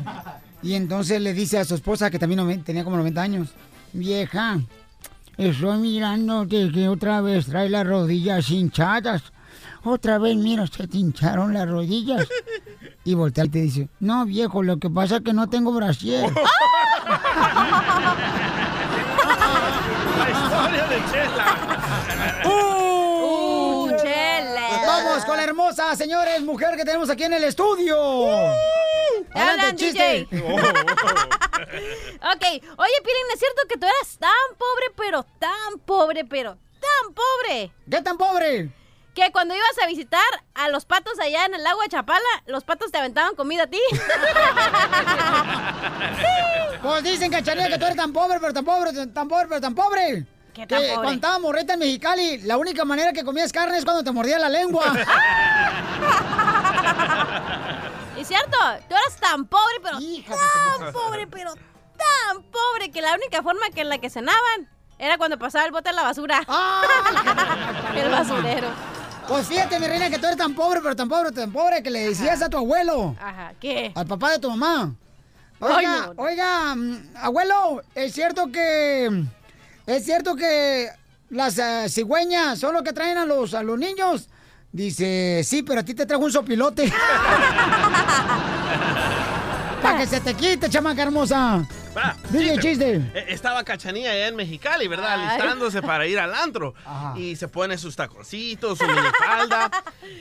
Y 0.62 0.74
entonces 0.74 1.20
le 1.20 1.32
dice 1.32 1.58
a 1.58 1.64
su 1.64 1.76
esposa, 1.76 2.10
que 2.10 2.18
también 2.18 2.64
tenía 2.64 2.82
como 2.82 2.96
90 2.96 3.22
años, 3.22 3.50
vieja, 3.92 4.58
estoy 5.38 5.78
mirándote 5.78 6.70
que 6.72 6.88
otra 6.88 7.20
vez 7.20 7.46
trae 7.46 7.68
las 7.68 7.86
rodillas 7.86 8.50
hinchadas. 8.50 9.22
Otra 9.84 10.18
vez, 10.18 10.36
mira, 10.36 10.66
se 10.66 10.88
te 10.88 10.98
hincharon 10.98 11.54
las 11.54 11.68
rodillas. 11.68 12.26
Y 13.04 13.14
voltea 13.14 13.44
y 13.44 13.48
te 13.48 13.60
dice, 13.60 13.88
no, 14.00 14.26
viejo, 14.26 14.62
lo 14.62 14.78
que 14.78 14.90
pasa 14.90 15.16
es 15.16 15.22
que 15.22 15.32
no 15.32 15.48
tengo 15.48 15.72
brasier. 15.72 16.28
La 20.18 20.30
historia 20.30 20.86
de 20.86 20.96
Chela. 21.10 21.46
¡Uh! 22.44 23.88
Chele. 24.02 24.86
Vamos 24.86 25.24
con 25.24 25.36
la 25.36 25.44
hermosa, 25.44 25.94
señores, 25.94 26.42
mujer 26.42 26.76
que 26.76 26.84
tenemos 26.84 27.08
aquí 27.10 27.24
en 27.24 27.34
el 27.34 27.44
estudio. 27.44 27.96
Te 29.32 29.38
hablan, 29.40 29.76
chiste. 29.76 30.26
DJ. 30.30 30.42
Ok, 32.16 32.42
oye, 32.42 32.96
Piolín, 33.04 33.26
¿es 33.32 33.38
cierto 33.38 33.62
que 33.68 33.76
tú 33.76 33.86
eras 33.86 34.18
tan 34.18 34.30
pobre, 34.58 34.86
pero 34.96 35.22
tan 35.38 35.78
pobre, 35.84 36.24
pero 36.24 36.56
tan 36.80 37.14
pobre? 37.14 37.72
¿Qué 37.90 38.02
tan 38.02 38.16
pobre? 38.18 38.70
Que 39.14 39.30
cuando 39.32 39.54
ibas 39.54 39.78
a 39.82 39.86
visitar 39.86 40.22
a 40.54 40.68
los 40.68 40.84
patos 40.84 41.18
allá 41.18 41.46
en 41.46 41.54
el 41.54 41.62
lago 41.62 41.80
de 41.82 41.88
Chapala, 41.88 42.26
los 42.46 42.64
patos 42.64 42.90
te 42.92 42.98
aventaban 42.98 43.34
comida 43.34 43.64
a 43.64 43.66
ti. 43.66 43.80
Pues 46.82 47.02
dicen, 47.02 47.30
cachanilla, 47.32 47.68
que 47.68 47.78
tú 47.78 47.84
eres 47.86 47.96
tan 47.96 48.12
pobre, 48.12 48.38
pero 48.38 48.52
tan 48.52 48.64
pobre, 48.64 48.92
tan 49.08 49.28
pobre, 49.28 49.46
pero 49.48 49.60
tan 49.60 49.74
pobre. 49.74 50.24
¿Qué 50.54 50.60
que 50.62 50.66
tan 50.66 50.78
pobre? 50.78 50.94
cuando 50.94 51.12
estaba 51.12 51.38
morreta 51.38 51.72
en 51.72 51.78
Mexicali, 51.80 52.38
la 52.42 52.56
única 52.58 52.84
manera 52.84 53.12
que 53.12 53.24
comías 53.24 53.52
carne 53.52 53.78
es 53.78 53.84
cuando 53.84 54.04
te 54.04 54.12
mordía 54.12 54.38
la 54.38 54.48
lengua. 54.48 54.84
¿Es 58.26 58.30
cierto? 58.30 58.58
Tú 58.88 58.94
eras 58.96 59.20
tan 59.20 59.46
pobre, 59.46 59.76
pero 59.80 59.98
tan 60.00 60.92
pobre, 60.92 61.28
pero 61.28 61.54
tan 61.54 62.42
pobre 62.42 62.90
que 62.90 63.00
la 63.00 63.14
única 63.14 63.40
forma 63.40 63.70
que 63.72 63.82
en 63.82 63.88
la 63.88 63.98
que 63.98 64.10
cenaban 64.10 64.68
era 64.98 65.16
cuando 65.16 65.38
pasaba 65.38 65.64
el 65.64 65.70
bote 65.70 65.90
a 65.90 65.92
la 65.92 66.02
basura. 66.02 66.40
el 67.94 68.10
basurero. 68.10 68.66
Pues 69.28 69.46
fíjate, 69.46 69.78
mi 69.78 69.86
reina, 69.86 70.10
que 70.10 70.18
tú 70.18 70.26
eres 70.26 70.38
tan 70.38 70.56
pobre, 70.56 70.80
pero 70.82 70.96
tan 70.96 71.08
pobre, 71.08 71.30
tan 71.30 71.52
pobre, 71.52 71.84
que 71.84 71.90
le 71.90 72.08
decías 72.08 72.42
a 72.42 72.48
tu 72.50 72.56
abuelo. 72.56 73.14
Ajá, 73.20 73.54
¿qué? 73.60 73.92
Al 73.94 74.06
papá 74.08 74.32
de 74.32 74.40
tu 74.40 74.50
mamá. 74.50 74.92
Ay, 75.60 75.76
Oiga, 75.76 76.06
no. 76.16 76.22
oiga, 76.24 76.74
mm, 76.74 77.10
abuelo, 77.18 77.82
¿es 77.94 78.12
cierto 78.12 78.50
que... 78.50 79.24
¿Es 79.86 80.04
cierto 80.04 80.34
que 80.34 80.88
las 81.30 81.58
eh, 81.58 81.86
cigüeñas 81.88 82.58
son 82.58 82.74
lo 82.74 82.82
que 82.82 82.92
traen 82.92 83.18
a 83.18 83.24
los, 83.24 83.54
a 83.54 83.62
los 83.62 83.78
niños? 83.78 84.28
Dice, 84.76 85.40
sí, 85.42 85.62
pero 85.62 85.80
a 85.80 85.82
ti 85.84 85.94
te 85.94 86.04
trajo 86.04 86.22
un 86.24 86.30
sopilote. 86.30 86.92
Para 89.82 89.98
que 89.98 90.06
se 90.06 90.20
te 90.20 90.34
quite, 90.34 90.68
chamaca 90.68 91.02
hermosa. 91.02 91.66
Va, 91.96 92.14
Dile 92.28 92.58
chiste. 92.58 92.96
Eh, 93.14 93.24
Estaba 93.28 93.64
Cachanilla 93.64 94.10
allá 94.10 94.26
en 94.28 94.36
Mexicali, 94.36 94.86
¿verdad? 94.86 95.14
Ay. 95.18 95.28
Alistándose 95.30 95.80
para 95.80 96.06
ir 96.06 96.18
al 96.18 96.34
antro. 96.34 96.74
Y 97.16 97.36
se 97.36 97.48
pone 97.48 97.78
sus 97.78 97.96
taconcitos, 97.96 98.76
su 98.76 98.84
minifalda. 98.86 99.70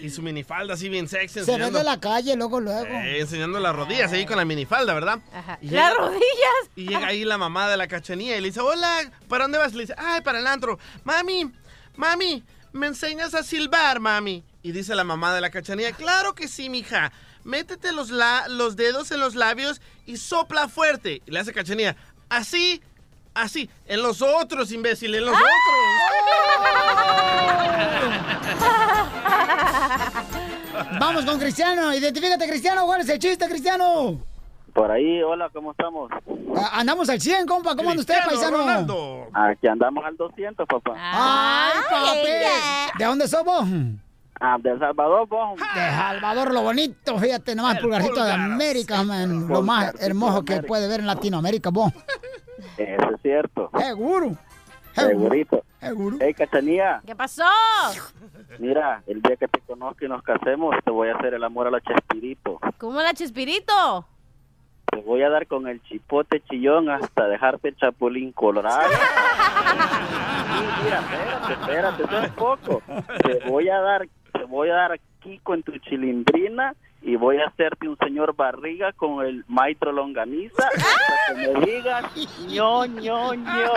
y 0.01 0.09
su 0.09 0.21
minifalda 0.21 0.75
así 0.75 0.87
bien 0.87 1.09
sexy. 1.09 1.43
Se 1.43 1.57
ve 1.57 1.71
de 1.71 1.83
la 1.83 1.99
calle, 1.99 2.37
luego, 2.37 2.61
luego. 2.61 2.85
eh, 2.85 3.19
enseñando 3.19 3.59
las 3.59 3.75
rodillas 3.75 4.09
ahí 4.13 4.25
con 4.25 4.37
la 4.37 4.45
minifalda, 4.45 4.93
¿verdad? 4.93 5.19
Ajá. 5.33 5.57
Y 5.61 5.71
Las 5.71 5.91
llega- 5.91 5.97
rodillas. 6.05 6.69
Y 6.77 6.87
llega 6.87 7.07
ahí 7.07 7.25
la 7.25 7.37
mamá 7.37 7.67
de 7.67 7.75
la 7.75 7.87
Cachanilla 7.89 8.37
y 8.37 8.41
le 8.41 8.47
dice, 8.47 8.61
hola, 8.61 9.11
¿para 9.27 9.43
dónde 9.43 9.57
vas? 9.57 9.73
Le 9.73 9.81
dice, 9.81 9.95
ay, 9.97 10.21
para 10.21 10.39
el 10.39 10.47
antro. 10.47 10.79
Mami, 11.03 11.51
mami, 11.97 12.41
¿me 12.75 12.87
enseñas 12.87 13.33
a 13.33 13.43
silbar, 13.43 13.99
mami? 13.99 14.43
Y 14.61 14.71
dice 14.73 14.93
la 14.95 15.03
mamá 15.03 15.33
de 15.33 15.41
la 15.41 15.49
Cachanilla, 15.49 15.93
claro 15.93 16.35
que 16.35 16.47
sí, 16.47 16.69
mija. 16.69 17.11
Métete 17.43 17.91
los, 17.93 18.09
la- 18.09 18.47
los 18.49 18.75
dedos 18.75 19.11
en 19.11 19.19
los 19.19 19.35
labios 19.35 19.81
y 20.05 20.17
sopla 20.17 20.67
fuerte. 20.67 21.21
Y 21.25 21.31
le 21.31 21.39
hace 21.39 21.53
Cachanilla, 21.53 21.95
así, 22.29 22.81
así, 23.33 23.69
en 23.87 24.01
los 24.01 24.21
otros, 24.21 24.71
imbécil, 24.71 25.13
en 25.15 25.25
los 25.25 25.33
otros. 25.35 25.45
Vamos 30.99 31.25
con 31.25 31.39
Cristiano, 31.39 31.93
identifícate, 31.93 32.47
Cristiano, 32.47 32.85
¿cuál 32.85 33.01
es 33.01 33.09
el 33.09 33.19
chiste, 33.19 33.47
Cristiano? 33.47 34.19
Por 34.75 34.91
ahí, 34.91 35.23
hola, 35.23 35.49
¿cómo 35.53 35.71
estamos? 35.71 36.11
Ah, 36.57 36.79
Andamos 36.81 37.07
al 37.09 37.21
100, 37.21 37.47
compa, 37.47 37.77
¿cómo 37.77 37.91
anda 37.91 38.01
usted, 38.01 38.15
paisano? 38.25 38.57
Aquí 39.33 39.67
andamos 39.67 40.03
al 40.03 40.17
200, 40.17 40.67
papá. 40.67 40.91
¡Ay, 40.97 41.79
papi! 41.89 42.99
¿De 42.99 43.05
dónde 43.05 43.25
sos 43.29 43.45
vos? 43.45 43.65
Ah, 44.41 44.57
de 44.59 44.71
El 44.71 44.79
Salvador, 44.79 45.29
vos. 45.29 45.57
De 45.57 45.63
Salvador, 45.91 46.53
lo 46.53 46.61
bonito, 46.61 47.17
fíjate 47.17 47.55
nomás, 47.55 47.79
pulgarcito 47.79 48.21
de 48.21 48.33
América, 48.33 49.01
man, 49.03 49.47
lo 49.47 49.61
más 49.61 49.95
hermoso 50.01 50.43
que 50.43 50.61
puede 50.61 50.89
ver 50.89 50.99
en 50.99 51.07
Latinoamérica, 51.07 51.69
vos. 51.69 51.93
Eso 52.77 53.09
es 53.15 53.21
cierto. 53.21 53.71
Seguro. 53.79 54.31
Segurito. 54.93 55.63
Seguro. 55.79 56.17
Hey, 56.19 56.33
Cachanía, 56.33 57.01
¿Qué 57.05 57.15
pasó? 57.15 57.45
mira, 58.59 59.01
el 59.07 59.21
día 59.21 59.37
que 59.37 59.47
te 59.47 59.61
conozca 59.61 60.03
y 60.05 60.09
nos 60.09 60.21
casemos, 60.21 60.75
te 60.83 60.91
voy 60.91 61.07
a 61.07 61.15
hacer 61.15 61.33
el 61.33 61.43
amor 61.45 61.67
a 61.67 61.71
la 61.71 61.79
Chespirito. 61.79 62.59
¿Cómo 62.77 62.99
la 63.01 63.13
Chespirito? 63.13 64.05
Te 64.95 65.01
voy 65.01 65.21
a 65.23 65.29
dar 65.29 65.45
con 65.45 65.67
el 65.67 65.83
chipote 65.83 66.41
chillón 66.49 66.89
hasta 66.89 67.27
dejarte 67.27 67.75
chapulín 67.75 68.31
colorado. 68.31 68.89
Mira, 70.83 70.99
espérate, 70.99 71.53
espérate, 71.53 72.03
es 72.27 72.31
poco. 72.33 72.81
Te 73.21 73.49
voy 73.49 73.67
a 73.67 73.81
dar, 73.81 74.07
te 74.31 74.45
voy 74.45 74.69
a 74.69 74.75
dar 74.75 74.91
aquí 74.93 75.39
con 75.43 75.63
tu 75.63 75.77
chilindrina 75.79 76.73
y 77.01 77.17
voy 77.17 77.39
a 77.39 77.47
hacerte 77.47 77.89
un 77.89 77.97
señor 77.97 78.37
barriga 78.37 78.93
con 78.93 79.25
el 79.25 79.43
maestro 79.49 79.91
longaniza 79.91 80.65
hasta 80.65 81.35
que 81.35 81.35
me 81.35 81.65
digas 81.65 82.05
ño, 82.47 82.85
ño, 82.85 83.33
ño. 83.33 83.71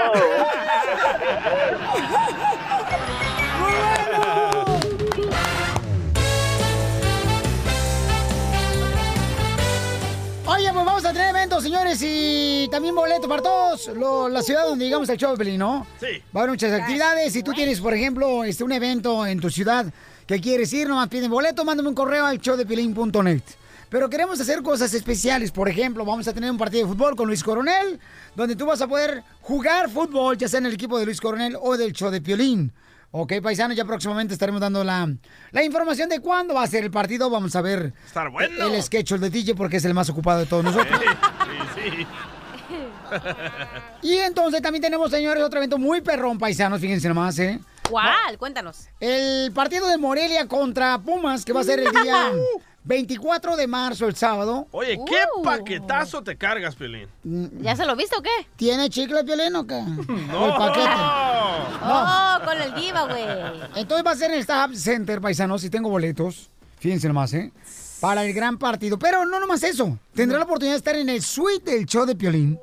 Oye, 10.51 10.73
pues 10.73 10.85
vamos 10.87 11.05
a 11.05 11.13
tener 11.13 11.29
eventos, 11.29 11.63
señores, 11.63 12.01
y 12.03 12.69
también 12.71 12.95
boleto 12.95 13.29
para 13.29 13.43
todos 13.43 13.89
lo- 13.89 14.29
la 14.31 14.43
ciudad 14.43 14.65
donde 14.67 14.87
llegamos 14.87 15.09
al 15.11 15.19
show 15.19 15.33
de 15.33 15.37
Pelín, 15.37 15.59
¿no? 15.59 15.87
Sí. 16.01 16.07
Va 16.35 16.41
a 16.41 16.43
haber 16.45 16.51
muchas 16.53 16.73
actividades. 16.73 17.33
Si 17.35 17.43
tú 17.43 17.53
tienes, 17.53 17.81
por 17.81 17.93
ejemplo, 17.93 18.45
este, 18.45 18.65
un 18.65 18.73
evento 18.73 19.27
en 19.27 19.41
tu 19.41 19.51
ciudad 19.51 19.87
que 20.27 20.41
quieres 20.41 20.73
ir, 20.73 20.89
nomás 20.89 21.09
piden 21.09 21.31
boleto, 21.31 21.65
mándame 21.67 21.91
un 21.91 21.95
correo 21.95 22.25
al 22.25 22.39
showdepelín.net. 22.39 23.43
Pero 23.91 24.09
queremos 24.09 24.41
hacer 24.41 24.63
cosas 24.63 24.93
especiales. 24.95 25.51
Por 25.51 25.69
ejemplo, 25.69 26.05
vamos 26.05 26.27
a 26.29 26.33
tener 26.33 26.51
un 26.51 26.59
partido 26.59 26.87
de 26.87 26.93
fútbol 26.95 27.15
con 27.15 27.27
Luis 27.27 27.43
Coronel, 27.45 27.99
donde 28.35 28.57
tú 28.57 28.65
vas 28.67 28.81
a 28.81 28.87
poder 28.89 29.23
jugar 29.43 29.91
fútbol, 29.91 30.37
ya 30.39 30.49
sea 30.49 30.59
en 30.59 30.67
el 30.67 30.75
equipo 30.75 30.99
de 30.99 31.05
Luis 31.05 31.21
Coronel 31.21 31.57
o 31.61 31.77
del 31.77 31.93
show 31.93 32.11
de 32.11 32.21
Piolín. 32.23 32.73
Ok, 33.11 33.35
paisanos, 33.43 33.77
ya 33.77 33.85
próximamente 33.87 34.35
estaremos 34.35 34.61
dando 34.61 34.85
la, 34.85 35.09
la 35.51 35.63
información 35.65 36.09
de 36.11 36.21
cuándo 36.21 36.55
va 36.55 36.63
a 36.63 36.67
ser 36.67 36.85
el 36.85 36.91
partido. 36.91 37.31
Vamos 37.31 37.57
a 37.57 37.63
ver 37.63 37.95
Estar 38.07 38.31
bueno. 38.31 38.67
el 38.67 38.83
sketch 38.83 39.13
de 39.15 39.31
DJ 39.31 39.55
porque 39.55 39.79
es 39.79 39.85
el 39.87 39.95
más 39.95 40.11
ocupado 40.11 40.41
de 40.41 40.47
todos 40.47 40.63
nosotros. 40.65 41.01
Sí, 41.75 41.91
sí. 41.91 42.07
Y 44.03 44.19
entonces 44.19 44.61
también 44.61 44.83
tenemos, 44.83 45.11
señores, 45.11 45.43
otro 45.43 45.59
evento 45.59 45.79
muy 45.79 46.03
perrón, 46.03 46.39
paisanos, 46.39 46.81
fíjense 46.81 47.09
nomás, 47.09 47.39
¿eh? 47.39 47.59
¿Cuál? 47.89 48.37
Cuéntanos. 48.37 48.89
El 49.01 49.51
partido 49.53 49.87
de 49.89 49.97
Morelia 49.97 50.47
contra 50.47 50.99
Pumas, 50.99 51.45
que 51.47 51.55
va 51.55 51.61
a 51.63 51.65
ser 51.65 51.81
el 51.81 51.91
día 51.91 52.33
24 52.89 53.57
de 53.57 53.67
marzo, 53.67 54.07
el 54.07 54.17
sábado. 54.17 54.67
Oye, 54.71 54.99
¿qué 55.07 55.19
paquetazo 55.45 56.23
te 56.23 56.37
cargas, 56.37 56.75
Piolín? 56.75 57.07
¿Ya 57.61 57.77
se 57.77 57.85
lo 57.85 57.95
viste 57.95 58.17
o 58.17 58.23
qué? 58.23 58.31
¿Tiene 58.57 58.89
chicle 58.89 59.23
violín 59.25 59.55
o 59.57 59.67
qué? 59.67 59.79
No. 60.29 60.45
¿O 60.45 60.47
el 60.47 60.55
paquete? 60.57 60.89
Oh, 61.85 62.39
con 62.45 62.61
el 62.63 62.75
giveaway. 62.75 63.71
Entonces 63.77 64.07
va 64.07 64.11
a 64.13 64.17
ser 64.17 64.31
en 64.31 64.39
el 64.39 64.43
Starhub 64.43 64.75
Center, 64.75 65.21
paisanos, 65.21 65.63
y 65.65 65.71
tengo 65.71 65.91
boletos. 65.91 66.49
Fíjense 66.79 67.09
nomás, 67.09 67.35
¿eh? 67.35 67.53
Para 68.01 68.25
el 68.25 68.33
gran 68.33 68.57
partido. 68.57 68.99
Pero 68.99 69.27
no 69.27 69.39
nomás 69.39 69.63
eso. 69.65 69.99
Tendrá 70.15 70.39
la 70.39 70.45
oportunidad 70.45 70.75
de 70.75 70.79
estar 70.79 70.97
en 70.97 71.11
el 71.11 71.21
suite 71.23 71.71
del 71.73 71.85
show 71.85 72.07
de 72.07 72.17
Piolín. 72.17 72.59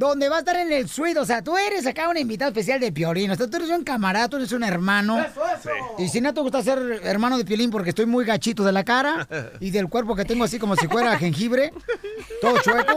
Donde 0.00 0.30
va 0.30 0.36
a 0.36 0.38
estar 0.38 0.56
en 0.56 0.72
el 0.72 0.88
suite. 0.88 1.20
O 1.20 1.26
sea, 1.26 1.42
tú 1.42 1.58
eres 1.58 1.86
acá 1.86 2.08
un 2.08 2.16
invitado 2.16 2.48
especial 2.48 2.80
de 2.80 2.90
Piolín. 2.90 3.30
O 3.32 3.36
sea, 3.36 3.46
tú 3.46 3.58
eres 3.58 3.68
un 3.68 3.84
camarada, 3.84 4.30
tú 4.30 4.38
eres 4.38 4.50
un 4.52 4.64
hermano. 4.64 5.22
Y 5.98 6.08
si 6.08 6.22
no 6.22 6.32
te 6.32 6.40
gusta 6.40 6.62
ser 6.62 6.78
hermano 7.02 7.36
de 7.36 7.44
Piolín 7.44 7.70
porque 7.70 7.90
estoy 7.90 8.06
muy 8.06 8.24
gachito 8.24 8.64
de 8.64 8.72
la 8.72 8.82
cara 8.82 9.28
y 9.60 9.70
del 9.70 9.90
cuerpo 9.90 10.16
que 10.16 10.24
tengo 10.24 10.44
así 10.44 10.58
como 10.58 10.74
si 10.74 10.88
fuera 10.88 11.18
jengibre, 11.18 11.74
todo 12.40 12.56
chueco. 12.62 12.96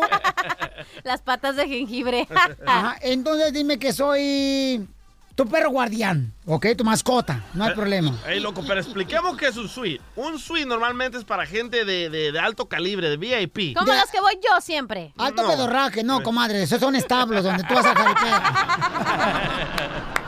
Las 1.04 1.22
patas 1.22 1.58
de 1.58 1.68
jengibre. 1.68 2.26
Ajá, 2.66 2.98
entonces 3.02 3.52
dime 3.52 3.78
que 3.80 3.92
soy 3.92 4.88
tu 5.36 5.48
perro 5.48 5.72
guardián, 5.72 6.32
¿ok? 6.46 6.68
Tu 6.78 6.84
mascota, 6.84 7.44
no 7.54 7.64
hay 7.64 7.74
problema. 7.74 8.16
Ey, 8.28 8.40
loco, 8.40 8.64
pero 8.68 8.80
expliquemos 8.80 9.36
qué 9.38 9.48
es 9.48 9.58
un 9.58 9.68
suite. 9.68 10.02
Un 10.16 10.38
suite 10.38 10.66
normalmente 10.68 11.18
es 11.18 11.24
para 11.24 11.46
gente 11.46 11.86
de, 11.86 12.10
de- 12.10 12.32
de 12.32 12.40
alto 12.40 12.68
calibre, 12.68 13.10
de 13.10 13.18
VIP. 13.18 13.76
Como 13.76 13.92
los 13.92 14.12
que 14.12 14.22
voy 14.22 14.36
yo 14.44 14.62
siempre. 14.62 15.12
Alto 15.18 15.42
No. 15.44 15.50
pedorraje, 15.50 16.04
no, 16.04 16.22
comadre, 16.22 16.62
esos 16.64 16.80
son 16.80 16.96
establos 16.96 17.44
donde 17.44 17.64
tú 17.64 17.74
vas 17.74 17.86
a 17.86 17.96
jaripear. 17.96 18.44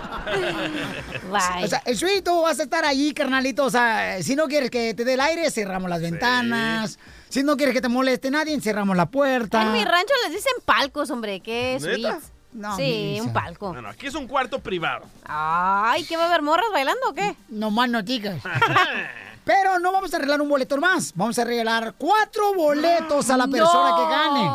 O 1.64 1.68
sea, 1.68 1.82
el 1.86 1.98
suite 1.98 2.22
tú 2.24 2.42
vas 2.42 2.60
a 2.60 2.64
estar 2.64 2.84
ahí, 2.84 3.14
carnalito. 3.14 3.64
O 3.64 3.70
sea, 3.70 4.22
si 4.22 4.36
no 4.36 4.48
quieres 4.48 4.70
que 4.70 4.94
te 4.94 5.06
dé 5.06 5.14
el 5.14 5.20
aire, 5.22 5.50
cerramos 5.52 5.90
las 5.90 6.02
ventanas. 6.02 6.98
Si 7.30 7.44
no 7.44 7.56
quieres 7.58 7.74
que 7.74 7.82
te 7.82 7.90
moleste 7.90 8.32
nadie, 8.32 8.60
cerramos 8.62 8.96
la 8.98 9.06
puerta. 9.08 9.62
En 9.62 9.72
mi 9.74 9.84
rancho 9.86 10.14
les 10.24 10.34
dicen 10.36 10.52
palcos, 10.66 11.10
hombre. 11.12 11.40
¿Qué 11.42 11.78
suites? 11.80 12.32
No, 12.56 12.76
sí, 12.78 13.20
un 13.22 13.34
palco. 13.34 13.74
Bueno, 13.74 13.90
aquí 13.90 14.08
es 14.08 14.16
un 14.16 14.28
cuarto 14.28 14.60
privado. 14.60 15.06
Ay, 15.26 16.04
¿qué 16.06 16.16
va 16.18 16.24
a 16.24 16.28
haber 16.28 16.42
morras 16.42 16.68
bailando 16.72 17.10
o 17.10 17.14
qué? 17.14 17.36
No 17.50 17.70
más 17.70 17.90
noticas. 17.90 18.42
Pero 19.46 19.78
no 19.78 19.92
vamos 19.92 20.12
a 20.14 20.18
arreglar 20.18 20.42
un 20.42 20.50
boleto 20.50 20.78
más. 20.78 21.12
Vamos 21.16 21.38
a 21.38 21.44
regalar 21.44 21.94
cuatro 21.98 22.54
boletos 22.56 23.30
a 23.30 23.38
la 23.38 23.48
persona 23.52 23.90
No. 23.92 23.96
que 23.98 24.04
gane. 24.10 24.50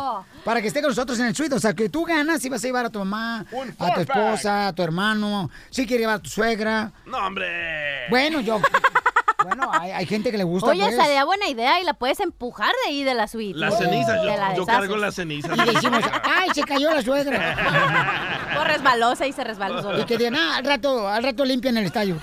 Para 0.45 0.61
que 0.61 0.69
esté 0.69 0.81
con 0.81 0.91
nosotros 0.91 1.19
en 1.21 1.27
el 1.27 1.37
suite. 1.37 1.55
O 1.55 1.61
sea, 1.61 1.75
que 1.75 1.89
tú 1.89 2.05
ganas 2.05 2.45
y 2.45 2.49
vas 2.49 2.65
a 2.65 2.67
llevar 2.67 2.87
a 2.87 2.91
tu 2.91 2.99
mamá, 2.99 3.45
a 3.79 3.95
tu 3.95 4.01
esposa, 4.01 4.69
a 4.69 4.73
tu 4.73 4.83
hermano. 4.83 5.49
Si 5.71 5.87
quieres 5.87 6.03
llevar 6.05 6.17
a 6.17 6.23
tu 6.23 6.31
suegra. 6.31 6.91
No, 7.07 7.19
hombre. 7.19 8.09
Bueno, 8.09 8.41
yo. 8.41 8.61
bueno, 9.45 9.71
hay, 9.73 9.91
hay 9.93 10.07
gente 10.07 10.31
que 10.31 10.39
le 10.39 10.45
gusta. 10.45 10.71
Oye, 10.71 10.83
pues. 10.83 10.97
sería 10.97 11.25
buena 11.25 11.49
idea 11.49 11.81
y 11.81 11.85
la 11.85 11.95
puedes 11.95 12.21
empujar 12.21 12.73
de 12.85 12.91
ahí 12.91 13.05
de 13.05 13.15
la 13.15 13.27
suite. 13.29 13.59
Las 13.59 13.79
cenizas, 13.79 14.25
la 14.25 14.51
yo, 14.55 14.57
yo 14.59 14.67
cargo 14.67 14.97
las 14.97 15.15
cenizas. 15.15 15.57
Y 15.57 15.75
decimos, 15.75 16.03
¡ay, 16.25 16.51
se 16.55 16.63
cayó 16.63 16.91
la 16.93 17.03
suegra! 17.03 18.27
O 18.61 18.65
resbalosa 18.65 19.27
y 19.29 19.33
se 19.33 19.45
resbaló. 19.45 20.01
Y 20.01 20.05
que 20.05 20.19
digan, 20.19 20.35
ah, 20.35 20.57
al 20.57 20.65
rato, 20.65 21.09
al 21.09 21.23
rato 21.23 21.45
limpian 21.45 21.77
el 21.79 21.85
estadio. 21.87 22.17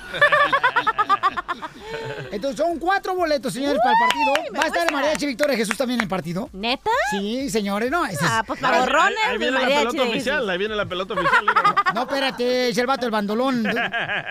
Entonces 2.31 2.57
son 2.63 2.77
cuatro 2.79 3.15
boletos, 3.15 3.53
señores, 3.53 3.79
para 3.81 3.93
el 3.93 3.99
partido. 3.99 4.53
Va 4.59 4.63
a 4.63 4.67
estar 4.67 4.87
el 4.87 4.93
mariachi 4.93 5.25
Victoria 5.25 5.55
Jesús 5.55 5.77
también 5.77 5.99
en 5.99 6.03
el 6.03 6.09
partido. 6.09 6.49
¿Neta? 6.51 6.89
Sí, 7.11 7.49
señores, 7.49 7.89
no. 7.89 8.05
ese 8.05 8.15
es- 8.15 8.21
Ah, 8.29 8.43
pues 8.45 8.59
para 8.59 8.75
ahí- 8.77 8.85
gorrones 8.85 9.17
ahí 9.25 9.31
de 9.33 9.37
viene 9.37 9.59
la 9.59 9.67
pelota 9.67 10.03
oficial, 10.03 10.49
ahí 10.49 10.57
viene 10.57 10.75
la 10.75 10.85
pelota 10.85 11.13
oficial. 11.13 11.45
No, 11.93 12.01
espérate, 12.01 12.69
es 12.69 12.77
el 12.77 12.85
vato, 12.85 13.05
el 13.05 13.11
bandolón, 13.11 13.63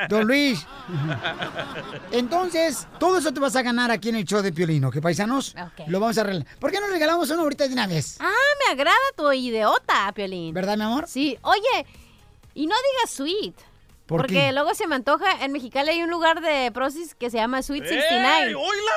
don, 0.09 0.27
Luis. 0.27 0.67
Entonces, 2.11 2.87
todo 2.99 3.19
eso 3.19 3.33
te 3.33 3.41
vas 3.41 3.57
a 3.57 3.63
ganar 3.63 3.91
aquí 3.91 4.09
en 4.11 4.17
el 4.17 4.25
show 4.25 4.43
de 4.43 4.53
Piolino, 4.53 4.91
¿qué 4.91 5.01
paisanos? 5.01 5.55
Lo 5.87 6.01
vamos 6.01 6.19
a 6.19 6.23
regalar. 6.25 6.47
¿Por 6.59 6.71
qué 6.71 6.81
no 6.81 6.87
regalamos 6.89 7.31
uno 7.31 7.43
ahorita 7.43 7.67
de 7.67 7.73
una 7.73 7.87
vez? 7.87 8.19
Ah, 8.21 8.31
me 8.65 8.73
agrada 8.73 8.97
tu 9.17 9.31
idiota, 9.33 10.13
Piolín. 10.15 10.55
¿Verdad, 10.55 10.77
mi 10.77 10.85
amor? 10.85 11.07
Sí. 11.09 11.39
Oye, 11.43 11.87
y 12.55 12.67
no 12.67 12.75
digas 12.75 13.11
sweet. 13.15 13.55
¿Por 14.07 14.21
porque 14.21 14.35
qué? 14.35 14.53
luego 14.53 14.73
se 14.75 14.87
me 14.87 14.95
antoja, 14.95 15.27
en 15.45 15.51
Mexicali 15.51 15.91
hay 15.91 16.03
un 16.03 16.11
lugar 16.11 16.41
de 16.41 16.71
prosis 16.71 17.17
que 17.17 17.29
se 17.29 17.39
llama 17.39 17.61
Sweet 17.63 17.83
¡Ey! 17.85 17.89
69. 17.89 18.55
¿Hoy 18.55 18.77
la 18.77 18.93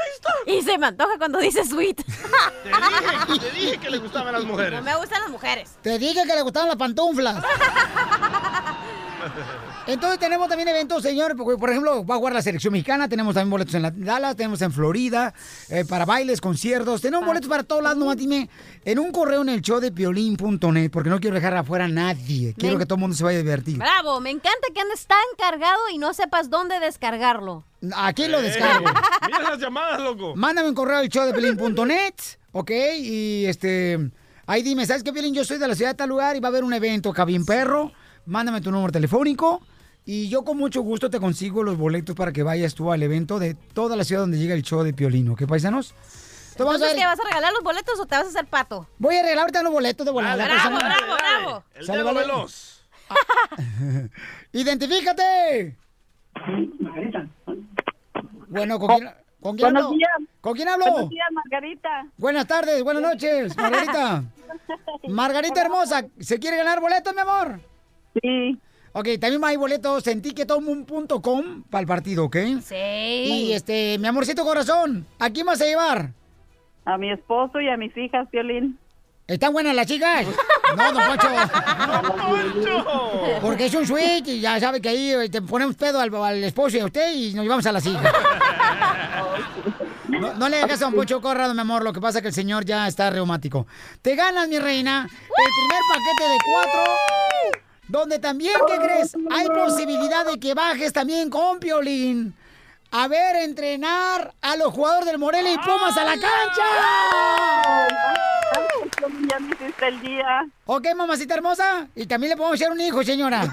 viste? 0.45 0.51
Y 0.51 0.62
se 0.62 0.78
me 0.78 0.86
antoja 0.86 1.18
cuando 1.18 1.39
dice 1.39 1.66
sweet. 1.66 1.97
Te 2.64 2.70
dije, 2.70 3.39
te 3.39 3.51
dije 3.51 3.78
que 3.80 3.89
le 3.89 3.97
gustaban 3.97 4.34
las 4.34 4.43
mujeres. 4.43 4.74
No 4.74 4.82
me 4.84 4.95
gustan 4.97 5.22
las 5.22 5.30
mujeres. 5.32 5.72
Te 5.82 5.97
dije 5.97 6.22
que 6.28 6.36
le 6.36 6.41
gustaban 6.43 6.68
las 6.70 6.78
pantuflas. 6.78 7.43
Entonces 9.90 10.20
tenemos 10.20 10.48
también 10.48 10.68
eventos, 10.68 11.02
señor. 11.02 11.36
porque, 11.36 11.58
Por 11.58 11.70
ejemplo, 11.70 12.06
va 12.06 12.16
a 12.16 12.18
jugar 12.20 12.34
la 12.34 12.42
selección 12.42 12.72
mexicana. 12.74 13.10
Tenemos 13.10 13.34
también 13.34 13.50
boletos 13.50 13.74
en 13.74 13.82
la 13.82 13.92
Dallas, 13.92 14.36
tenemos 14.36 14.62
en 14.62 14.72
Florida, 14.72 15.34
eh, 15.70 15.84
para 15.88 16.06
bailes, 16.06 16.40
conciertos. 16.42 17.02
Tenemos 17.02 17.26
boletos 17.26 17.50
para 17.50 17.64
todos 17.64 17.82
lados. 17.82 17.98
Nomás 17.98 18.18
dime 18.18 18.50
en 18.86 19.00
un 19.00 19.12
correo 19.12 19.42
en 19.42 19.50
el 19.50 19.62
show 19.62 19.80
de 19.80 19.92
piolín.net, 19.92 20.92
porque 20.92 21.10
no 21.10 21.20
quiero 21.20 21.36
dejar 21.36 21.56
afuera 21.56 21.86
a 21.86 21.88
nadie. 21.88 22.54
Quiero 22.58 22.76
Me- 22.76 22.80
que 22.82 22.86
todo 22.86 22.96
el 22.96 23.00
mundo 23.02 23.16
se 23.16 23.24
vaya 23.24 23.40
a 23.40 23.42
divertir. 23.42 23.78
Bravo, 23.78 24.20
me 24.20 24.30
encanta 24.30 24.68
que 24.74 24.80
andes 24.80 25.08
tan 25.08 25.18
cargado 25.38 25.80
y 25.92 25.98
no 25.98 26.14
sepas 26.14 26.50
dónde 26.50 26.80
descargarlo. 26.80 27.64
Aquí 27.96 28.28
lo 28.28 28.42
descargo. 28.42 28.86
Mira 29.26 29.40
las 29.42 29.60
llamadas, 29.60 30.02
loco. 30.02 30.36
Mándame 30.36 30.70
un 30.70 30.76
correo 30.76 30.98
al 31.00 31.10
show 31.10 31.26
de 31.26 31.34
piolín.net, 31.34 32.14
¿ok? 32.52 32.72
Y 33.00 33.46
este. 33.48 34.12
Ahí 34.46 34.64
dime, 34.64 34.86
¿sabes 34.86 35.04
qué, 35.04 35.14
Piolín? 35.14 35.34
Yo 35.36 35.46
soy 35.46 35.60
de 35.60 35.68
la 35.68 35.76
ciudad 35.76 35.92
de 35.92 35.96
tal 35.98 36.10
lugar 36.10 36.36
y 36.36 36.40
va 36.40 36.48
a 36.48 36.50
haber 36.50 36.64
un 36.64 36.74
evento 36.74 37.12
acá 37.12 37.24
bien 37.24 37.46
perro. 37.46 37.92
Mándame 38.26 38.62
tu 38.62 38.72
número 38.72 38.92
telefónico 38.92 39.62
y 40.12 40.28
yo 40.28 40.43
con 40.43 40.57
mucho 40.57 40.82
gusto 40.82 41.12
te 41.12 41.20
consigo 41.20 41.62
los 41.62 41.78
boletos 41.78 42.16
para 42.16 42.32
que 42.32 42.41
vayas 42.41 42.74
tú 42.74 42.91
al 42.91 43.03
evento 43.03 43.38
de 43.38 43.53
toda 43.53 43.95
la 43.95 44.03
ciudad 44.03 44.22
donde 44.24 44.39
llega 44.39 44.55
el 44.55 44.64
show 44.64 44.82
de 44.82 44.91
Piolín, 44.91 45.30
¿ok, 45.30 45.45
paisanos? 45.45 45.91
Entonces, 45.91 46.57
vamos 46.57 46.72
a 46.72 46.76
Entonces, 46.78 46.95
ver. 46.95 46.99
¿qué, 47.03 47.05
vas 47.05 47.20
a 47.20 47.30
regalar 47.30 47.53
los 47.53 47.64
boletos 47.64 47.99
o 47.99 48.07
te 48.07 48.16
vas 48.16 48.26
a 48.26 48.30
hacer 48.30 48.47
pato? 48.47 48.88
Voy 48.97 49.18
a 49.18 49.22
regalar 49.22 49.41
ahorita 49.43 49.62
los 49.62 49.72
boletos 49.72 50.03
de 50.07 50.12
volada. 50.12 50.43
Bravo, 50.45 50.49
paisano. 50.49 50.78
bravo, 50.80 51.14
bravo. 51.14 51.64
El 51.76 51.86
Sale, 51.86 51.97
dedo 51.99 52.07
vale. 52.07 52.20
veloz. 52.22 52.88
¡Identifícate! 54.51 55.78
Bueno, 58.47 58.80
¿con 58.80 58.97
quién, 58.97 59.12
¿con 59.39 59.55
quién 59.57 59.66
Buenos 59.68 59.84
hablo? 59.86 59.95
días. 59.95 60.12
¿Con 60.41 60.53
quién 60.55 60.68
hablo? 60.70 60.86
Buenos 60.91 61.10
días, 61.12 61.28
Margarita. 61.32 62.07
Buenas 62.18 62.47
tardes, 62.47 62.84
buenas 62.84 63.03
noches, 63.03 63.55
Margarita. 63.55 64.24
Margarita 65.07 65.62
hermosa, 65.62 66.03
¿se 66.20 66.39
quiere 66.39 66.57
ganar 66.57 66.80
boletos, 66.80 67.14
mi 67.14 67.22
amor? 67.22 67.60
Sí. 68.24 68.60
Ok, 69.00 69.08
también 69.20 69.41
hay 69.45 69.56
boletos 69.56 70.06
en 70.08 70.22
ticketomun.com 70.22 71.64
para 71.70 71.80
el 71.80 71.88
partido, 71.88 72.26
¿ok? 72.26 72.36
Sí. 72.62 72.76
Y 72.76 73.54
este, 73.54 73.97
mi 73.97 74.08
amorcito 74.08 74.43
corazón, 74.43 75.06
¿a 75.20 75.30
quién 75.30 75.45
vas 75.45 75.62
a 75.62 75.66
llevar? 75.66 76.12
A 76.84 76.97
mi 76.97 77.10
esposo 77.10 77.62
y 77.62 77.70
a 77.70 77.78
mis 77.78 77.95
hijas, 77.95 78.30
Violín. 78.30 78.78
¿Están 79.26 79.54
buenas 79.54 79.74
las 79.76 79.88
chicas? 79.88 80.26
No, 80.78 80.91
don 80.93 81.02
Poncho. 81.04 81.30
Porque 83.41 83.66
es 83.66 83.74
un 83.74 83.88
suite 83.88 84.30
y 84.30 84.39
ya 84.39 84.60
sabe 84.60 84.80
que 84.80 84.89
ahí 84.89 85.30
te 85.30 85.41
ponemos 85.41 85.76
pedo 85.76 86.00
al, 86.00 86.14
al 86.14 86.43
esposo 86.43 86.78
y 86.78 86.80
a 86.82 86.86
usted 86.86 87.12
y 87.12 87.34
nos 87.34 87.43
llevamos 87.43 87.66
a 87.66 87.72
las 87.72 87.84
hijas. 87.88 88.14
No, 90.10 90.36
no 90.36 90.47
le 90.47 90.58
dejes 90.58 90.80
a 90.84 90.88
un 90.88 90.93
Poncho 90.93 91.22
Corrado, 91.22 91.56
mi 91.56 91.62
amor. 91.62 91.84
Lo 91.84 91.91
que 91.91 92.00
pasa 92.00 92.20
es 92.20 92.22
que 92.22 92.28
el 92.28 92.36
señor 92.36 92.66
ya 92.66 92.88
está 92.88 93.10
reumático. 93.10 93.66
Te 94.04 94.16
ganas, 94.16 94.47
mi 94.47 94.60
reina, 94.60 95.08
el 95.10 95.10
primer 95.10 95.82
paquete 95.89 96.32
de 96.32 96.38
cuatro. 96.45 96.93
Donde 97.90 98.20
también, 98.20 98.54
¿qué 98.68 98.78
crees? 98.78 99.16
Hay 99.32 99.48
posibilidad 99.48 100.24
de 100.26 100.40
que 100.40 100.54
bajes 100.54 100.94
también 100.94 101.30
con 101.30 101.60
Piolín. 101.60 102.36
A 102.92 103.08
ver, 103.08 103.36
entrenar 103.38 104.34
a 104.42 104.56
los 104.56 104.74
jugadores 104.74 105.06
del 105.08 105.18
Morelia 105.18 105.54
y 105.54 105.58
Pumas 105.58 105.98
a 105.98 106.04
la 106.04 106.14
cancha. 106.14 106.64
Ya 109.30 109.40
me 109.40 109.48
hiciste 109.48 109.88
el 109.88 110.02
día. 110.02 110.48
Ok, 110.66 110.88
mamacita 110.96 111.34
hermosa. 111.36 111.88
Y 111.96 112.06
también 112.06 112.32
le 112.32 112.38
podemos 112.38 112.60
hacer 112.60 112.72
un 112.72 112.80
hijo, 112.82 113.04
señora. 113.04 113.52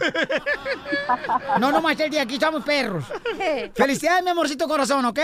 No, 1.58 1.72
no 1.72 1.80
más 1.80 1.98
el 2.00 2.10
día, 2.10 2.22
aquí 2.22 2.38
somos 2.38 2.62
perros. 2.62 3.04
Felicidades, 3.74 4.22
mi 4.22 4.30
amorcito 4.30 4.68
corazón, 4.68 5.04
¿ok? 5.04 5.18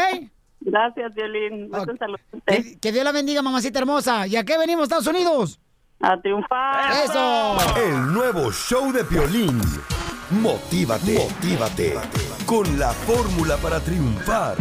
Gracias, 0.60 1.14
Violín. 1.14 1.70
Saludarte. 1.70 2.28
Que, 2.46 2.78
que 2.78 2.92
Dios 2.92 3.04
la 3.04 3.12
bendiga, 3.12 3.42
mamacita 3.42 3.78
hermosa. 3.78 4.26
¿Y 4.26 4.36
a 4.36 4.44
qué 4.44 4.56
venimos, 4.58 4.84
Estados 4.84 5.06
Unidos? 5.06 5.58
A 6.04 6.20
triunfar. 6.20 7.04
¡Eso! 7.04 7.56
El 7.76 8.12
nuevo 8.12 8.50
show 8.50 8.90
de 8.92 9.04
Piolín. 9.04 9.60
Motívate, 10.30 11.14
motívate. 11.14 11.94
Con 12.44 12.76
la 12.76 12.90
fórmula 12.90 13.56
para 13.58 13.78
triunfar. 13.78 14.56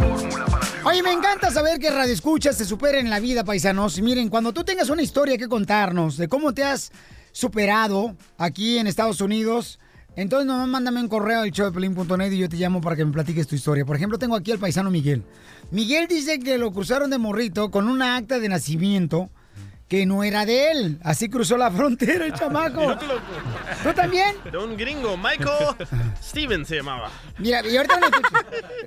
Oye, 0.84 1.02
me 1.02 1.10
encanta 1.10 1.50
saber 1.50 1.80
que 1.80 1.90
Radio 1.90 2.12
Escuchas 2.12 2.56
se 2.56 2.64
superen 2.64 3.06
en 3.06 3.10
la 3.10 3.18
vida, 3.18 3.42
paisanos. 3.42 3.98
Y 3.98 4.02
miren, 4.02 4.28
cuando 4.28 4.52
tú 4.52 4.62
tengas 4.62 4.88
una 4.88 5.02
historia 5.02 5.36
que 5.36 5.48
contarnos 5.48 6.16
de 6.16 6.28
cómo 6.28 6.54
te 6.54 6.62
has 6.62 6.92
superado 7.32 8.14
aquí 8.38 8.78
en 8.78 8.86
Estados 8.86 9.20
Unidos, 9.20 9.80
entonces 10.14 10.46
nomás 10.46 10.68
mándame 10.68 11.00
un 11.00 11.08
correo 11.08 11.40
al 11.40 11.50
showdepelín.net 11.50 12.30
y 12.30 12.38
yo 12.38 12.48
te 12.48 12.56
llamo 12.56 12.80
para 12.80 12.94
que 12.94 13.04
me 13.04 13.10
platiques 13.10 13.48
tu 13.48 13.56
historia. 13.56 13.84
Por 13.84 13.96
ejemplo, 13.96 14.16
tengo 14.16 14.36
aquí 14.36 14.52
al 14.52 14.60
paisano 14.60 14.92
Miguel. 14.92 15.24
Miguel 15.72 16.06
dice 16.06 16.38
que 16.38 16.56
lo 16.56 16.70
cruzaron 16.72 17.10
de 17.10 17.18
morrito 17.18 17.72
con 17.72 17.88
una 17.88 18.14
acta 18.14 18.38
de 18.38 18.48
nacimiento 18.48 19.28
que 19.92 20.06
no 20.06 20.24
era 20.24 20.46
de 20.46 20.70
él. 20.70 20.98
Así 21.04 21.28
cruzó 21.28 21.58
la 21.58 21.70
frontera 21.70 22.24
el 22.24 22.32
chamaco. 22.38 22.96
¿Tú 23.82 23.92
también? 23.94 24.36
De 24.50 24.56
un 24.56 24.74
gringo, 24.74 25.18
Michael 25.18 25.76
Steven 26.22 26.64
se 26.64 26.76
llamaba. 26.76 27.10
Mira, 27.36 27.60
y 27.66 27.76
ahorita. 27.76 28.00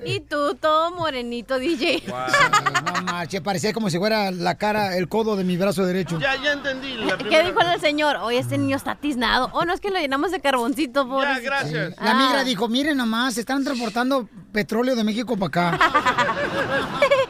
Y 0.03 0.19
tú, 0.21 0.55
todo 0.55 0.91
morenito, 0.91 1.59
DJ. 1.59 2.03
No 2.07 3.01
marche, 3.03 3.41
parecía 3.41 3.71
como 3.73 3.89
si 3.89 3.97
fuera 3.99 4.31
la 4.31 4.55
cara, 4.55 4.97
el 4.97 5.07
codo 5.07 5.35
de 5.35 5.43
mi 5.43 5.57
brazo 5.57 5.85
derecho. 5.85 6.19
Ya, 6.19 6.35
ya 6.41 6.53
entendí. 6.53 6.95
La 6.95 7.17
¿Qué 7.17 7.43
dijo 7.43 7.59
el 7.59 7.79
señor? 7.79 8.17
Oye, 8.17 8.39
este 8.39 8.57
niño 8.57 8.75
está 8.75 8.95
tiznado. 8.95 9.49
Oh, 9.53 9.65
no, 9.65 9.73
es 9.73 9.81
que 9.81 9.91
lo 9.91 9.99
llenamos 9.99 10.31
de 10.31 10.39
carboncito, 10.41 11.07
por 11.07 11.23
Ya, 11.23 11.39
gracias. 11.39 11.95
La 12.01 12.15
migra 12.15 12.43
dijo, 12.43 12.67
miren 12.67 12.97
nomás, 12.97 13.37
están 13.37 13.63
transportando 13.63 14.27
petróleo 14.51 14.95
de 14.95 15.03
México 15.03 15.37
para 15.37 15.47
acá. 15.47 15.79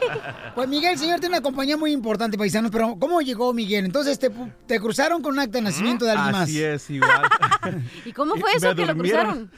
Pues 0.54 0.68
Miguel, 0.68 0.98
señor, 0.98 1.20
tiene 1.20 1.36
una 1.36 1.42
compañía 1.42 1.76
muy 1.76 1.92
importante, 1.92 2.38
paisanos, 2.38 2.70
pero 2.70 2.96
¿cómo 2.98 3.20
llegó 3.20 3.52
Miguel? 3.52 3.84
Entonces 3.84 4.18
te, 4.18 4.80
cruzaron 4.80 5.22
con 5.22 5.34
un 5.34 5.40
acta 5.40 5.58
de 5.58 5.62
nacimiento 5.62 6.04
de 6.04 6.12
alguien 6.12 6.32
más. 6.32 6.42
Así 6.42 6.62
es, 6.62 6.90
igual. 6.90 7.22
¿Y 8.04 8.12
cómo 8.12 8.36
fue 8.36 8.50
eso 8.56 8.74
que 8.74 8.86
lo 8.86 8.96
cruzaron? 8.96 9.50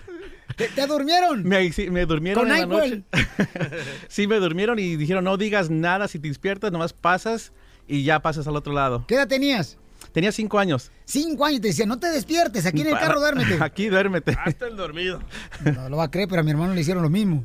¿Te, 0.57 0.69
te 0.69 0.87
durmieron? 0.87 1.45
Me, 1.45 1.71
sí, 1.73 1.89
me 1.91 2.05
durmieron 2.05 2.45
Con 2.45 2.53
en 2.53 2.61
la 2.61 2.67
noche. 2.67 3.03
sí, 4.09 4.27
me 4.27 4.37
durmieron 4.37 4.79
y 4.79 4.97
dijeron, 4.97 5.25
no 5.25 5.37
digas 5.37 5.71
nada, 5.71 6.09
si 6.09 6.19
te 6.19 6.29
despiertas, 6.29 6.73
nomás 6.73 6.93
pasas 6.93 7.53
y 7.87 8.03
ya 8.03 8.21
pasas 8.21 8.49
al 8.49 8.57
otro 8.57 8.73
lado. 8.73 9.05
¿Qué 9.07 9.15
edad 9.15 9.29
tenías? 9.29 9.79
Tenía 10.13 10.33
cinco 10.33 10.59
años. 10.59 10.91
Cinco 11.05 11.45
años, 11.45 11.61
te 11.61 11.69
decía, 11.69 11.87
no 11.87 11.99
te 11.99 12.11
despiertes, 12.11 12.67
aquí 12.67 12.81
en 12.81 12.89
el 12.89 12.99
carro 12.99 13.21
duérmete. 13.21 13.59
Aquí 13.61 13.89
duérmete. 13.89 14.37
Hasta 14.45 14.67
el 14.67 14.77
dormido. 14.77 15.21
No 15.65 15.89
lo 15.89 15.97
va 15.97 16.05
a 16.05 16.11
creer, 16.11 16.29
pero 16.29 16.41
a 16.41 16.45
mi 16.45 16.51
hermano 16.51 16.75
le 16.75 16.81
hicieron 16.81 17.03
lo 17.03 17.11
mismo. 17.11 17.45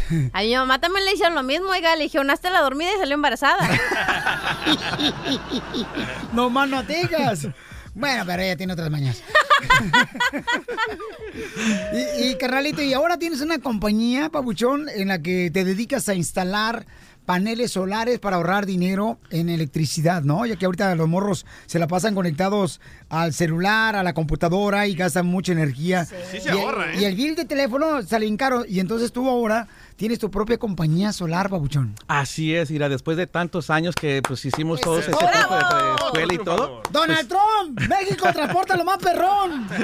A 0.32 0.42
mi 0.42 0.54
mamá 0.54 0.80
también 0.80 1.04
le 1.04 1.12
hicieron 1.12 1.34
lo 1.34 1.42
mismo, 1.42 1.70
oiga, 1.70 1.96
le 1.96 2.04
dijeron 2.04 2.30
hasta 2.30 2.50
la 2.50 2.60
dormida 2.60 2.90
y 2.94 2.98
salió 2.98 3.14
embarazada. 3.14 3.68
No 6.32 6.48
más 6.48 6.68
no 6.68 6.82
digas. 6.82 7.48
Bueno, 7.94 8.24
pero 8.26 8.42
ella 8.42 8.56
tiene 8.56 8.72
otras 8.72 8.90
mañas. 8.90 9.22
y, 11.92 12.30
y, 12.30 12.36
y 12.82 12.92
ahora 12.94 13.18
tienes 13.18 13.42
una 13.42 13.58
compañía, 13.58 14.30
Pabuchón, 14.30 14.88
en 14.88 15.08
la 15.08 15.20
que 15.20 15.50
te 15.52 15.64
dedicas 15.64 16.08
a 16.08 16.14
instalar 16.14 16.86
paneles 17.24 17.72
solares 17.72 18.18
para 18.18 18.36
ahorrar 18.36 18.66
dinero 18.66 19.18
en 19.30 19.48
electricidad, 19.48 20.22
¿no? 20.22 20.44
Ya 20.46 20.56
que 20.56 20.66
ahorita 20.66 20.94
los 20.94 21.08
morros 21.08 21.46
se 21.66 21.78
la 21.78 21.86
pasan 21.86 22.14
conectados 22.14 22.80
al 23.08 23.32
celular, 23.32 23.96
a 23.96 24.02
la 24.02 24.14
computadora 24.14 24.86
y 24.86 24.94
gastan 24.94 25.26
mucha 25.26 25.52
energía. 25.52 26.04
Sí 26.04 26.40
se 26.40 26.50
ahorra, 26.50 26.92
¿eh? 26.94 27.00
y 27.00 27.04
el 27.04 27.14
bill 27.14 27.36
de 27.36 27.44
teléfono 27.44 28.02
sale 28.02 28.26
en 28.26 28.36
caro. 28.36 28.64
Y 28.66 28.80
entonces 28.80 29.12
tú 29.12 29.28
ahora 29.28 29.68
tienes 30.02 30.18
tu 30.18 30.32
propia 30.32 30.58
compañía 30.58 31.12
solar, 31.12 31.48
Pabuchón. 31.48 31.94
Así 32.08 32.56
es, 32.56 32.72
mira, 32.72 32.88
después 32.88 33.16
de 33.16 33.28
tantos 33.28 33.70
años 33.70 33.94
que 33.94 34.20
pues 34.20 34.44
hicimos 34.44 34.80
todo 34.80 34.98
ese 34.98 35.12
Eso. 35.12 35.18
tipo 35.20 35.54
de, 35.54 35.94
escuela 36.06 36.34
y 36.34 36.38
todo. 36.38 36.82
Donald 36.90 37.28
Trump, 37.28 37.80
México 37.88 38.26
transporta 38.32 38.76
lo 38.76 38.84
más 38.84 38.98
perrón. 38.98 39.68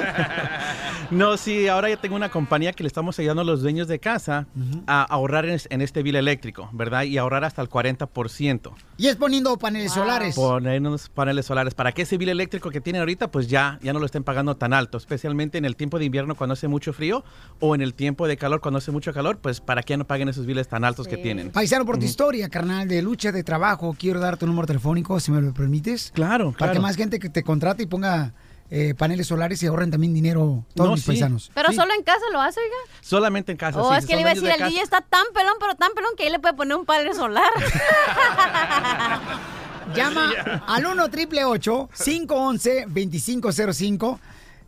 No, 1.11 1.37
sí, 1.37 1.67
ahora 1.67 1.89
ya 1.89 1.97
tengo 1.97 2.15
una 2.15 2.29
compañía 2.29 2.71
que 2.71 2.83
le 2.83 2.87
estamos 2.87 3.17
ayudando 3.17 3.41
a 3.41 3.45
los 3.45 3.63
dueños 3.63 3.87
de 3.87 3.97
casa 3.97 4.45
a 4.85 5.01
ahorrar 5.01 5.45
en, 5.47 5.59
en 5.71 5.81
este 5.81 6.03
bill 6.03 6.15
eléctrico, 6.15 6.69
¿verdad? 6.71 7.01
Y 7.01 7.17
ahorrar 7.17 7.43
hasta 7.45 7.63
el 7.63 7.69
40%. 7.69 8.73
Y 8.95 9.07
es 9.07 9.15
poniendo 9.15 9.57
paneles 9.57 9.93
solares. 9.93 10.35
Poner 10.35 10.79
unos 10.81 11.09
paneles 11.09 11.47
solares 11.47 11.73
para 11.73 11.93
que 11.93 12.03
ese 12.03 12.19
bill 12.19 12.29
eléctrico 12.29 12.69
que 12.69 12.79
tienen 12.79 12.99
ahorita, 12.99 13.31
pues 13.31 13.47
ya, 13.47 13.79
ya 13.81 13.91
no 13.91 13.99
lo 13.99 14.05
estén 14.05 14.23
pagando 14.23 14.55
tan 14.55 14.71
alto, 14.71 14.99
especialmente 14.99 15.57
en 15.57 15.65
el 15.65 15.75
tiempo 15.75 15.97
de 15.97 16.05
invierno 16.05 16.35
cuando 16.35 16.53
hace 16.53 16.67
mucho 16.67 16.93
frío 16.93 17.23
o 17.59 17.73
en 17.73 17.81
el 17.81 17.95
tiempo 17.95 18.27
de 18.27 18.37
calor 18.37 18.61
cuando 18.61 18.77
hace 18.77 18.91
mucho 18.91 19.11
calor, 19.11 19.39
pues 19.39 19.61
para 19.61 19.81
que 19.81 19.93
ya 19.93 19.97
no 19.97 20.05
paguen 20.09 20.27
esos 20.27 20.47
biles 20.47 20.67
tan 20.67 20.83
altos 20.83 21.07
que 21.07 21.17
tienen. 21.17 21.51
Paisano, 21.51 21.85
por 21.85 21.99
tu 21.99 22.05
historia, 22.05 22.49
carnal, 22.49 22.87
de 22.87 22.99
lucha 23.03 23.31
de 23.31 23.43
trabajo, 23.43 23.95
quiero 23.97 24.19
dar 24.19 24.37
tu 24.37 24.47
número 24.47 24.65
telefónico, 24.65 25.19
si 25.19 25.31
me 25.31 25.39
lo 25.39 25.53
permites. 25.53 26.11
Claro, 26.15 26.45
Para 26.51 26.71
que 26.71 26.77
claro. 26.77 26.81
más 26.81 26.95
gente 26.95 27.19
que 27.19 27.29
te 27.29 27.43
contrate 27.43 27.83
y 27.83 27.85
ponga 27.85 28.33
eh, 28.71 28.95
paneles 28.97 29.27
solares 29.27 29.61
y 29.61 29.67
ahorren 29.67 29.91
también 29.91 30.11
dinero 30.15 30.65
todos 30.73 30.89
No, 30.89 30.95
mis 30.95 31.03
sí. 31.03 31.07
paisanos. 31.11 31.51
Pero 31.53 31.71
solo 31.73 31.93
en 31.93 32.01
casa 32.01 32.23
lo 32.33 32.41
hace, 32.41 32.59
oiga. 32.59 32.75
Solamente 33.01 33.51
en 33.51 33.59
casa. 33.59 33.79
Oh, 33.79 33.91
sí, 33.91 33.99
es 33.99 34.05
que 34.07 34.15
le 34.15 34.21
iba 34.21 34.31
a 34.31 34.33
decir, 34.33 34.49
de 34.49 34.55
el 34.55 34.69
DJ 34.71 34.81
está 34.81 35.01
tan 35.01 35.25
pelón, 35.31 35.53
pero 35.59 35.75
tan 35.75 35.91
pelón 35.93 36.09
que 36.17 36.23
ahí 36.23 36.31
le 36.31 36.39
puede 36.39 36.55
poner 36.55 36.75
un 36.75 36.85
panel 36.85 37.13
solar. 37.13 37.51
Llama 39.95 40.31
al 40.67 40.85
1 40.87 41.03
888 41.03 41.89
511 42.03 42.85
2505 42.87 44.19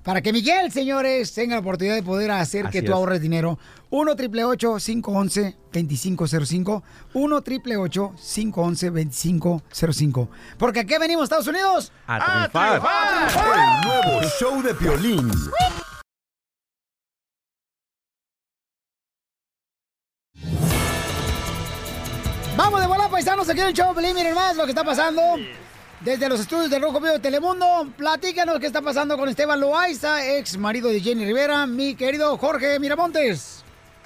para 0.04 0.22
que 0.22 0.34
Miguel, 0.34 0.72
señores, 0.72 1.34
tenga 1.34 1.56
la 1.56 1.62
oportunidad 1.62 1.96
de 1.96 2.04
poder 2.04 2.32
hacer 2.32 2.68
Así 2.68 2.72
que 2.74 2.82
tú 2.82 2.92
es. 2.92 2.96
ahorres 2.96 3.22
dinero. 3.22 3.60
1 3.90 4.12
888 4.12 4.78
511 4.78 5.58
2505 5.74 6.84
1 7.14 7.36
888 7.36 8.14
511 8.16 8.86
2505 8.90 10.30
Porque 10.58 10.80
aquí 10.82 10.96
venimos, 11.00 11.24
Estados 11.24 11.48
Unidos. 11.48 11.92
A 12.08 12.50
triunfar. 12.50 12.82
El 13.84 13.88
nuevo 13.88 14.28
show 14.40 14.62
de 14.64 14.74
Piolín. 14.74 15.30
Vamos 22.58 22.82
de 22.82 22.88
volar, 22.88 23.10
paisanos, 23.10 23.50
aquí 23.50 23.60
en 23.62 23.68
el 23.68 23.74
show, 23.74 23.90
de 23.90 23.96
Pelín, 23.96 24.16
miren 24.16 24.36
más 24.36 24.56
lo 24.56 24.64
que 24.66 24.72
está 24.72 24.84
pasando. 24.84 25.22
Desde 26.04 26.28
los 26.30 26.40
estudios 26.40 26.72
de 26.72 26.80
Rojo 26.80 27.00
Vivo 27.00 27.14
de 27.14 27.20
Telemundo, 27.20 27.88
platícanos 27.96 28.60
qué 28.60 28.66
está 28.66 28.82
pasando 28.82 29.16
con 29.20 29.30
Esteban 29.30 29.60
Loaiza, 29.60 30.26
ex 30.36 30.58
marido 30.58 30.90
de 30.90 31.00
Jenny 31.00 31.26
Rivera, 31.26 31.68
mi 31.68 31.94
querido 31.94 32.36
Jorge 32.40 32.80
Miramontes. 32.80 33.61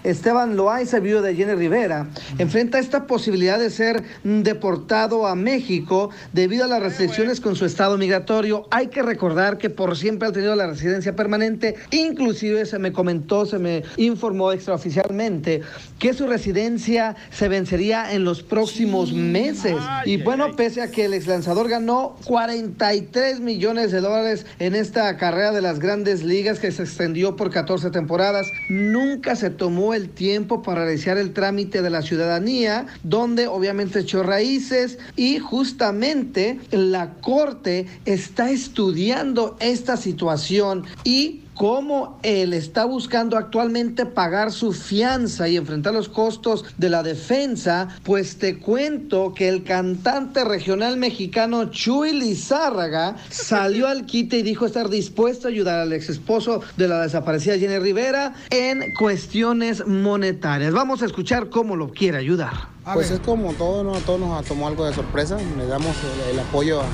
Esteban 0.06 0.56
Loaiza, 0.56 0.99
viudo 0.99 1.24
de 1.24 1.36
Jenny 1.36 1.56
Rivera, 1.56 2.08
enfrenta 2.38 2.78
esta 2.78 3.08
posibilidad 3.08 3.58
de 3.58 3.72
ser 3.72 4.03
deportado 4.24 5.26
a 5.26 5.36
México 5.36 6.12
debido 6.32 6.66
a 6.66 6.68
las 6.68 6.84
restricciones 6.84 7.41
con 7.41 7.56
su 7.56 7.66
estado 7.66 7.97
migratorio. 7.97 8.68
Hay 8.70 8.88
que 8.88 9.01
recordar 9.01 9.58
que 9.58 9.72
por 9.72 9.97
siempre 9.97 10.28
ha 10.28 10.32
tenido 10.32 10.56
la 10.56 10.68
residencia 10.68 11.16
permanente, 11.16 11.76
inclusive 11.89 12.68
se 12.68 12.78
me 12.78 12.91
comentó, 12.93 13.47
se 13.47 13.58
me 13.58 13.84
informó 13.97 14.51
extraoficialmente 14.51 15.62
que 15.97 16.14
su 16.14 16.28
residencia 16.28 17.16
se 17.32 17.47
vencería 17.47 18.14
en 18.14 18.26
los 18.26 18.43
próximos 18.43 19.12
meses. 19.12 19.76
Y 20.06 20.18
bueno, 20.18 20.56
pese 20.56 20.84
a 20.84 20.91
que 20.91 21.06
el 21.06 21.16
ex 21.16 21.26
lanzador 21.26 21.68
ganó 21.68 22.16
43 22.26 23.39
millones 23.39 23.91
de 23.91 24.01
dólares 24.01 24.45
en 24.60 24.76
esta 24.76 25.18
carrera 25.18 25.51
de 25.51 25.62
las 25.62 25.80
grandes 25.80 26.24
ligas 26.24 26.60
que 26.60 26.72
se 26.72 26.84
extendió 26.84 27.36
por 27.36 27.49
14 27.49 27.89
temporadas, 27.89 28.45
nunca 28.70 29.36
se 29.36 29.49
tomó 29.49 29.94
el 29.95 30.09
tiempo 30.09 30.61
para 30.61 30.85
realizar 30.85 31.17
el 31.17 31.33
trámite 31.33 31.81
de 31.81 31.89
la 31.89 32.01
ciudadanía, 32.01 32.87
donde 33.03 33.47
obviamente 33.47 33.99
echó 33.99 34.23
raíces 34.23 34.97
y 35.15 35.39
justamente 35.39 36.59
la 36.71 37.13
corte 37.15 37.87
está 38.05 38.51
estudiando 38.51 39.57
esta 39.59 39.97
situación 39.97 40.83
y 41.03 41.44
cómo 41.56 42.20
él 42.22 42.53
está 42.53 42.86
buscando 42.86 43.38
actualmente 43.38 44.06
pagar 44.06 44.51
su 44.51 44.74
fianza 44.74 45.47
y 45.47 45.58
enfrentar 45.58 45.93
los 45.93 46.10
costos 46.10 46.66
de 46.78 46.89
la 46.89 47.01
defensa, 47.01 47.88
pues 48.03 48.38
te 48.38 48.60
cuento 48.60 49.34
que 49.34 49.47
el 49.47 49.64
cantante 49.64 50.43
regional 50.43 50.97
mexicano 50.97 51.72
Chuy 51.72 52.14
Lizárraga 52.14 53.16
salió 53.30 53.88
al 53.88 54.06
quite 54.06 54.39
y 54.39 54.43
dijo 54.43 54.66
estar 54.66 54.89
dispuesto 54.89 55.47
a 55.47 55.51
ayudar 55.51 55.80
al 55.80 55.93
ex 55.93 56.10
esposo 56.10 56.62
de 56.78 56.88
la 56.88 57.01
desaparecida 57.01 57.58
Jenny 57.58 57.80
Rivera 57.80 58.34
en 58.49 58.93
cuestiones 58.99 59.88
monetarias. 59.88 60.74
Vamos 60.74 61.01
a 61.01 61.06
escuchar 61.06 61.49
cómo 61.49 61.76
lo 61.76 61.89
quiere 61.89 62.18
ayudar. 62.18 62.76
Pues 62.93 63.10
es 63.10 63.20
como 63.20 63.53
todo, 63.53 63.84
¿no? 63.84 63.93
Todos 64.01 64.20
nos 64.20 64.45
tomó 64.45 64.68
algo 64.68 64.86
de 64.86 64.93
sorpresa. 64.93 65.38
Le 65.58 65.66
damos 65.66 65.95
el, 66.28 66.34
el 66.34 66.39
apoyo 66.39 66.82
a, 66.82 66.86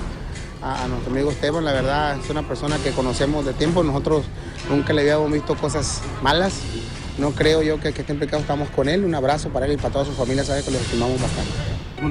a 0.62 0.88
nuestro 0.88 1.12
amigo 1.12 1.32
Esteban. 1.32 1.66
La 1.66 1.74
verdad, 1.74 2.18
es 2.18 2.30
una 2.30 2.44
persona 2.48 2.78
que 2.78 2.92
conocemos 2.92 3.46
de 3.46 3.54
tiempo. 3.54 3.84
Nosotros 3.84 4.26
nunca 4.70 4.94
le 4.94 5.02
habíamos 5.02 5.32
visto 5.32 5.56
cosas 5.56 6.02
malas. 6.22 6.62
No 7.18 7.32
creo 7.32 7.62
yo 7.62 7.80
que, 7.80 7.94
que 7.94 8.04
siempre 8.04 8.28
que 8.28 8.36
estamos 8.36 8.70
con 8.70 8.90
él. 8.90 9.04
Un 9.04 9.16
abrazo 9.16 9.50
para 9.50 9.66
él 9.66 9.74
y 9.74 9.78
para 9.78 9.90
toda 9.90 10.06
su 10.06 10.14
familia. 10.14 10.44
Sabe 10.44 10.64
que 10.64 10.72
los 10.72 10.82
estimamos 10.82 11.22
bastante. 11.22 11.52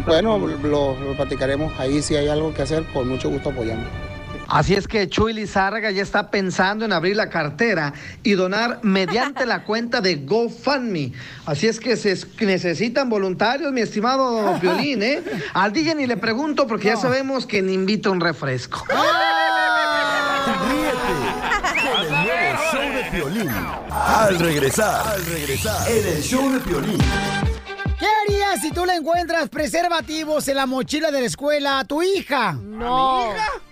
Bueno, 0.07 0.39
lo, 0.39 0.95
lo 0.99 1.17
platicaremos 1.17 1.73
ahí. 1.79 2.03
Si 2.03 2.17
hay 2.17 2.29
algo 2.29 2.55
que 2.55 2.63
hacer, 2.63 2.85
con 2.93 3.09
mucho 3.09 3.29
gusto 3.29 3.51
apoyamos. 3.51 3.87
Así 4.51 4.75
es 4.75 4.89
que 4.89 5.09
Chuy 5.09 5.33
Lizárraga 5.33 5.93
ya 5.93 6.03
está 6.03 6.29
pensando 6.29 6.85
en 6.85 6.93
abrir 6.93 7.15
la 7.15 7.31
cartera 7.31 7.93
y 8.25 8.33
donar 8.33 8.81
mediante 8.83 9.47
la 9.47 9.63
cuenta 9.63 10.01
de 10.01 10.17
GoFundMe. 10.17 11.13
Así 11.47 11.69
es 11.69 11.79
que 11.79 11.97
se 11.97 12.17
necesitan 12.41 13.09
voluntarios, 13.09 13.73
mi 13.73 13.81
estimado 13.81 14.59
Violín, 14.59 15.05
¿eh? 15.05 15.23
Al 15.55 15.73
DJ 15.73 15.95
ni 15.95 16.07
le 16.09 16.17
pregunto 16.17 16.67
porque 16.67 16.89
ya 16.89 16.97
sabemos 16.97 17.47
que 17.47 17.63
ni 17.63 17.75
invita 17.75 18.11
un 18.11 18.21
refresco. 18.21 18.85
De 22.81 23.11
Piolín. 23.11 23.51
Al 23.91 24.39
regresar, 24.39 25.07
al 25.07 25.25
regresar, 25.27 25.91
en 25.91 26.07
el 26.07 26.23
show 26.23 26.51
de 26.51 26.61
Piolín. 26.61 26.99
¿Qué 27.99 28.07
harías 28.07 28.61
si 28.61 28.73
tú 28.73 28.85
le 28.85 28.95
encuentras 28.95 29.49
preservativos 29.49 30.49
en 30.49 30.57
la 30.57 30.67
mochila 30.67 31.11
de 31.11 31.21
la 31.21 31.27
escuela 31.27 31.79
a 31.81 31.85
tu 31.85 32.03
hija? 32.03 32.53
No. 32.53 33.31
¿A 33.31 33.70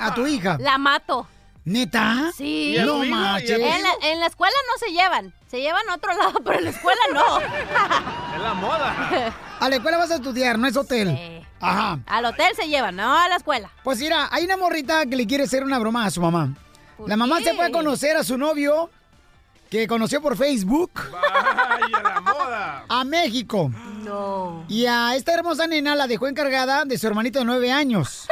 A 0.00 0.14
tu 0.14 0.26
hija. 0.26 0.56
La 0.60 0.78
mato. 0.78 1.26
¿Neta? 1.64 2.30
Sí. 2.36 2.76
No 2.84 3.04
manches. 3.04 3.58
En 3.58 3.82
la, 3.82 3.88
en 4.02 4.20
la 4.20 4.26
escuela 4.26 4.54
no 4.72 4.78
se 4.86 4.92
llevan. 4.92 5.34
Se 5.50 5.60
llevan 5.60 5.88
a 5.90 5.94
otro 5.96 6.14
lado, 6.16 6.38
pero 6.44 6.58
en 6.58 6.64
la 6.64 6.70
escuela 6.70 7.00
no. 7.12 7.38
Es 8.36 8.42
la 8.42 8.54
moda. 8.54 9.34
A 9.60 9.68
la 9.70 9.76
escuela 9.76 9.96
vas 9.96 10.10
a 10.10 10.16
estudiar, 10.16 10.58
no 10.58 10.66
es 10.66 10.76
hotel. 10.76 11.42
Ajá. 11.60 11.98
Al 12.06 12.24
hotel 12.26 12.54
se 12.54 12.68
llevan, 12.68 12.94
no 12.96 13.16
a 13.18 13.26
la 13.28 13.36
escuela. 13.36 13.70
Pues 13.82 13.98
mira, 13.98 14.28
hay 14.30 14.44
una 14.44 14.58
morrita 14.58 15.06
que 15.06 15.16
le 15.16 15.26
quiere 15.26 15.44
hacer 15.44 15.64
una 15.64 15.78
broma 15.78 16.04
a 16.04 16.10
su 16.10 16.20
mamá. 16.20 16.54
La 17.06 17.16
mamá 17.16 17.40
se 17.40 17.54
fue 17.54 17.64
a 17.64 17.70
conocer 17.72 18.18
a 18.18 18.22
su 18.24 18.36
novio, 18.36 18.90
que 19.70 19.88
conoció 19.88 20.20
por 20.20 20.36
Facebook, 20.36 20.92
Vaya, 21.10 22.02
la 22.02 22.20
moda. 22.20 22.84
a 22.86 23.04
México. 23.04 23.70
No. 24.04 24.66
Y 24.68 24.84
a 24.84 25.14
esta 25.16 25.32
hermosa 25.32 25.66
nena 25.66 25.96
la 25.96 26.06
dejó 26.06 26.28
encargada 26.28 26.84
de 26.84 26.98
su 26.98 27.06
hermanito 27.06 27.38
de 27.38 27.46
nueve 27.46 27.72
años. 27.72 28.28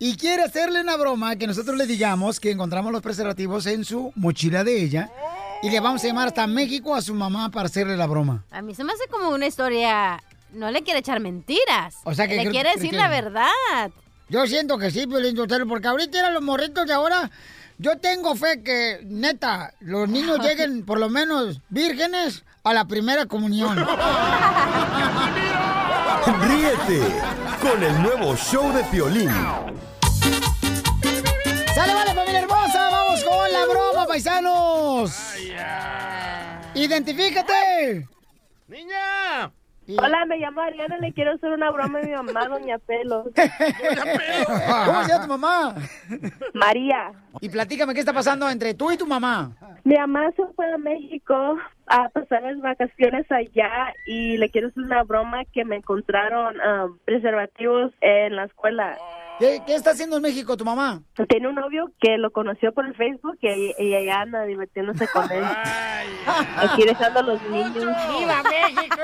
Y 0.00 0.16
quiere 0.16 0.44
hacerle 0.44 0.80
una 0.80 0.96
broma 0.96 1.34
que 1.36 1.46
nosotros 1.48 1.76
le 1.76 1.86
digamos 1.86 2.38
que 2.38 2.50
encontramos 2.52 2.92
los 2.92 3.02
preservativos 3.02 3.66
en 3.66 3.84
su 3.84 4.12
mochila 4.14 4.62
de 4.62 4.80
ella. 4.82 5.10
Y 5.62 5.70
le 5.70 5.80
vamos 5.80 6.04
a 6.04 6.06
llamar 6.06 6.28
hasta 6.28 6.46
México 6.46 6.94
a 6.94 7.02
su 7.02 7.14
mamá 7.14 7.50
para 7.50 7.66
hacerle 7.66 7.96
la 7.96 8.06
broma. 8.06 8.44
A 8.52 8.62
mí 8.62 8.76
se 8.76 8.84
me 8.84 8.92
hace 8.92 9.08
como 9.08 9.30
una 9.30 9.46
historia. 9.46 10.22
No 10.52 10.70
le 10.70 10.82
quiere 10.82 11.00
echar 11.00 11.18
mentiras. 11.18 11.96
O 12.04 12.14
sea, 12.14 12.28
que 12.28 12.36
le 12.36 12.42
creo- 12.42 12.52
quiere 12.52 12.70
decir 12.76 12.94
la 12.94 13.08
verdad. 13.08 13.50
Yo 14.28 14.46
siento 14.46 14.78
que 14.78 14.90
sí, 14.92 15.06
Piolín 15.06 15.36
porque 15.68 15.88
ahorita 15.88 16.18
eran 16.18 16.34
los 16.34 16.42
morritos 16.42 16.86
de 16.86 16.92
ahora. 16.92 17.28
Yo 17.78 17.98
tengo 17.98 18.36
fe 18.36 18.62
que, 18.62 19.00
neta, 19.04 19.72
los 19.80 20.08
niños 20.08 20.38
lleguen 20.42 20.84
por 20.84 21.00
lo 21.00 21.08
menos 21.08 21.60
vírgenes 21.70 22.44
a 22.62 22.72
la 22.72 22.84
primera 22.86 23.26
comunión. 23.26 23.76
Ríete 26.42 27.47
con 27.60 27.82
el 27.82 28.02
nuevo 28.02 28.36
show 28.36 28.72
de 28.72 28.82
Piolín. 28.84 29.30
¡Sale, 31.74 31.94
vale, 31.94 32.14
familia 32.14 32.40
hermosa! 32.40 32.90
¡Vamos 32.90 33.24
con 33.24 33.52
la 33.52 33.66
broma, 33.66 34.06
paisanos! 34.06 35.34
¡Identifícate! 36.74 38.08
¡Niña! 38.68 39.52
Hola, 39.96 40.26
me 40.26 40.36
llamo 40.36 40.60
Ariana, 40.60 40.98
le 40.98 41.12
quiero 41.14 41.32
hacer 41.32 41.50
una 41.50 41.70
broma 41.70 41.98
a 41.98 42.02
mi 42.02 42.12
mamá, 42.12 42.46
Doña 42.46 42.78
Pelos. 42.78 43.28
¿Cómo 44.84 45.02
se 45.02 45.08
llama 45.08 45.22
tu 45.22 45.28
mamá? 45.28 45.74
María. 46.52 47.12
Y 47.40 47.48
platícame 47.48 47.94
qué 47.94 48.00
está 48.00 48.12
pasando 48.12 48.50
entre 48.50 48.74
tú 48.74 48.90
y 48.90 48.98
tu 48.98 49.06
mamá. 49.06 49.52
Mi 49.84 49.96
mamá 49.96 50.30
se 50.36 50.42
fue 50.54 50.70
a 50.70 50.76
México 50.76 51.56
a 51.88 52.08
pasar 52.08 52.42
las 52.42 52.60
vacaciones 52.60 53.30
allá 53.30 53.94
y 54.06 54.36
le 54.38 54.50
quiero 54.50 54.68
hacer 54.68 54.82
una 54.82 55.02
broma 55.02 55.44
que 55.52 55.64
me 55.64 55.76
encontraron 55.76 56.56
um, 56.56 56.98
preservativos 57.04 57.92
en 58.00 58.36
la 58.36 58.44
escuela. 58.44 58.96
¿Qué, 59.38 59.62
qué 59.64 59.76
está 59.76 59.90
haciendo 59.90 60.16
en 60.16 60.22
México 60.22 60.56
tu 60.56 60.64
mamá? 60.64 61.00
Tiene 61.28 61.48
un 61.48 61.54
novio 61.54 61.92
que 62.00 62.18
lo 62.18 62.32
conoció 62.32 62.72
por 62.72 62.86
el 62.86 62.94
Facebook 62.96 63.38
y, 63.40 63.72
y 63.78 63.94
ella 63.94 64.22
anda 64.22 64.42
divirtiéndose 64.42 65.06
con 65.08 65.30
él. 65.30 65.44
Aquí 66.56 66.82
dejando 66.84 67.20
a 67.20 67.22
los 67.22 67.42
niños. 67.48 67.72
¡Viva 67.74 68.42
México! 68.42 68.96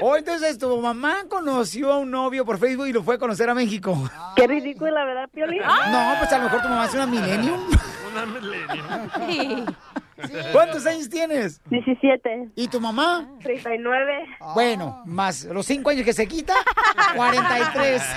Oh, 0.00 0.16
entonces 0.16 0.58
tu 0.58 0.80
mamá 0.80 1.18
conoció 1.28 1.92
a 1.92 1.98
un 1.98 2.10
novio 2.10 2.44
por 2.44 2.58
Facebook 2.58 2.88
y 2.88 2.92
lo 2.92 3.04
fue 3.04 3.14
a 3.14 3.18
conocer 3.18 3.48
a 3.48 3.54
México. 3.54 3.96
Qué 4.34 4.48
ridículo, 4.48 4.90
la 4.90 5.04
verdad, 5.04 5.28
Piolín. 5.32 5.62
No, 5.62 6.14
pues 6.18 6.32
a 6.32 6.38
lo 6.38 6.44
mejor 6.44 6.60
tu 6.60 6.68
mamá 6.68 6.86
es 6.86 6.94
una 6.94 7.06
millennium. 7.06 7.60
Una 8.12 8.26
milenio. 8.26 9.66
¿Cuántos 10.52 10.86
años 10.86 11.08
tienes? 11.08 11.60
17. 11.70 12.50
¿Y 12.54 12.68
tu 12.68 12.80
mamá? 12.80 13.28
39. 13.42 14.26
Bueno, 14.54 15.02
más 15.06 15.44
los 15.44 15.66
cinco 15.66 15.90
años 15.90 16.04
que 16.04 16.12
se 16.12 16.26
quita, 16.26 16.54
43. 17.16 18.02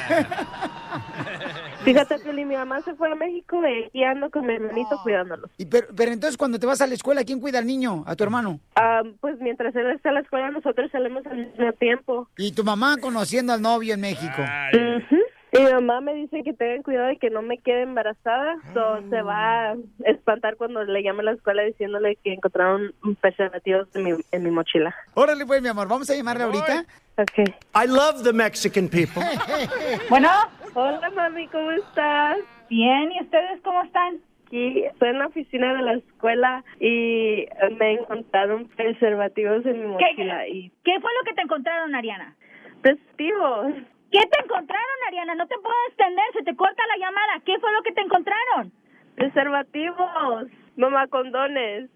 Fíjate, 1.84 2.20
Piolín, 2.20 2.50
mi 2.50 2.56
mamá 2.56 2.82
se 2.82 2.96
fue 2.96 3.10
a 3.12 3.16
México 3.16 3.62
y 3.66 3.86
aquí 3.86 4.04
ando 4.04 4.30
con 4.30 4.46
mi 4.46 4.54
hermanito 4.54 5.00
cuidándolo. 5.04 5.48
Y 5.58 5.66
pero, 5.66 5.88
pero 5.96 6.12
entonces 6.12 6.38
cuando 6.38 6.60
te 6.60 6.66
vas 6.66 6.82
a 6.82 6.88
la 6.88 6.96
escuela, 6.96 7.24
¿quién 7.24 7.40
cuida 7.40 7.60
al 7.60 7.66
niño? 7.66 8.04
¿A 8.06 8.16
tu 8.16 8.24
hermano? 8.24 8.60
Ah, 8.76 9.04
pues 9.22 9.40
mientras 9.40 9.74
él 9.76 9.92
está 9.92 10.10
en 10.10 10.16
la 10.16 10.22
escuela, 10.22 10.52
nosotros 10.52 10.92
salimos 10.92 11.26
al 11.28 11.38
mismo 11.38 11.72
tiempo. 11.74 12.28
Y 12.38 12.52
tu 12.52 12.64
mamá 12.64 12.98
conociendo 13.00 13.54
al 13.54 13.62
novio 13.62 13.94
en 13.94 14.02
México. 14.02 14.42
Ujú. 14.42 15.16
Y 15.16 15.37
mi 15.54 15.64
mamá 15.74 16.02
me 16.02 16.14
dice 16.14 16.44
que 16.44 16.54
tengan 16.54 16.84
cuidado 16.84 17.08
de 17.08 17.18
que 17.18 17.30
no 17.30 17.42
me 17.42 17.58
quede 17.58 17.84
embarazada. 17.84 18.58
So, 18.74 19.02
se 19.10 19.22
va 19.22 19.72
a 19.72 19.76
espantar 20.06 20.58
cuando 20.58 20.84
le 20.84 21.04
llame 21.04 21.22
a 21.22 21.26
la 21.26 21.32
escuela 21.32 21.64
diciéndole 21.64 22.18
que 22.24 22.34
encontraron 22.34 22.94
preservativos 23.22 23.88
en 23.96 24.04
mi, 24.04 24.12
en 24.32 24.44
mi 24.44 24.52
mochila. 24.52 24.94
Órale 25.14 25.46
pues, 25.46 25.62
mi 25.62 25.70
amor, 25.70 25.88
vamos 25.88 26.10
a 26.10 26.16
llamarle 26.16 26.44
ahorita. 26.44 26.86
Ok. 27.18 27.50
I 27.76 27.88
love 27.88 28.24
the 28.24 28.34
Mexican 28.34 28.88
people. 28.90 29.24
Bueno. 30.10 30.30
Hola, 30.74 31.10
mami, 31.10 31.48
¿cómo 31.48 31.72
estás? 31.72 32.38
Bien, 32.70 33.12
¿y 33.12 33.24
ustedes 33.24 33.60
cómo 33.64 33.82
están? 33.84 34.20
Aquí 34.46 34.84
estoy 34.84 35.10
en 35.10 35.20
la 35.20 35.28
oficina 35.28 35.74
de 35.74 35.82
la 35.82 35.94
escuela 35.94 36.64
y 36.80 37.48
me 37.80 37.94
encontraron 37.94 38.68
preservativos 38.70 39.66
en 39.66 39.82
mi 39.82 39.88
mochila. 39.88 40.48
y 40.48 40.72
¿Qué 40.84 41.00
fue 41.02 41.12
lo 41.20 41.26
que 41.26 41.34
te 41.34 41.42
encontraron, 41.42 41.96
Ariana? 41.96 42.36
Preservativos. 42.82 43.74
¿Qué 44.12 44.20
te 44.20 44.44
encontraron, 44.44 44.98
Ariana? 45.08 45.36
No 45.36 45.48
te 45.48 45.58
puedo 45.60 45.76
extender, 45.88 46.26
se 46.34 46.44
te 46.44 46.56
corta 46.56 46.82
la 46.88 46.98
llamada. 46.98 47.40
¿Qué 47.46 47.60
fue 47.60 47.72
lo 47.74 47.82
que 47.84 47.92
te 47.92 48.02
encontraron? 48.02 48.72
Preservativos. 49.16 50.48
Mamá, 50.78 51.08
condones. 51.08 51.90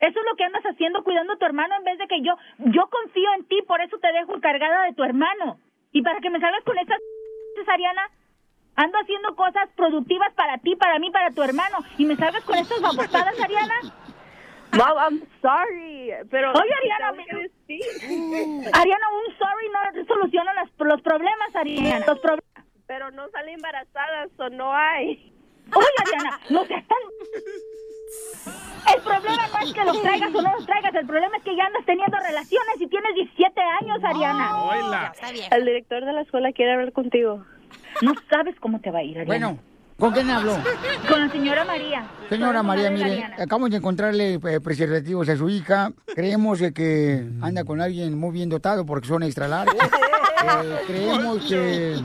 Eso 0.00 0.20
es 0.20 0.26
lo 0.30 0.36
que 0.36 0.44
andas 0.44 0.62
haciendo 0.62 1.02
cuidando 1.02 1.32
a 1.32 1.36
tu 1.36 1.44
hermano 1.44 1.74
en 1.76 1.84
vez 1.84 1.98
de 1.98 2.06
que 2.06 2.22
yo 2.22 2.34
yo 2.58 2.88
confío 2.88 3.34
en 3.34 3.44
ti, 3.46 3.60
por 3.66 3.80
eso 3.80 3.98
te 3.98 4.12
dejo 4.12 4.36
encargada 4.36 4.84
de 4.84 4.94
tu 4.94 5.02
hermano. 5.02 5.58
Y 5.92 6.02
para 6.02 6.20
que 6.20 6.30
me 6.30 6.40
salgas 6.40 6.62
con 6.64 6.78
estas 6.78 6.98
Ariana, 7.68 8.08
ando 8.76 8.98
haciendo 8.98 9.34
cosas 9.34 9.68
productivas 9.76 10.32
para 10.34 10.58
ti, 10.58 10.76
para 10.76 10.98
mí, 10.98 11.10
para 11.10 11.30
tu 11.30 11.42
hermano 11.42 11.78
y 11.98 12.06
me 12.06 12.16
salgas 12.16 12.44
con 12.44 12.56
estas 12.56 12.80
babosadas, 12.80 13.40
Ariana. 13.40 13.74
Mom, 14.78 14.96
I'm 14.98 15.22
sorry, 15.42 16.10
pero... 16.30 16.52
Oye, 16.52 16.70
Ariana, 16.80 17.12
¿qué 17.12 17.24
tengo 17.24 17.40
que 17.40 17.74
decir? 17.76 18.70
Ariana, 18.72 19.06
un 19.10 19.38
sorry 19.38 19.68
no 19.72 20.04
soluciona 20.06 20.52
las- 20.54 20.70
los 20.78 21.02
problemas, 21.02 21.54
Ariana. 21.54 22.06
Los 22.06 22.18
pro- 22.20 22.38
Pero 22.86 23.10
no 23.10 23.28
sale 23.30 23.52
embarazada, 23.52 24.26
o 24.38 24.48
no 24.50 24.74
hay. 24.74 25.32
Oye, 25.74 25.86
Ariana, 26.06 26.40
no 26.50 26.64
seas 26.64 26.84
tan... 26.86 26.98
El 28.94 29.02
problema 29.02 29.46
no 29.52 29.58
es 29.66 29.74
que 29.74 29.84
los 29.84 30.00
traigas 30.02 30.34
o 30.34 30.40
no 30.42 30.52
los 30.56 30.64
traigas, 30.66 30.94
el 30.94 31.06
problema 31.06 31.36
es 31.36 31.42
que 31.42 31.54
ya 31.56 31.64
andas 31.66 31.84
teniendo 31.84 32.16
relaciones 32.16 32.80
y 32.80 32.86
tienes 32.86 33.14
17 33.14 33.60
años, 33.82 33.98
Ariana. 34.02 34.64
Oila. 34.64 35.12
El 35.50 35.64
director 35.66 36.04
de 36.04 36.12
la 36.14 36.22
escuela 36.22 36.52
quiere 36.52 36.72
hablar 36.72 36.92
contigo. 36.92 37.44
No 38.00 38.14
sabes 38.30 38.58
cómo 38.60 38.80
te 38.80 38.90
va 38.90 39.00
a 39.00 39.02
ir, 39.02 39.18
Ariana. 39.18 39.26
Bueno, 39.48 39.62
¿con 39.98 40.12
quién 40.12 40.30
habló? 40.30 40.56
Con 41.08 41.20
la 41.20 41.30
señora 41.30 41.64
María. 41.64 42.06
Señora 42.28 42.62
María, 42.62 42.90
mire, 42.90 43.24
acabamos 43.24 43.70
de 43.70 43.76
encontrarle 43.78 44.34
eh, 44.34 44.60
preservativos 44.60 45.28
a 45.28 45.36
su 45.36 45.48
hija. 45.48 45.92
Creemos 46.14 46.60
que 46.74 47.26
anda 47.40 47.64
con 47.64 47.80
alguien 47.80 48.18
muy 48.18 48.32
bien 48.32 48.48
dotado 48.48 48.84
porque 48.86 49.08
son 49.08 49.22
extra 49.22 49.48
largos. 49.48 49.74
eh, 49.74 50.76
creemos 50.86 51.44
que 51.46 51.96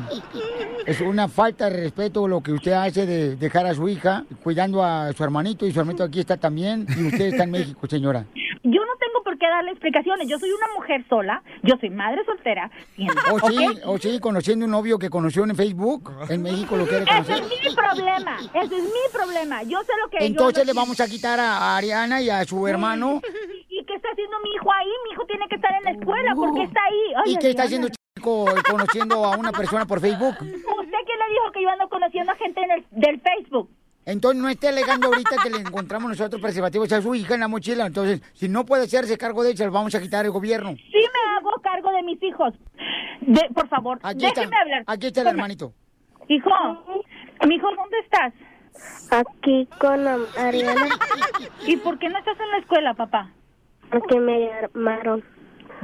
es 0.86 1.02
una 1.02 1.28
falta 1.28 1.70
de 1.70 1.78
respeto 1.84 2.28
lo 2.28 2.42
que 2.42 2.52
usted 2.52 2.72
hace 2.74 3.06
de 3.06 3.36
dejar 3.36 3.66
a 3.68 3.74
su 3.76 3.88
hija 3.88 4.26
cuidando 4.44 4.84
a 4.84 5.14
su 5.14 5.24
hermanito 5.24 5.66
y 5.68 5.72
su 5.72 5.80
hermanito 5.80 6.04
aquí 6.04 6.20
está 6.20 6.38
también 6.38 6.86
y 6.98 7.06
usted 7.08 7.26
está 7.28 7.44
en 7.44 7.52
México, 7.52 7.86
señora. 7.88 8.26
Yo 8.64 8.80
no 8.86 8.94
tengo 9.00 9.13
por 9.34 9.40
qué 9.40 9.48
darle 9.48 9.72
explicaciones. 9.72 10.28
Yo 10.30 10.38
soy 10.38 10.52
una 10.52 10.68
mujer 10.76 11.04
sola. 11.10 11.42
Yo 11.64 11.76
soy 11.80 11.90
madre 11.90 12.24
soltera. 12.26 12.70
O 13.32 13.40
sí, 13.50 13.68
o 13.86 13.98
sí, 13.98 14.20
conociendo 14.20 14.66
un 14.66 14.72
novio 14.72 15.00
que 15.00 15.10
conoció 15.10 15.44
en 15.44 15.56
Facebook, 15.56 16.12
en 16.30 16.44
México 16.44 16.76
lo 16.78 16.86
quiere 16.86 17.04
Ese 17.04 17.12
conocer. 17.14 17.36
es 17.44 17.50
mi 17.50 17.76
problema. 17.76 18.38
Ese 18.54 18.76
es 18.78 18.84
mi 18.84 19.06
problema. 19.12 19.64
Yo 19.64 19.82
sé 19.82 19.92
lo 20.04 20.10
que 20.10 20.18
yo- 20.20 20.26
Entonces 20.28 20.66
le 20.68 20.74
vamos 20.74 21.00
a 21.00 21.08
quitar 21.08 21.40
a 21.40 21.76
Ariana 21.78 22.22
y 22.22 22.30
a 22.30 22.44
su 22.46 22.68
hermano. 22.68 23.22
¿Y 23.70 23.84
qué 23.86 23.96
está 23.96 24.10
haciendo 24.12 24.38
mi 24.44 24.52
hijo 24.54 24.72
ahí? 24.72 24.88
Mi 25.08 25.14
hijo 25.14 25.26
tiene 25.26 25.46
que 25.50 25.56
estar 25.56 25.72
en 25.76 25.84
la 25.84 25.92
escuela. 26.00 26.36
¿Por 26.36 26.54
qué 26.54 26.64
está 26.64 26.80
ahí? 26.84 27.34
¿Y 27.34 27.38
qué 27.38 27.50
está 27.50 27.64
haciendo 27.64 27.88
chico 27.90 28.46
conociendo 28.70 29.26
a 29.26 29.36
una 29.38 29.52
persona 29.52 29.86
por 29.86 30.00
Facebook? 30.00 30.36
¿Usted 30.42 31.00
quién 31.06 31.20
le 31.20 31.30
dijo 31.34 31.52
que 31.54 31.62
yo 31.64 31.70
ando 31.70 31.90
conociendo 31.90 32.32
a 32.32 32.36
gente 32.36 32.62
en 32.62 32.72
el, 32.72 32.86
del 32.92 33.20
Facebook? 33.22 33.70
Entonces 34.06 34.42
no 34.42 34.50
esté 34.50 34.68
alegando 34.68 35.08
ahorita 35.08 35.38
que 35.42 35.50
le 35.50 35.58
encontramos 35.58 36.10
nosotros 36.10 36.42
preservativos 36.42 36.92
a 36.92 37.02
su 37.02 37.16
hija 37.16 37.34
en 37.36 37.40
la 37.40 37.48
mochila. 37.48 37.86
Entonces, 37.86 38.22
si 38.34 38.50
no 38.50 38.66
puede 38.66 38.84
hacerse 38.84 39.18
cargo 39.18 39.44
de 39.44 39.52
ella, 39.52 39.66
los 39.66 39.74
vamos 39.74 39.96
a 39.96 40.02
quitar 40.02 40.26
el 40.26 40.32
gobierno. 40.32 40.72
Sí 40.76 40.92
me 40.94 41.38
hago 41.38 41.52
cargo 41.62 41.92
de 41.92 42.04
mis 42.04 42.22
hijos. 42.22 42.54
De- 43.22 43.50
por 43.54 43.68
favor, 43.70 44.00
Aquí 44.04 44.26
está, 44.26 44.42
déjeme 44.42 44.58
hablar. 44.62 44.84
aquí 44.88 45.08
está 45.08 45.22
el 45.22 45.28
hermanito. 45.28 45.74
Hijo, 46.28 46.50
mijo, 47.48 47.68
¿dónde 47.76 48.00
estás? 48.00 48.34
Aquí 49.12 49.68
con 49.80 50.06
Ariana. 50.38 50.88
¿Y 51.68 51.78
por 51.78 51.98
qué 52.00 52.10
no 52.10 52.18
estás 52.20 52.38
en 52.40 52.50
la 52.52 52.58
escuela, 52.58 52.94
papá? 52.96 53.32
Porque 53.92 54.20
me 54.20 54.50
llamaron. 54.74 55.24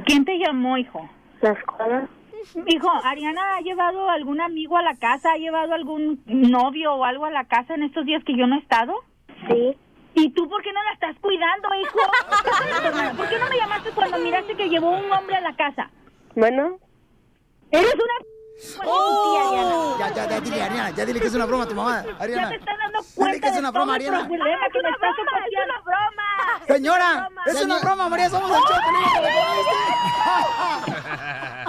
¿Quién 0.06 0.26
te 0.26 0.38
llamó, 0.40 0.78
hijo? 0.78 1.10
La 1.42 1.52
escuela. 1.52 2.10
Hijo, 2.68 2.90
¿Ariana 3.04 3.58
ha 3.58 3.62
llevado 3.62 4.10
algún 4.10 4.42
amigo 4.42 4.78
a 4.78 4.82
la 4.82 4.96
casa? 4.96 5.34
¿Ha 5.34 5.38
llevado 5.38 5.74
algún 5.74 6.22
novio 6.26 6.94
o 6.94 7.06
algo 7.06 7.26
a 7.26 7.32
la 7.32 7.46
casa 7.46 7.76
en 7.76 7.84
estos 7.84 8.06
días 8.06 8.24
que 8.24 8.36
yo 8.38 8.48
no 8.48 8.56
he 8.56 8.60
estado? 8.60 8.94
Sí. 9.48 9.78
¿Y 10.16 10.32
tú 10.32 10.50
por 10.50 10.62
qué 10.62 10.74
no 10.74 10.84
la 10.84 10.94
estás 10.94 11.16
cuidando, 11.20 11.70
hijo? 11.82 12.00
¿Por 13.18 13.30
qué 13.30 13.40
no 13.40 13.48
me 13.50 13.58
llamaste 13.58 13.92
cuando 13.92 14.18
miraste 14.20 14.56
que 14.56 14.70
llevó 14.70 14.92
un 14.92 15.12
hombre 15.12 15.36
a 15.36 15.42
la 15.42 15.56
casa? 15.56 15.90
Bueno. 16.36 16.78
Eres 17.72 17.94
una... 17.94 18.39
Tu 18.60 18.82
tía, 18.82 19.42
Ariana. 19.48 19.96
Ya, 20.00 20.08
ya, 20.14 20.24
ya, 20.30 20.38
dile, 20.42 20.62
Ariana, 20.64 20.90
ya 20.92 21.06
dile 21.06 21.20
que 21.22 21.28
es 21.28 21.34
una 21.36 21.46
broma 21.46 21.64
a 21.64 21.68
tu 21.68 21.76
mamá, 21.76 22.04
Ya 22.04 22.12
Ariana. 22.24 22.50
te 22.50 22.56
estás 22.56 22.78
dando 22.78 23.00
Dile 23.00 23.14
cuenta 23.16 23.40
que 23.40 23.48
es 23.54 23.58
una 23.60 23.72
broma, 23.72 23.94
Ariana. 23.96 24.28
problema 24.28 24.66
que 24.74 24.82
me 24.84 24.90
estás. 24.90 25.10
¡Es 25.10 25.16
una 25.66 25.80
broma! 25.82 26.30
Señora, 26.68 27.30
es 27.48 27.62
una 27.64 27.80
broma, 27.80 28.10
María, 28.10 28.30
somos 28.30 28.52
el 28.52 28.58
show, 28.58 28.66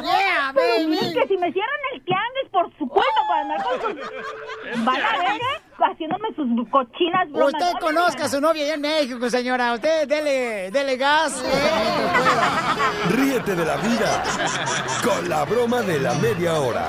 Yeah, 0.02 0.52
Pero 0.54 0.84
baby. 0.84 0.98
es 0.98 1.14
que 1.14 1.26
si 1.28 1.36
me 1.36 1.52
cierran 1.52 1.80
el 1.94 2.02
tianguis 2.04 2.48
por 2.50 2.70
su 2.78 2.88
culpa 2.88 3.20
para 3.28 3.40
andar 3.42 3.62
con 3.62 3.80
sus... 3.82 3.94
Van 4.84 5.02
a 5.02 5.18
ver, 5.18 5.40
¿eh? 5.42 5.60
Haciéndome 5.82 6.28
sus 6.36 6.46
cochinas 6.70 7.30
bromas. 7.30 7.54
Usted 7.54 7.72
No, 7.74 7.78
conozca 7.80 8.24
a 8.24 8.28
su 8.28 8.40
novia 8.40 8.64
allá 8.64 8.74
en 8.74 8.80
México, 8.80 9.30
señora. 9.30 9.72
Usted 9.74 10.06
dele, 10.08 10.70
dele 10.70 10.96
gas. 10.96 11.42
eh. 11.44 13.10
Ríete 13.16 13.54
de 13.54 13.64
la 13.64 13.76
vida 13.76 14.22
con 15.02 15.28
la 15.28 15.44
broma 15.44 15.80
de 15.82 15.98
la 16.00 16.14
media 16.14 16.54
hora. 16.60 16.86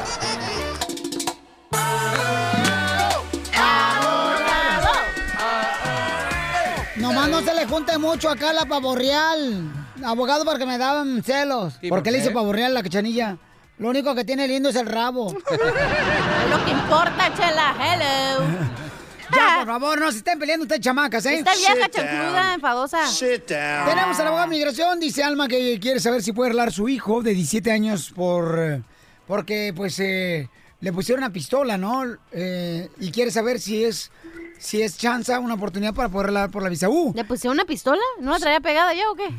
Nomás 6.97 7.29
no 7.29 7.41
se 7.41 7.53
le 7.53 7.65
junte 7.65 7.97
mucho 7.97 8.29
acá 8.29 8.53
la 8.53 8.65
pavorreal. 8.65 9.63
Abogado, 10.03 10.45
porque 10.45 10.65
me 10.65 10.77
daban 10.77 11.23
celos. 11.23 11.75
¿Y 11.81 11.89
¿Por 11.89 11.99
por 11.99 12.03
qué 12.03 12.11
le 12.11 12.19
hice 12.19 12.31
pavorreal 12.31 12.73
la 12.73 12.83
cachanilla? 12.83 13.37
Lo 13.77 13.89
único 13.89 14.13
que 14.13 14.23
tiene 14.23 14.47
lindo 14.47 14.69
es 14.69 14.75
el 14.75 14.85
rabo. 14.85 15.33
Lo 16.51 16.65
que 16.65 16.71
importa, 16.71 17.33
chela. 17.33 17.75
Hello. 17.79 18.45
Ya, 19.33 19.59
por 19.59 19.67
favor, 19.67 19.97
no 19.97 20.11
se 20.11 20.17
estén 20.17 20.37
peleando 20.37 20.63
ustedes, 20.63 20.81
chamacas, 20.81 21.25
¿eh? 21.25 21.35
Esta 21.35 21.55
vieja 21.55 21.87
chancluda, 21.89 22.53
enfadosa. 22.53 22.99
Tenemos 23.47 24.19
al 24.19 24.27
abogado 24.27 24.49
de 24.49 24.57
migración, 24.57 24.99
dice 24.99 25.23
Alma 25.23 25.47
que 25.47 25.79
quiere 25.79 26.01
saber 26.01 26.21
si 26.21 26.33
puede 26.33 26.49
arreglar 26.49 26.73
su 26.73 26.89
hijo 26.89 27.21
de 27.21 27.33
17 27.33 27.71
años 27.71 28.11
por 28.13 28.59
eh, 28.59 28.81
porque 29.27 29.71
pues 29.73 29.97
eh, 29.99 30.49
le 30.81 30.91
pusieron 30.91 31.23
una 31.23 31.31
pistola, 31.31 31.77
¿no? 31.77 32.03
Eh, 32.33 32.89
y 32.99 33.11
quiere 33.11 33.31
saber 33.31 33.61
si 33.61 33.85
es 33.85 34.11
si 34.59 34.81
es 34.81 34.97
chanza, 34.97 35.39
una 35.39 35.53
oportunidad 35.53 35.93
para 35.93 36.09
poder 36.09 36.25
arreglar 36.25 36.51
por 36.51 36.61
la 36.61 36.67
visa 36.67 36.89
U. 36.89 37.13
¿Le 37.15 37.23
pusieron 37.23 37.55
una 37.55 37.65
pistola? 37.65 38.01
¿No 38.19 38.31
la 38.31 38.39
traía 38.39 38.59
pegada 38.59 38.93
ya 38.93 39.09
o 39.09 39.15
qué? 39.15 39.29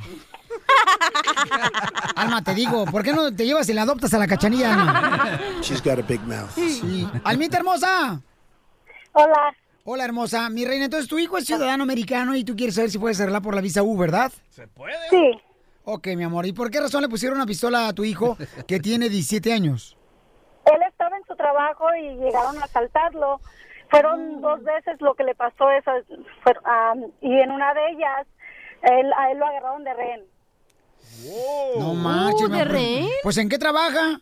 Alma, 2.16 2.42
te 2.42 2.54
digo, 2.54 2.84
¿por 2.86 3.02
qué 3.02 3.12
no 3.12 3.34
te 3.34 3.44
llevas 3.44 3.68
y 3.68 3.72
la 3.72 3.82
adoptas 3.82 4.12
a 4.14 4.18
la 4.18 4.26
cachanilla, 4.26 4.72
Alma? 4.74 5.40
She's 5.60 5.82
got 5.82 5.98
a 5.98 6.02
big 6.02 6.20
mouth. 6.22 6.50
Sí. 6.54 7.08
Almita 7.24 7.58
hermosa. 7.58 8.20
Hola. 9.12 9.54
Hola, 9.84 10.04
hermosa. 10.04 10.48
Mi 10.48 10.64
reina, 10.64 10.84
entonces 10.84 11.08
tu 11.08 11.18
hijo 11.18 11.36
es 11.38 11.44
ciudadano 11.46 11.82
americano 11.82 12.34
y 12.36 12.44
tú 12.44 12.54
quieres 12.54 12.74
saber 12.76 12.90
si 12.90 12.98
puedes 12.98 13.20
arreglar 13.20 13.42
por 13.42 13.54
la 13.54 13.60
visa 13.60 13.82
U, 13.82 13.96
¿verdad? 13.98 14.30
¿Se 14.50 14.66
puede? 14.68 14.94
Sí. 15.10 15.40
Ok, 15.84 16.06
mi 16.16 16.22
amor. 16.24 16.46
¿Y 16.46 16.52
por 16.52 16.70
qué 16.70 16.80
razón 16.80 17.02
le 17.02 17.08
pusieron 17.08 17.36
una 17.38 17.46
pistola 17.46 17.88
a 17.88 17.92
tu 17.92 18.04
hijo 18.04 18.36
que 18.68 18.78
tiene 18.78 19.08
17 19.08 19.52
años? 19.52 19.96
Él 20.66 20.78
estaba 20.88 21.16
en 21.16 21.24
su 21.24 21.34
trabajo 21.34 21.86
y 21.96 22.14
llegaron 22.24 22.56
a 22.58 22.64
asaltarlo. 22.64 23.40
Fueron 23.90 24.40
dos 24.40 24.62
veces 24.62 25.00
lo 25.00 25.14
que 25.14 25.24
le 25.24 25.34
pasó 25.34 25.68
eso. 25.70 25.90
fue- 26.44 26.54
am, 26.64 27.02
y 27.20 27.36
en 27.40 27.50
una 27.50 27.74
de 27.74 27.80
ellas, 27.90 28.26
él, 28.82 29.12
a 29.18 29.32
él 29.32 29.38
lo 29.38 29.46
agarraron 29.46 29.82
de 29.82 29.92
rehén. 29.94 30.20
No 31.78 31.94
marches, 31.94 32.48
mi 32.48 32.56
¿de 32.56 32.62
amor. 32.62 32.74
rehén? 32.74 33.08
Pues 33.22 33.36
¿en 33.38 33.48
qué 33.48 33.58
trabaja? 33.58 34.20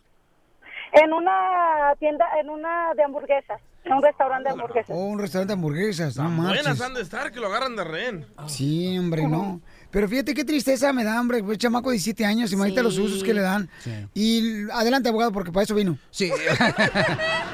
En 0.92 1.12
una 1.12 1.94
tienda, 1.98 2.26
en 2.40 2.50
una 2.50 2.94
de 2.94 3.02
hamburguesas. 3.04 3.60
En 3.84 3.92
un 3.94 4.02
restaurante 4.02 4.48
de 4.48 4.52
hamburguesas. 4.54 4.90
Oh, 4.90 5.04
un 5.06 5.18
restaurante 5.18 5.52
de 5.52 5.54
hamburguesas. 5.54 6.16
No 6.16 6.24
Buenas 6.24 6.64
marches. 6.64 6.80
han 6.80 6.94
de 6.94 7.00
estar 7.02 7.30
que 7.32 7.40
lo 7.40 7.46
agarran 7.46 7.76
de 7.76 7.84
rehén. 7.84 8.26
Sí, 8.46 8.98
hombre, 8.98 9.26
no. 9.26 9.60
Pero 9.90 10.08
fíjate 10.08 10.34
qué 10.34 10.44
tristeza 10.44 10.92
me 10.92 11.04
da, 11.04 11.20
hombre. 11.20 11.42
Pues 11.42 11.58
chamaco 11.58 11.90
de 11.90 11.94
17 11.94 12.24
años, 12.24 12.52
imagínate 12.52 12.82
los 12.82 12.98
usos 12.98 13.22
que 13.24 13.34
le 13.34 13.40
dan. 13.40 13.68
Y 14.14 14.68
adelante, 14.72 15.08
abogado, 15.08 15.32
porque 15.32 15.50
para 15.52 15.64
eso 15.64 15.74
vino. 15.74 15.98
Sí. 16.10 16.30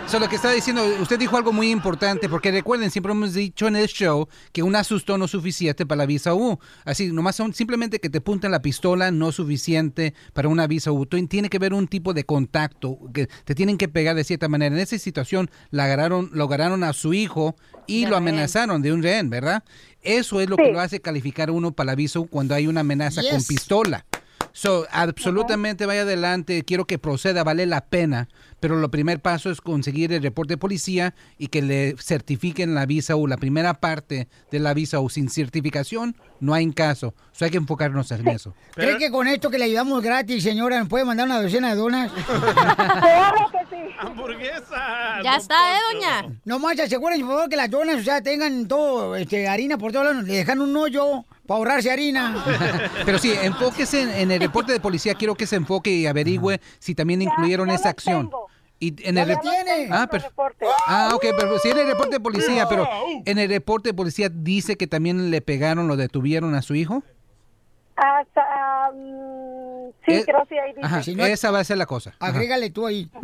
So, 0.07 0.20
lo 0.20 0.28
que 0.28 0.37
está 0.37 0.53
diciendo, 0.53 0.84
usted 1.01 1.18
dijo 1.18 1.37
algo 1.37 1.53
muy 1.53 1.68
importante, 1.68 2.28
porque 2.28 2.53
recuerden, 2.53 2.93
siempre 2.93 3.11
hemos 3.11 3.34
dicho 3.34 3.66
en 3.66 3.74
el 3.74 3.89
show 3.89 4.28
que 4.53 4.62
un 4.62 4.76
asusto 4.76 5.18
no 5.18 5.24
es 5.24 5.32
suficiente 5.32 5.84
para 5.84 5.97
la 5.99 6.07
visa 6.07 6.32
U. 6.32 6.61
Así, 6.84 7.11
nomás 7.11 7.34
son 7.34 7.53
simplemente 7.53 7.99
que 7.99 8.09
te 8.09 8.20
punten 8.20 8.53
la 8.53 8.62
pistola 8.62 9.11
no 9.11 9.30
es 9.30 9.34
suficiente 9.34 10.14
para 10.32 10.49
una 10.49 10.68
visa 10.68 10.93
U. 10.93 11.07
Tiene 11.07 11.49
que 11.49 11.57
haber 11.57 11.74
un 11.74 11.89
tipo 11.89 12.14
de 12.14 12.22
contacto, 12.22 12.99
que 13.12 13.26
te 13.45 13.57
tienen 13.57 13.78
que 13.78 13.89
pegar 13.89 14.14
de 14.14 14.22
cierta 14.22 14.47
manera. 14.49 14.76
En 14.76 14.80
esa 14.80 14.97
situación, 14.97 15.51
la 15.70 15.87
agarraron, 15.87 16.30
lo 16.32 16.45
agarraron 16.45 16.84
a 16.84 16.93
su 16.93 17.12
hijo 17.12 17.57
y 17.89 18.05
De 18.05 18.11
lo 18.11 18.16
rehén. 18.20 18.28
amenazaron 18.28 18.82
de 18.82 18.93
un 18.93 19.03
rehén, 19.03 19.28
¿verdad? 19.28 19.64
Eso 20.07 20.40
es 20.40 20.48
lo 20.48 20.57
Sí. 20.57 20.62
que 20.62 20.72
lo 20.72 20.80
hace 20.80 21.00
calificar 21.00 21.50
uno 21.50 21.72
para 21.72 21.88
la 21.88 21.94
visa 21.94 22.20
U 22.20 22.26
cuando 22.26 22.54
hay 22.54 22.66
una 22.66 22.80
amenaza 22.80 23.22
con 23.28 23.42
pistola. 23.44 24.07
So, 24.52 24.86
absolutamente 24.90 25.84
vaya 25.84 26.02
adelante, 26.02 26.62
quiero 26.64 26.86
que 26.86 26.98
proceda, 26.98 27.44
vale 27.44 27.66
la 27.66 27.82
pena, 27.82 28.28
pero 28.61 28.76
lo 28.76 28.90
primer 28.90 29.20
paso 29.20 29.50
es 29.50 29.61
conseguir 29.61 30.12
el 30.12 30.22
reporte 30.22 30.54
de 30.54 30.59
policía 30.59 31.14
y 31.38 31.48
que 31.48 31.62
le 31.62 31.94
certifiquen 31.98 32.74
la 32.74 32.86
visa 32.86 33.16
U, 33.16 33.26
la 33.26 33.36
primera 33.36 33.74
parte 33.74 34.28
de 34.50 34.59
la 34.59 34.74
visa 34.74 35.00
U. 35.00 35.11
Sin 35.11 35.28
certificación 35.28 36.16
no 36.40 36.54
hay 36.54 36.64
en 36.64 36.72
caso, 36.72 37.14
so, 37.32 37.44
hay 37.44 37.50
que 37.50 37.57
enfocarnos 37.57 38.11
en 38.11 38.28
eso. 38.28 38.54
¿Cree 38.74 38.98
que 38.98 39.11
con 39.11 39.28
esto 39.28 39.50
que 39.50 39.59
le 39.59 39.64
ayudamos 39.64 40.02
gratis, 40.02 40.42
señora, 40.42 40.78
nos 40.78 40.88
puede 40.88 41.04
mandar 41.04 41.26
una 41.26 41.40
docena 41.40 41.70
de 41.70 41.76
donas? 41.76 42.12
Claro 43.07 43.50
que 43.50 43.59
sí. 43.70 43.94
Hamburguesa. 43.98 45.22
Ya 45.22 45.36
está, 45.36 45.54
¿eh, 45.54 45.80
doña? 45.92 46.40
No 46.44 46.59
más, 46.59 46.78
asegúrense, 46.78 47.24
por 47.24 47.34
favor, 47.34 47.48
que 47.48 47.57
las 47.57 47.70
donas, 47.70 48.00
o 48.00 48.02
sea, 48.02 48.20
tengan 48.20 48.68
todo, 48.68 49.16
este, 49.16 49.48
harina 49.48 49.78
por 49.78 49.92
todos 49.92 50.07
lados. 50.07 50.24
Le 50.24 50.34
dejan 50.34 50.61
un 50.61 50.76
hoyo 50.76 51.24
para 51.46 51.59
ahorrarse 51.59 51.90
harina. 51.90 52.44
Pero 53.04 53.18
sí, 53.18 53.32
enfóquese 53.42 54.02
en, 54.02 54.11
en 54.11 54.30
el 54.32 54.40
reporte 54.40 54.72
de 54.72 54.80
policía, 54.80 55.14
quiero 55.14 55.34
que 55.34 55.46
se 55.46 55.57
enfoque 55.57 55.90
y 55.90 56.07
averigüe 56.07 56.61
si 56.78 56.94
también 56.94 57.22
incluyeron 57.22 57.70
esa 57.70 57.88
acción. 57.88 58.30
Y 58.79 58.95
en 59.09 59.16
el 59.16 59.39
tiene. 59.41 59.89
Ah, 59.91 60.07
per- 60.07 60.31
Ah, 60.87 61.11
ok, 61.14 61.24
pero 61.39 61.59
sí 61.59 61.70
en 61.70 61.79
el 61.79 61.87
reporte 61.87 62.16
de 62.16 62.20
policía, 62.20 62.68
pero 62.68 62.87
en 63.24 63.39
el 63.39 63.49
reporte 63.49 63.89
de 63.91 63.95
policía 63.95 64.29
dice 64.31 64.77
que 64.77 64.87
también 64.87 65.31
le 65.31 65.41
pegaron, 65.41 65.89
lo 65.89 65.97
detuvieron 65.97 66.55
a 66.55 66.61
su 66.62 66.74
hijo. 66.74 67.03
Hasta, 67.97 68.43
am, 68.89 68.95
sí, 70.07 70.22
creo 70.24 70.45
sí, 70.51 70.59
ahí 70.59 70.74
dice. 70.74 70.81
Ajá, 70.85 71.01
esa 71.33 71.51
va 71.51 71.61
a 71.61 71.64
ser 71.64 71.79
la 71.79 71.87
cosa. 71.87 72.11
Ajá. 72.18 72.31
Agrégale 72.33 72.68
tú 72.68 72.87
ahí. 72.87 73.11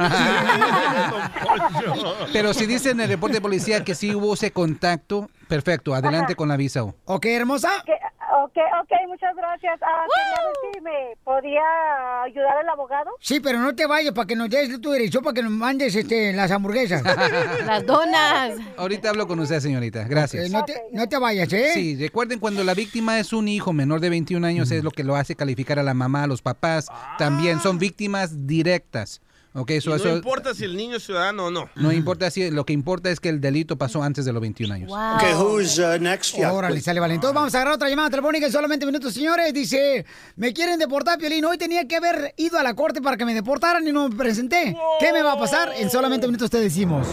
Pero 2.33 2.55
si 2.55 2.67
dice 2.67 2.91
en 2.91 3.01
el 3.01 3.09
reporte 3.09 3.37
de 3.37 3.41
policía 3.43 3.85
que 3.85 3.95
sí 3.95 4.15
hubo 4.15 4.35
ese 4.35 4.51
contacto, 4.51 5.29
perfecto, 5.49 5.95
adelante 5.95 6.33
Ajá. 6.33 6.37
con 6.37 6.49
la 6.49 6.57
visa. 6.57 6.85
U. 6.85 6.95
Ok, 7.05 7.27
hermosa. 7.27 7.71
Que- 7.85 7.93
Ok, 8.35 8.57
ok, 8.81 8.93
muchas 9.09 9.37
gracias. 9.37 9.79
Ah, 9.83 10.05
quería 10.15 10.47
ver 10.47 10.75
si 10.75 10.81
me 10.81 11.17
podía 11.23 12.23
ayudar 12.23 12.63
el 12.63 12.69
abogado. 12.69 13.11
Sí, 13.21 13.41
pero 13.41 13.59
no 13.59 13.75
te 13.75 13.87
vayas 13.87 14.13
para 14.15 14.27
que 14.27 14.37
nos 14.37 14.49
des 14.49 14.81
tu 14.81 14.93
dirección 14.93 15.23
para 15.23 15.35
que 15.35 15.43
nos 15.43 15.53
mandes 15.53 15.95
este, 15.95 16.33
las 16.33 16.51
hamburguesas. 16.51 17.03
Las 17.67 17.87
donas. 17.87 18.59
Ahorita 18.77 19.11
hablo 19.11 19.27
con 19.27 19.39
usted, 19.41 19.61
señorita. 19.61 20.05
Gracias. 20.05 20.51
No, 20.51 20.65
te, 20.65 20.83
no 20.93 21.09
te 21.09 21.19
vayas, 21.19 21.53
¿eh? 21.53 21.71
Sí, 21.75 21.97
recuerden 21.97 22.39
cuando 22.39 22.65
la 22.65 22.75
víctima 22.75 23.19
es 23.19 23.33
un 23.33 23.49
hijo 23.49 23.73
menor 23.73 24.01
de 24.01 24.11
21 24.11 24.47
años 24.47 24.71
es 24.71 24.83
lo 24.83 24.91
que 24.91 25.05
lo 25.05 25.17
hace 25.17 25.37
calificar 25.37 25.79
a 25.79 25.83
la 25.83 25.95
mamá, 25.95 26.25
a 26.25 26.27
los 26.27 26.43
papás. 26.43 26.89
También 27.19 27.61
son 27.61 27.79
víctimas 27.79 28.47
directas. 28.47 29.22
Y 29.55 29.59
no 29.87 29.95
eso 29.97 30.09
importa 30.09 30.55
si 30.55 30.65
el 30.65 30.75
niño 30.77 30.97
es 30.97 31.05
ciudadano 31.05 31.47
o 31.47 31.51
no. 31.51 31.69
no 31.77 31.93
importa 31.93 32.31
si 32.31 32.51
lo 32.51 32.65
que 32.65 32.73
importa 32.73 33.11
es 33.11 33.21
que 33.21 33.29
el 33.29 33.39
delito 33.41 33.77
pasó 33.77 34.03
antes 34.03 34.25
de 34.25 34.33
los 34.33 34.41
21 34.41 34.73
años. 34.73 34.91
Okay, 35.17 35.35
who's 35.35 35.79
uh, 35.79 35.99
next? 36.01 36.35
Yeah, 36.35 36.55
Órale, 36.55 36.73
please. 36.75 36.87
sale, 36.87 37.01
vale. 37.01 37.15
Entonces 37.15 37.35
vamos 37.35 37.55
a 37.55 37.59
agarrar 37.59 37.75
otra 37.75 37.91
llamada 37.91 38.09
telefónica 38.09 38.47
en 38.47 38.53
solamente 38.53 38.87
minutos, 38.87 39.13
señores. 39.13 39.53
Dice, 39.53 40.07
me 40.37 40.55
quieren 40.55 40.79
deportar, 40.79 41.19
Piolín. 41.19 41.45
Hoy 41.45 41.59
tenía 41.59 41.87
que 41.87 41.97
haber 41.97 42.33
ido 42.39 42.59
a 42.59 42.63
la 42.63 42.73
corte 42.75 43.03
para 43.03 43.19
que 43.19 43.27
me 43.27 43.35
deportaran 43.35 43.87
y 43.87 43.93
no 43.93 44.09
me 44.09 44.17
presenté. 44.17 44.75
¿Qué 44.99 45.13
me 45.13 45.23
va 45.23 45.33
a 45.33 45.39
pasar? 45.39 45.71
En 45.77 45.91
solamente 45.91 46.27
minutos 46.27 46.49
te 46.49 46.59
decimos. 46.59 47.07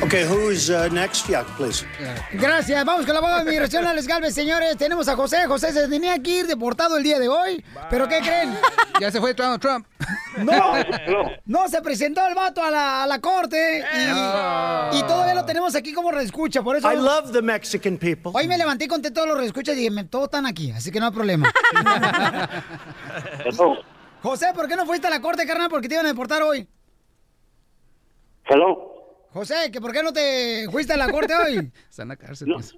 Okay, 0.05 0.23
who's 0.25 0.69
uh, 0.69 0.87
next? 0.91 1.27
Yeah, 1.27 1.43
please. 1.57 1.83
Gracias. 2.33 2.85
Vamos 2.85 3.05
con 3.05 3.13
la 3.15 3.19
abogada 3.19 3.43
de 3.43 3.49
migración, 3.49 3.87
Alex 3.87 4.05
Galvez, 4.07 4.35
señores. 4.35 4.77
Tenemos 4.77 5.07
a 5.07 5.15
José. 5.15 5.47
José 5.47 5.71
se 5.73 5.87
tenía 5.87 6.21
que 6.21 6.29
ir 6.41 6.47
deportado 6.47 6.97
el 6.97 7.03
día 7.03 7.17
de 7.17 7.27
hoy. 7.27 7.63
¿Pero 7.89 8.07
qué 8.07 8.19
creen? 8.19 8.55
Ya 9.01 9.09
se 9.09 9.19
fue 9.19 9.33
Donald 9.33 9.59
Trump. 9.59 9.87
No, 10.37 10.73
no 11.45 11.67
se 11.69 11.81
presentó 11.81 12.25
el 12.27 12.35
vato 12.35 12.61
a 12.63 12.69
la, 12.69 13.03
a 13.03 13.07
la 13.07 13.19
corte 13.19 13.83
y, 13.95 14.97
y 14.99 15.01
todavía 15.03 15.33
lo 15.33 15.45
tenemos 15.45 15.73
aquí 15.75 15.91
como 15.93 16.11
reescucha. 16.11 16.61
Por 16.61 16.75
eso. 16.75 16.91
I 16.91 16.97
love 16.97 17.31
the 17.31 17.41
Mexican 17.41 17.97
people. 17.97 18.31
Hoy 18.35 18.47
me 18.47 18.57
levanté 18.57 18.85
y 18.85 18.87
conté 18.87 19.09
todos 19.11 19.27
los 19.27 19.37
reescuchas 19.37 19.73
y 19.75 19.77
dije, 19.77 19.91
"Me- 19.91 20.03
todos 20.03 20.25
están 20.25 20.45
aquí, 20.45 20.71
así 20.71 20.91
que 20.91 20.99
no 20.99 21.07
hay 21.07 21.11
problema. 21.13 21.51
José, 24.21 24.47
¿por 24.53 24.67
qué 24.67 24.75
no 24.75 24.85
fuiste 24.85 25.07
a 25.07 25.09
la 25.09 25.21
corte, 25.21 25.47
carnal? 25.47 25.69
Porque 25.69 25.87
te 25.87 25.95
iban 25.95 26.05
a 26.05 26.09
deportar 26.09 26.43
hoy. 26.43 26.67
Hello. 28.47 28.91
José, 29.35 29.69
¿que 29.69 29.81
¿por 29.81 29.91
qué 29.91 30.01
no 30.01 30.13
te 30.13 30.65
fuiste 30.71 30.93
a 30.93 30.97
la 30.97 31.11
corte 31.11 31.35
hoy? 31.35 31.69
Está 31.89 32.03
en 32.03 32.07
la 32.07 32.15
cárcel. 32.15 32.47
pues. 32.53 32.73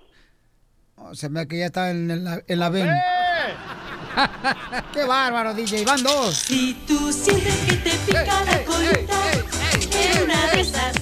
Oh, 0.95 1.14
se 1.14 1.30
me 1.30 1.41
ve 1.41 1.47
que 1.47 1.60
ya 1.60 1.68
está 1.68 1.91
en 1.91 2.24
la, 2.24 2.41
en 2.47 2.60
la 2.60 2.70
ven. 2.70 2.89
¡Qué 4.93 5.03
bárbaro, 5.03 5.53
DJ! 5.53 5.86
¡Van 5.86 6.01
dos! 6.01 6.36
Si 6.36 6.74
tú 6.88 7.14
sientes 7.14 7.55
que 7.58 7.76
te 7.76 7.91
pica 8.08 8.43
la 8.43 8.66
colita, 8.66 9.22
en 9.91 10.24
una 10.24 10.47
de 10.47 10.62
esas. 10.62 10.95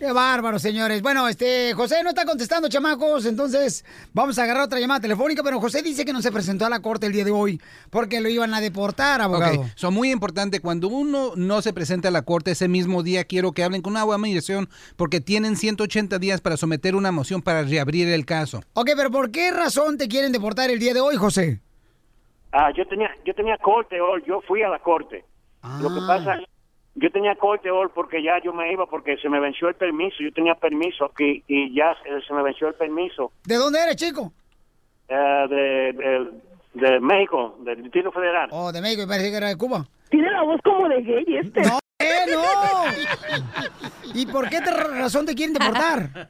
¡Qué 0.00 0.12
bárbaro, 0.12 0.58
señores! 0.58 1.02
Bueno, 1.02 1.28
este, 1.28 1.74
José 1.74 2.02
no 2.02 2.08
está 2.08 2.24
contestando, 2.24 2.70
chamacos, 2.70 3.26
entonces 3.26 3.84
vamos 4.14 4.38
a 4.38 4.44
agarrar 4.44 4.62
otra 4.62 4.80
llamada 4.80 4.98
telefónica, 4.98 5.42
pero 5.42 5.60
José 5.60 5.82
dice 5.82 6.06
que 6.06 6.14
no 6.14 6.22
se 6.22 6.32
presentó 6.32 6.64
a 6.64 6.70
la 6.70 6.80
corte 6.80 7.04
el 7.04 7.12
día 7.12 7.22
de 7.22 7.30
hoy 7.30 7.60
porque 7.90 8.18
lo 8.22 8.30
iban 8.30 8.54
a 8.54 8.62
deportar, 8.62 9.20
abogado. 9.20 9.60
Ok, 9.60 9.66
son 9.74 9.92
muy 9.92 10.10
importante. 10.10 10.60
Cuando 10.60 10.88
uno 10.88 11.32
no 11.36 11.60
se 11.60 11.74
presenta 11.74 12.08
a 12.08 12.10
la 12.12 12.22
corte 12.22 12.52
ese 12.52 12.66
mismo 12.66 13.02
día, 13.02 13.24
quiero 13.24 13.52
que 13.52 13.62
hablen 13.62 13.82
con 13.82 13.92
una 13.92 14.06
de 14.06 14.16
migración 14.16 14.70
porque 14.96 15.20
tienen 15.20 15.54
180 15.54 16.18
días 16.18 16.40
para 16.40 16.56
someter 16.56 16.96
una 16.96 17.12
moción 17.12 17.42
para 17.42 17.62
reabrir 17.64 18.08
el 18.08 18.24
caso. 18.24 18.62
Ok, 18.72 18.92
pero 18.96 19.10
¿por 19.10 19.30
qué 19.30 19.50
razón 19.50 19.98
te 19.98 20.08
quieren 20.08 20.32
deportar 20.32 20.70
el 20.70 20.78
día 20.78 20.94
de 20.94 21.02
hoy, 21.02 21.16
José? 21.16 21.60
Ah, 22.52 22.72
yo 22.74 22.88
tenía, 22.88 23.10
yo 23.26 23.34
tenía 23.34 23.58
corte 23.58 24.00
hoy, 24.00 24.22
yo 24.26 24.40
fui 24.48 24.62
a 24.62 24.70
la 24.70 24.78
corte. 24.78 25.26
Lo 25.82 25.92
que 25.92 26.00
pasa, 26.06 26.38
yo 26.94 27.10
tenía 27.10 27.34
corte 27.36 27.70
hoy 27.70 27.88
porque 27.94 28.22
ya 28.22 28.40
yo 28.42 28.52
me 28.52 28.72
iba 28.72 28.86
porque 28.86 29.16
se 29.18 29.28
me 29.28 29.40
venció 29.40 29.68
el 29.68 29.74
permiso, 29.74 30.16
yo 30.22 30.32
tenía 30.32 30.54
permiso 30.54 31.04
aquí 31.04 31.42
y 31.46 31.74
ya 31.74 31.96
se, 32.02 32.26
se 32.26 32.34
me 32.34 32.42
venció 32.42 32.68
el 32.68 32.74
permiso 32.74 33.32
¿De 33.44 33.56
dónde 33.56 33.80
eres, 33.82 33.96
chico? 33.96 34.32
de, 35.08 35.92
de, 35.92 36.30
de 36.74 37.00
México, 37.00 37.56
del 37.60 37.82
Distrito 37.82 38.12
Federal. 38.12 38.48
Oh, 38.52 38.70
de 38.70 38.80
México, 38.80 39.02
me 39.02 39.08
parece 39.08 39.30
que 39.30 39.36
era 39.36 39.48
de 39.48 39.56
Cuba. 39.56 39.86
Tiene 40.08 40.30
la 40.30 40.42
voz 40.42 40.60
como 40.62 40.88
de 40.88 41.02
gay 41.02 41.24
este. 41.36 41.62
¡No, 41.62 41.78
eh, 42.00 42.26
no! 42.30 44.12
¿Y 44.14 44.26
por 44.26 44.48
qué 44.48 44.60
te- 44.60 44.70
razón 44.72 45.26
te 45.26 45.34
quieren 45.34 45.54
deportar? 45.54 46.28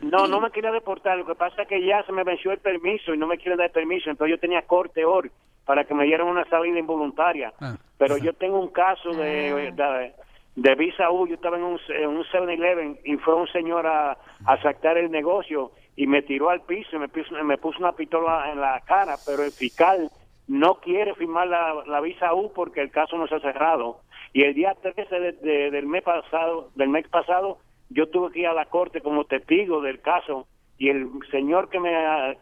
No, 0.00 0.26
no 0.26 0.40
me 0.40 0.50
quería 0.50 0.70
deportar, 0.72 1.18
lo 1.18 1.26
que 1.26 1.34
pasa 1.34 1.62
es 1.62 1.68
que 1.68 1.84
ya 1.84 2.02
se 2.04 2.12
me 2.12 2.24
venció 2.24 2.52
el 2.52 2.58
permiso 2.58 3.12
y 3.14 3.18
no 3.18 3.26
me 3.26 3.36
quieren 3.38 3.58
dar 3.58 3.70
permiso, 3.70 4.10
entonces 4.10 4.36
yo 4.36 4.40
tenía 4.40 4.62
corte 4.62 5.04
hoy 5.04 5.30
para 5.64 5.84
que 5.84 5.94
me 5.94 6.04
dieran 6.04 6.26
una 6.28 6.44
salida 6.48 6.78
involuntaria. 6.78 7.52
Pero 7.98 8.16
yo 8.16 8.32
tengo 8.32 8.58
un 8.58 8.68
caso 8.68 9.10
de, 9.10 9.72
de, 9.72 10.12
de 10.56 10.74
visa 10.76 11.10
U, 11.10 11.26
yo 11.26 11.34
estaba 11.34 11.56
en 11.58 11.64
un, 11.64 11.78
en 11.88 12.08
un 12.08 12.24
7-Eleven 12.24 13.00
y 13.04 13.16
fue 13.16 13.34
un 13.34 13.48
señor 13.48 13.86
a, 13.86 14.16
a 14.46 14.62
sacar 14.62 14.96
el 14.96 15.10
negocio 15.10 15.72
y 15.96 16.06
me 16.06 16.22
tiró 16.22 16.48
al 16.48 16.62
piso 16.62 16.96
y 16.96 16.98
me 17.00 17.08
puso, 17.08 17.34
me 17.44 17.58
puso 17.58 17.80
una 17.80 17.92
pistola 17.92 18.50
en 18.52 18.60
la 18.60 18.80
cara, 18.86 19.16
pero 19.26 19.42
el 19.42 19.50
fiscal 19.52 20.10
no 20.46 20.76
quiere 20.76 21.14
firmar 21.16 21.48
la, 21.48 21.74
la 21.86 22.00
visa 22.00 22.32
U 22.32 22.52
porque 22.54 22.80
el 22.80 22.90
caso 22.90 23.18
no 23.18 23.26
se 23.26 23.34
ha 23.34 23.40
cerrado. 23.40 24.00
Y 24.32 24.42
el 24.42 24.54
día 24.54 24.74
13 24.80 25.18
de- 25.20 25.32
de- 25.32 25.70
del 25.70 25.86
mes 25.86 26.02
pasado, 26.02 26.70
del 26.74 26.88
mes 26.88 27.06
pasado, 27.08 27.58
yo 27.90 28.08
tuve 28.08 28.32
que 28.32 28.40
ir 28.40 28.46
a 28.46 28.52
la 28.54 28.66
corte 28.66 29.00
como 29.00 29.24
testigo 29.24 29.80
del 29.80 30.00
caso 30.00 30.46
y 30.76 30.90
el 30.90 31.08
señor 31.30 31.70
que 31.70 31.80
me, 31.80 31.90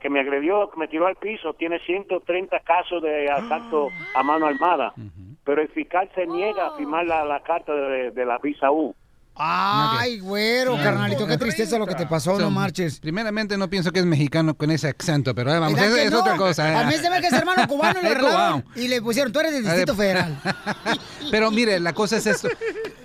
que 0.01 0.11
me 0.11 0.21
agredió, 0.21 0.71
que 0.71 0.79
me 0.79 0.89
tiró 0.89 1.07
al 1.07 1.17
piso, 1.17 1.55
tiene 1.55 1.79
130 1.81 2.61
casos 2.61 3.03
de 3.03 3.31
asalto 3.31 3.89
a 4.15 4.23
mano 4.23 4.47
armada. 4.47 4.93
Pero 5.45 5.63
el 5.63 5.69
fiscal 5.69 6.11
se 6.15 6.27
niega 6.27 6.67
a 6.67 6.77
firmar 6.77 7.07
la, 7.07 7.25
la 7.25 7.41
carta 7.41 7.73
de, 7.75 8.11
de 8.11 8.25
la 8.27 8.39
visa 8.39 8.71
U. 8.73 8.95
Ay, 9.39 10.19
güero, 10.21 10.77
carnalito, 10.77 11.27
qué 11.27 11.37
tristeza 11.37 11.79
lo 11.79 11.87
que 11.87 11.95
te 11.95 12.07
pasó, 12.07 12.39
no 12.39 12.51
marches. 12.51 12.99
Primeramente, 13.01 13.57
no 13.59 13.69
pienso 13.69 13.93
que 13.93 14.01
es 14.01 14.07
mexicano 14.07 14.57
con 14.57 14.71
ese 14.71 14.95
acento, 14.99 15.35
pero 15.35 15.53
ahí 15.53 15.61
vamos, 15.61 15.79
¿Verdad 15.79 15.99
es, 15.99 16.05
es 16.07 16.11
no? 16.11 16.21
otra 16.21 16.37
cosa. 16.37 16.73
¿eh? 16.73 16.75
A 16.77 16.85
mí 16.85 16.95
se 16.95 17.11
ve 17.11 17.21
que 17.21 17.27
es 17.27 17.33
hermano 17.35 17.67
cubano 17.69 18.01
y 18.01 18.03
le 18.03 18.09
Es 18.09 18.17
arreglaron 18.17 18.65
y 18.75 18.89
le 18.89 19.03
pusieron, 19.03 19.33
tú 19.33 19.41
eres 19.41 19.53
del 19.53 19.65
Distrito 19.65 19.95
Federal. 19.95 20.41
Pero 21.31 21.51
mire, 21.51 21.79
la 21.81 21.93
cosa 21.93 22.17
es 22.17 22.27
esto. 22.27 22.49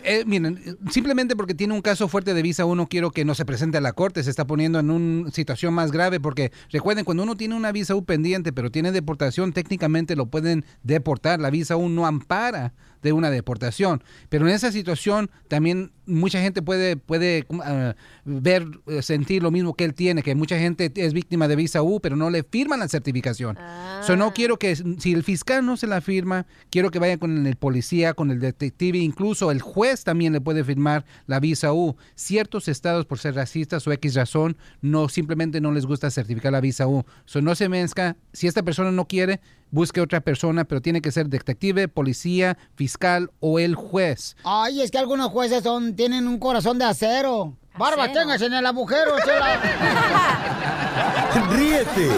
Eh, 0.03 0.23
miren, 0.25 0.77
simplemente 0.89 1.35
porque 1.35 1.53
tiene 1.53 1.73
un 1.73 1.81
caso 1.81 2.07
fuerte 2.07 2.33
de 2.33 2.41
visa, 2.41 2.65
uno 2.65 2.87
quiero 2.87 3.11
que 3.11 3.25
no 3.25 3.35
se 3.35 3.45
presente 3.45 3.77
a 3.77 3.81
la 3.81 3.93
corte, 3.93 4.23
se 4.23 4.29
está 4.29 4.45
poniendo 4.45 4.79
en 4.79 4.89
una 4.89 5.31
situación 5.31 5.73
más 5.73 5.91
grave, 5.91 6.19
porque 6.19 6.51
recuerden, 6.69 7.05
cuando 7.05 7.23
uno 7.23 7.35
tiene 7.35 7.55
una 7.55 7.71
visa 7.71 7.95
U 7.95 8.03
pendiente, 8.03 8.53
pero 8.53 8.71
tiene 8.71 8.91
deportación, 8.91 9.53
técnicamente 9.53 10.15
lo 10.15 10.27
pueden 10.27 10.65
deportar. 10.83 11.39
La 11.39 11.49
visa 11.49 11.77
U 11.77 11.89
no 11.89 12.05
ampara 12.05 12.73
de 13.01 13.13
una 13.13 13.31
deportación. 13.31 14.03
Pero 14.29 14.47
en 14.47 14.53
esa 14.53 14.71
situación 14.71 15.29
también 15.47 15.91
mucha 16.05 16.41
gente 16.41 16.61
puede, 16.61 16.97
puede 16.97 17.45
ah, 17.63 17.95
ver, 18.25 18.67
eh, 18.87 19.01
sentir 19.01 19.41
lo 19.41 19.51
mismo 19.51 19.73
que 19.73 19.85
él 19.85 19.93
tiene, 19.93 20.23
que 20.23 20.35
mucha 20.35 20.57
gente 20.57 20.91
es 20.95 21.13
víctima 21.13 21.47
de 21.47 21.55
visa 21.55 21.81
U, 21.81 21.99
pero 21.99 22.15
no 22.15 22.29
le 22.29 22.43
firman 22.43 22.79
la 22.79 22.87
certificación. 22.87 23.57
So, 24.03 24.15
no 24.15 24.33
quiero 24.33 24.57
que, 24.57 24.75
si 24.75 25.13
el 25.13 25.23
fiscal 25.23 25.65
no 25.65 25.77
se 25.77 25.87
la 25.87 26.01
firma, 26.01 26.45
quiero 26.69 26.91
que 26.91 26.99
vaya 26.99 27.17
con 27.17 27.45
el 27.45 27.55
policía, 27.55 28.13
con 28.13 28.31
el 28.31 28.39
detective, 28.39 28.97
incluso 28.97 29.51
el 29.51 29.61
juez 29.61 29.90
también 30.03 30.33
le 30.33 30.41
puede 30.41 30.63
firmar 30.63 31.05
la 31.27 31.39
visa 31.39 31.73
U. 31.73 31.95
Ciertos 32.15 32.67
estados, 32.67 33.05
por 33.05 33.19
ser 33.19 33.35
racistas 33.35 33.85
o 33.87 33.91
X 33.91 34.15
razón, 34.15 34.57
no 34.81 35.09
simplemente 35.09 35.61
no 35.61 35.71
les 35.71 35.85
gusta 35.85 36.09
certificar 36.09 36.51
la 36.51 36.61
visa 36.61 36.87
U. 36.87 37.05
So, 37.25 37.41
no 37.41 37.55
se 37.55 37.69
mezcla. 37.69 38.15
Si 38.33 38.47
esta 38.47 38.63
persona 38.63 38.91
no 38.91 39.07
quiere, 39.07 39.41
busque 39.69 40.01
otra 40.01 40.21
persona, 40.21 40.65
pero 40.65 40.81
tiene 40.81 41.01
que 41.01 41.11
ser 41.11 41.27
detective, 41.27 41.87
policía, 41.87 42.57
fiscal 42.75 43.31
o 43.39 43.59
el 43.59 43.75
juez. 43.75 44.35
Ay, 44.43 44.81
es 44.81 44.91
que 44.91 44.97
algunos 44.97 45.29
jueces 45.29 45.63
son, 45.63 45.95
tienen 45.95 46.27
un 46.27 46.39
corazón 46.39 46.79
de 46.79 46.85
acero. 46.85 47.57
Barba, 47.77 48.11
tengas 48.11 48.41
en 48.41 48.53
el 48.53 48.65
agujero, 48.65 49.15
chela. 49.25 49.61
Ríete 51.51 52.09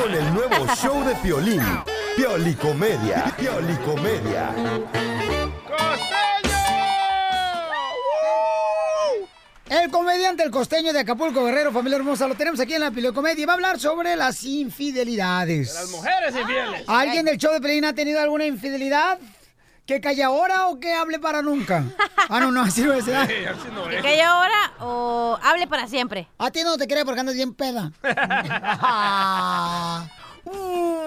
con 0.00 0.14
el 0.14 0.34
nuevo 0.34 0.66
show 0.76 1.04
de 1.04 1.14
Piolín. 1.16 1.62
Piolicomedia. 2.16 3.34
Piolicomedia. 3.36 5.13
El 9.68 9.90
comediante 9.90 10.42
El 10.42 10.50
Costeño 10.50 10.92
de 10.92 11.00
Acapulco 11.00 11.42
Guerrero, 11.44 11.72
familia 11.72 11.96
hermosa, 11.96 12.28
lo 12.28 12.34
tenemos 12.34 12.60
aquí 12.60 12.74
en 12.74 12.82
la 12.82 12.90
Pilocomedia 12.90 13.42
y 13.42 13.46
va 13.46 13.54
a 13.54 13.56
hablar 13.56 13.80
sobre 13.80 14.14
las 14.14 14.44
infidelidades. 14.44 15.74
Las 15.74 15.90
mujeres 15.90 16.36
infieles. 16.36 16.84
¿Alguien 16.86 17.24
del 17.24 17.38
show 17.38 17.50
de 17.52 17.60
Pelín 17.62 17.84
ha 17.86 17.94
tenido 17.94 18.20
alguna 18.20 18.44
infidelidad? 18.44 19.18
¿Que 19.86 20.00
calle 20.00 20.22
ahora 20.22 20.68
o 20.68 20.78
que 20.78 20.92
hable 20.92 21.18
para 21.18 21.40
nunca? 21.42 21.82
Ah, 22.28 22.40
no, 22.40 22.50
no, 22.50 22.62
así 22.62 22.82
no 22.82 22.92
es. 22.92 23.04
Sí, 23.06 23.12
así 23.12 23.68
no 23.74 23.88
¿Que 23.88 23.96
es. 23.96 24.02
calle 24.02 24.22
ahora 24.22 24.72
o 24.80 25.38
hable 25.42 25.66
para 25.66 25.86
siempre? 25.88 26.28
A 26.38 26.50
ti 26.50 26.62
no 26.62 26.76
te 26.76 26.86
creo 26.86 27.04
porque 27.06 27.20
andas 27.20 27.34
bien 27.34 27.54
peda. 27.54 27.90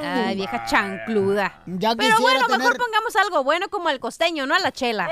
Ay, 0.03 0.35
vieja 0.35 0.65
chancluda. 0.65 1.61
Ya 1.67 1.95
Pero 1.95 2.19
bueno, 2.21 2.39
tener- 2.47 2.57
mejor 2.59 2.77
pongamos 2.77 3.15
algo 3.17 3.43
bueno 3.43 3.69
como 3.69 3.89
el 3.89 3.99
costeño, 3.99 4.47
no 4.47 4.55
a 4.55 4.59
la 4.59 4.71
chela. 4.71 5.07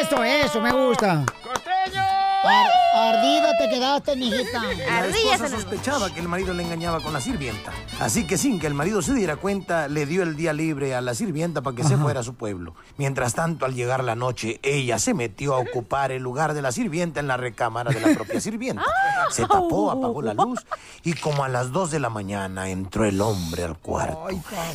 Eso, 0.00 0.22
eso, 0.24 0.60
me 0.60 0.72
gusta. 0.72 1.24
¡Costeño! 1.44 2.02
Ar- 2.44 2.70
Ardida 2.98 3.56
te 3.58 3.68
quedaste, 3.68 4.16
mijita. 4.16 4.62
La 4.62 5.06
esposa 5.06 5.48
sospechaba 5.48 6.12
que 6.12 6.20
el 6.20 6.28
marido 6.28 6.52
le 6.52 6.64
engañaba 6.64 7.00
con 7.00 7.12
la 7.12 7.20
sirvienta. 7.20 7.72
Así 8.00 8.26
que 8.26 8.36
sin 8.36 8.58
que 8.58 8.66
el 8.66 8.74
marido 8.74 9.02
se 9.02 9.14
diera 9.14 9.36
cuenta, 9.36 9.88
le 9.88 10.06
dio 10.06 10.22
el 10.22 10.36
día 10.36 10.52
libre 10.52 10.94
a 10.94 11.00
la 11.00 11.14
sirvienta 11.14 11.62
para 11.62 11.76
que 11.76 11.84
se 11.84 11.96
fuera 11.96 12.20
a 12.20 12.22
su 12.22 12.34
pueblo. 12.34 12.74
Mientras 12.96 13.34
tanto, 13.34 13.64
al 13.66 13.74
llegar 13.74 14.02
la 14.02 14.14
noche, 14.14 14.58
ella 14.62 14.98
se 14.98 15.14
metió 15.14 15.54
a 15.54 15.58
ocupar 15.58 16.12
el 16.12 16.22
lugar 16.22 16.54
de 16.54 16.62
la 16.62 16.72
sirvienta 16.72 17.20
en 17.20 17.28
la 17.28 17.36
recámara 17.36 17.90
de 17.90 18.00
la 18.00 18.14
propia 18.14 18.40
sirvienta. 18.40 18.84
Se 19.30 19.42
tapó, 19.42 19.90
apagó 19.90 20.22
la 20.22 20.34
luz 20.34 20.66
y 21.04 21.14
como 21.14 21.44
a 21.44 21.48
las 21.48 21.72
2 21.72 21.90
de 21.90 22.00
la 22.00 22.10
mañana 22.10 22.68
entró 22.68 23.04
el 23.04 23.20
hombre 23.20 23.64
al 23.64 23.78
cuarto. 23.78 24.28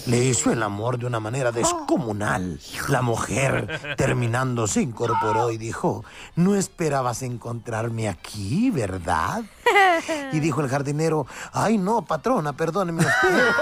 Le 0.05 0.23
hizo 0.23 0.51
el 0.51 0.63
amor 0.63 0.97
de 0.97 1.05
una 1.05 1.19
manera 1.19 1.51
descomunal. 1.51 2.59
La 2.89 3.01
mujer, 3.01 3.95
terminando, 3.97 4.67
se 4.67 4.81
incorporó 4.81 5.51
y 5.51 5.57
dijo, 5.57 6.03
no 6.35 6.55
esperabas 6.55 7.21
encontrarme 7.23 8.09
aquí, 8.09 8.12
¿verdad? 8.71 9.43
Y 10.31 10.39
dijo 10.39 10.61
el 10.61 10.69
jardinero, 10.69 11.25
ay 11.51 11.77
no, 11.77 12.03
patrona, 12.03 12.53
perdóneme 12.53 13.05
usted. 13.05 13.53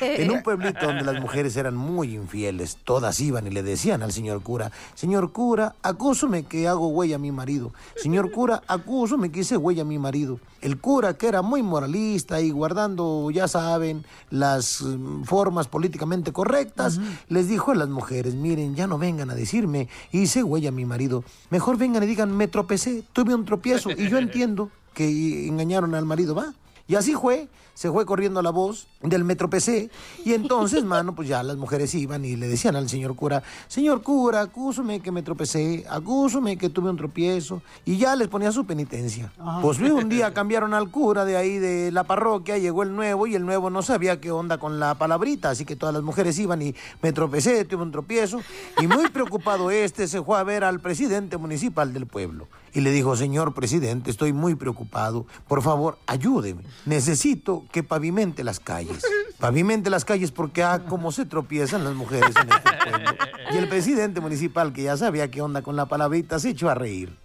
En 0.00 0.30
un 0.30 0.42
pueblito 0.42 0.86
donde 0.86 1.04
las 1.04 1.20
mujeres 1.20 1.56
eran 1.56 1.76
muy 1.76 2.14
infieles, 2.14 2.78
todas 2.84 3.20
iban 3.20 3.46
y 3.46 3.50
le 3.50 3.62
decían 3.62 4.02
al 4.02 4.12
señor 4.12 4.42
cura, 4.42 4.70
señor 4.94 5.32
cura, 5.32 5.74
acúsame 5.82 6.44
que 6.44 6.68
hago 6.68 6.88
huella 6.88 7.16
a 7.16 7.18
mi 7.18 7.32
marido. 7.32 7.72
Señor 7.96 8.30
cura, 8.30 8.62
acúsame 8.66 9.30
que 9.30 9.40
hice 9.40 9.56
huella 9.56 9.82
a 9.82 9.86
mi 9.86 9.98
marido. 9.98 10.38
El 10.60 10.78
cura, 10.78 11.14
que 11.14 11.28
era 11.28 11.42
muy 11.42 11.62
moralista 11.62 12.40
y 12.40 12.50
guardando, 12.50 13.30
ya 13.30 13.48
saben, 13.48 14.04
las 14.30 14.80
mm, 14.80 15.24
formas 15.24 15.68
políticamente 15.68 16.32
correctas, 16.32 17.00
les 17.28 17.48
dijo 17.48 17.72
a 17.72 17.74
las 17.74 17.88
mujeres, 17.88 18.34
miren, 18.34 18.74
ya 18.74 18.86
no 18.86 18.98
vengan 18.98 19.30
a 19.30 19.34
decirme, 19.34 19.88
hice 20.10 20.42
huella 20.42 20.70
a 20.70 20.72
mi 20.72 20.86
marido. 20.86 21.22
Mejor 21.50 21.76
vengan 21.76 22.02
y 22.02 22.06
digan, 22.14 22.36
me 22.36 22.48
tropecé, 22.48 23.02
tuve 23.12 23.34
un 23.34 23.44
tropiezo 23.44 23.90
y 23.90 24.08
yo 24.08 24.18
entiendo 24.24 24.70
que 24.94 25.48
engañaron 25.48 25.94
al 25.94 26.04
marido, 26.04 26.34
¿va? 26.34 26.54
Y 26.86 26.96
así 26.96 27.14
fue, 27.14 27.48
se 27.72 27.90
fue 27.90 28.04
corriendo 28.04 28.42
la 28.42 28.50
voz 28.50 28.86
del 29.00 29.24
Metro 29.24 29.48
PC 29.48 29.90
y 30.22 30.34
entonces, 30.34 30.84
mano, 30.84 31.14
pues 31.14 31.28
ya 31.28 31.42
las 31.42 31.56
mujeres 31.56 31.94
iban 31.94 32.24
y 32.26 32.36
le 32.36 32.46
decían 32.46 32.76
al 32.76 32.90
señor 32.90 33.16
cura, 33.16 33.42
señor 33.68 34.02
cura, 34.02 34.42
acúsame 34.42 35.00
que 35.00 35.10
me 35.10 35.22
tropecé, 35.22 35.86
acúsame 35.88 36.58
que 36.58 36.68
tuve 36.68 36.90
un 36.90 36.96
tropiezo 36.98 37.62
y 37.86 37.96
ya 37.96 38.14
les 38.16 38.28
ponía 38.28 38.52
su 38.52 38.66
penitencia. 38.66 39.32
Pues 39.62 39.78
vi 39.78 39.88
un 39.90 40.10
día 40.10 40.34
cambiaron 40.34 40.74
al 40.74 40.90
cura 40.90 41.24
de 41.24 41.38
ahí 41.38 41.58
de 41.58 41.90
la 41.90 42.04
parroquia, 42.04 42.58
llegó 42.58 42.82
el 42.82 42.94
nuevo 42.94 43.26
y 43.26 43.34
el 43.34 43.46
nuevo 43.46 43.70
no 43.70 43.80
sabía 43.80 44.20
qué 44.20 44.30
onda 44.30 44.58
con 44.58 44.78
la 44.78 44.94
palabrita, 44.94 45.50
así 45.50 45.64
que 45.64 45.76
todas 45.76 45.94
las 45.94 46.02
mujeres 46.02 46.38
iban 46.38 46.60
y 46.60 46.74
me 47.00 47.14
tropecé, 47.14 47.64
tuve 47.64 47.82
un 47.82 47.92
tropiezo 47.92 48.40
y 48.78 48.86
muy 48.86 49.08
preocupado 49.08 49.70
este 49.70 50.06
se 50.06 50.22
fue 50.22 50.38
a 50.38 50.42
ver 50.42 50.64
al 50.64 50.80
presidente 50.80 51.38
municipal 51.38 51.94
del 51.94 52.06
pueblo 52.06 52.46
y 52.74 52.80
le 52.80 52.90
dijo, 52.90 53.16
señor 53.16 53.54
presidente, 53.54 54.10
estoy 54.10 54.32
muy 54.32 54.56
preocupado, 54.56 55.26
por 55.46 55.62
favor, 55.62 55.96
ayúdeme, 56.06 56.64
necesito 56.84 57.64
que 57.70 57.84
pavimente 57.84 58.42
las 58.42 58.58
calles. 58.60 59.02
Pavimente 59.38 59.90
las 59.90 60.04
calles 60.04 60.32
porque, 60.32 60.64
ah, 60.64 60.82
cómo 60.88 61.12
se 61.12 61.24
tropiezan 61.24 61.84
las 61.84 61.94
mujeres 61.94 62.34
en 62.36 62.50
este 62.50 62.70
pueblo. 62.82 63.10
Y 63.52 63.56
el 63.56 63.68
presidente 63.68 64.20
municipal, 64.20 64.72
que 64.72 64.82
ya 64.82 64.96
sabía 64.96 65.30
qué 65.30 65.40
onda 65.40 65.62
con 65.62 65.76
la 65.76 65.86
palabrita, 65.86 66.38
se 66.38 66.50
echó 66.50 66.68
a 66.68 66.74
reír. 66.74 67.16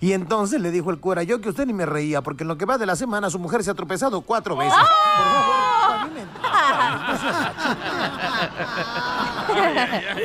Y 0.00 0.12
entonces 0.12 0.60
le 0.60 0.70
dijo 0.70 0.90
el 0.90 0.98
cura, 0.98 1.22
yo 1.22 1.40
que 1.40 1.50
usted 1.50 1.66
ni 1.66 1.72
me 1.72 1.86
reía, 1.86 2.22
porque 2.22 2.44
en 2.44 2.48
lo 2.48 2.58
que 2.58 2.64
va 2.64 2.78
de 2.78 2.86
la 2.86 2.96
semana 2.96 3.30
su 3.30 3.38
mujer 3.38 3.62
se 3.62 3.70
ha 3.70 3.74
tropezado 3.74 4.22
cuatro 4.22 4.56
veces. 4.56 4.74
Por 4.74 5.26
favor, 5.26 5.54
pavimente. 5.98 6.40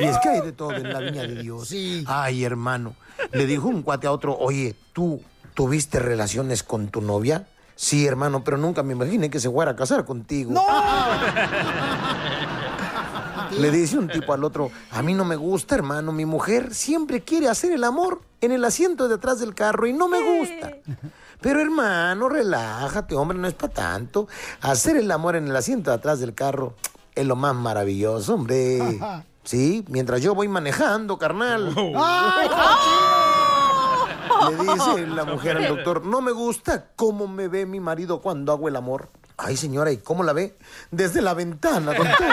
Y 0.00 0.04
es 0.04 0.18
que 0.18 0.28
hay 0.28 0.40
de 0.40 0.52
todo 0.52 0.72
en 0.72 0.92
la 0.92 0.98
viña 1.00 1.22
de 1.22 1.42
Dios. 1.42 1.72
Ay, 2.06 2.44
hermano. 2.44 2.94
Le 3.32 3.46
dijo 3.46 3.68
un 3.68 3.82
cuate 3.82 4.06
a 4.06 4.12
otro, 4.12 4.36
oye, 4.38 4.74
¿tú 4.92 5.20
tuviste 5.54 5.98
relaciones 5.98 6.62
con 6.62 6.88
tu 6.88 7.00
novia? 7.00 7.46
Sí, 7.74 8.06
hermano, 8.06 8.44
pero 8.44 8.56
nunca 8.56 8.82
me 8.82 8.92
imaginé 8.92 9.30
que 9.30 9.40
se 9.40 9.50
fuera 9.50 9.72
a 9.72 9.76
casar 9.76 10.04
contigo. 10.04 10.52
Le 13.58 13.70
dice 13.70 13.98
un 13.98 14.08
tipo 14.08 14.32
al 14.32 14.44
otro, 14.44 14.70
a 14.90 15.02
mí 15.02 15.14
no 15.14 15.24
me 15.24 15.36
gusta, 15.36 15.74
hermano, 15.74 16.12
mi 16.12 16.24
mujer 16.24 16.74
siempre 16.74 17.22
quiere 17.22 17.48
hacer 17.48 17.72
el 17.72 17.84
amor 17.84 18.22
en 18.40 18.52
el 18.52 18.64
asiento 18.64 19.08
de 19.08 19.16
atrás 19.16 19.40
del 19.40 19.54
carro 19.54 19.86
y 19.86 19.92
no 19.92 20.08
me 20.08 20.20
gusta. 20.20 20.72
Pero 21.40 21.60
hermano, 21.60 22.28
relájate, 22.28 23.14
hombre, 23.14 23.36
no 23.36 23.48
es 23.48 23.54
para 23.54 23.72
tanto. 23.72 24.28
Hacer 24.60 24.96
el 24.96 25.10
amor 25.10 25.36
en 25.36 25.48
el 25.48 25.56
asiento 25.56 25.90
de 25.90 25.96
atrás 25.96 26.20
del 26.20 26.34
carro 26.34 26.74
es 27.14 27.26
lo 27.26 27.36
más 27.36 27.54
maravilloso, 27.54 28.34
hombre. 28.34 28.78
Sí, 29.44 29.84
mientras 29.88 30.20
yo 30.20 30.34
voy 30.34 30.48
manejando, 30.48 31.18
carnal. 31.18 31.74
¡Ay, 31.96 32.48
Le 34.50 34.56
dice 34.56 35.06
la 35.06 35.24
mujer 35.24 35.56
al 35.56 35.68
doctor, 35.68 36.04
no 36.04 36.20
me 36.20 36.32
gusta 36.32 36.86
cómo 36.96 37.26
me 37.28 37.48
ve 37.48 37.66
mi 37.66 37.80
marido 37.80 38.20
cuando 38.20 38.52
hago 38.52 38.68
el 38.68 38.76
amor. 38.76 39.08
Ay, 39.36 39.56
señora, 39.56 39.90
¿y 39.90 39.98
cómo 39.98 40.22
la 40.22 40.32
ve? 40.32 40.56
Desde 40.90 41.20
la 41.22 41.34
ventana, 41.34 41.92
doctor. 41.94 42.28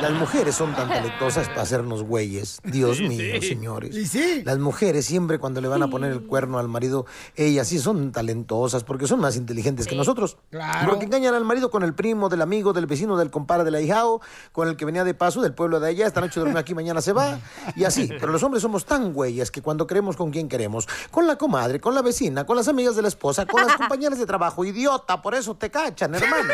Las 0.00 0.12
mujeres 0.12 0.54
son 0.54 0.74
tan 0.74 0.88
talentosas 0.88 1.48
para 1.48 1.62
hacernos 1.62 2.02
güeyes. 2.02 2.60
Dios 2.64 2.96
Sí, 2.98 3.08
mío, 3.08 3.34
sí. 3.40 3.48
señores. 3.48 3.94
Y 3.96 4.06
sí. 4.06 4.42
Las 4.44 4.58
mujeres 4.58 5.04
siempre 5.06 5.38
cuando 5.38 5.60
le 5.60 5.68
van 5.68 5.82
a 5.82 5.88
poner 5.88 6.12
el 6.12 6.22
cuerno 6.22 6.58
al 6.58 6.68
marido, 6.68 7.06
ellas 7.36 7.68
sí 7.68 7.78
son 7.78 8.12
talentosas 8.12 8.84
porque 8.84 9.06
son 9.06 9.20
más 9.20 9.36
inteligentes 9.36 9.86
que 9.86 9.94
nosotros. 9.94 10.36
Claro. 10.50 10.88
Porque 10.90 11.04
engañan 11.06 11.34
al 11.34 11.44
marido 11.44 11.70
con 11.70 11.82
el 11.82 11.94
primo, 11.94 12.28
del 12.28 12.42
amigo, 12.42 12.72
del 12.72 12.86
vecino, 12.86 13.16
del 13.16 13.30
compadre, 13.30 13.64
del 13.64 13.74
ahijado, 13.74 14.20
con 14.52 14.68
el 14.68 14.76
que 14.76 14.84
venía 14.84 15.04
de 15.04 15.14
paso 15.14 15.40
del 15.42 15.54
pueblo 15.54 15.80
de 15.80 15.88
allá, 15.88 16.06
esta 16.06 16.20
noche 16.20 16.40
duerme 16.40 16.58
aquí, 16.60 16.74
mañana 16.74 17.00
se 17.00 17.12
va, 17.12 17.38
y 17.76 17.84
así. 17.84 18.08
Pero 18.20 18.32
los 18.32 18.42
hombres 18.42 18.62
somos 18.62 18.84
tan 18.86 19.12
güeyes 19.12 19.50
que 19.50 19.62
cuando 19.62 19.86
queremos 19.86 20.16
con 20.16 20.30
quien 20.30 20.48
queremos, 20.48 20.88
con 21.10 21.26
la 21.26 21.36
comadre, 21.36 21.80
con 21.80 21.94
la 21.94 22.02
vecina, 22.02 22.44
con 22.46 22.56
las 22.56 22.68
amigas 22.68 22.96
de 22.96 23.02
la 23.02 23.08
esposa, 23.08 23.46
con 23.46 23.64
las 23.66 23.76
compañeras 23.78 24.18
de 24.18 24.26
trabajo, 24.26 24.64
idiota, 24.64 25.20
por 25.22 25.34
eso 25.34 25.54
te 25.54 25.70
cachan, 25.70 26.14
hermano. 26.14 26.52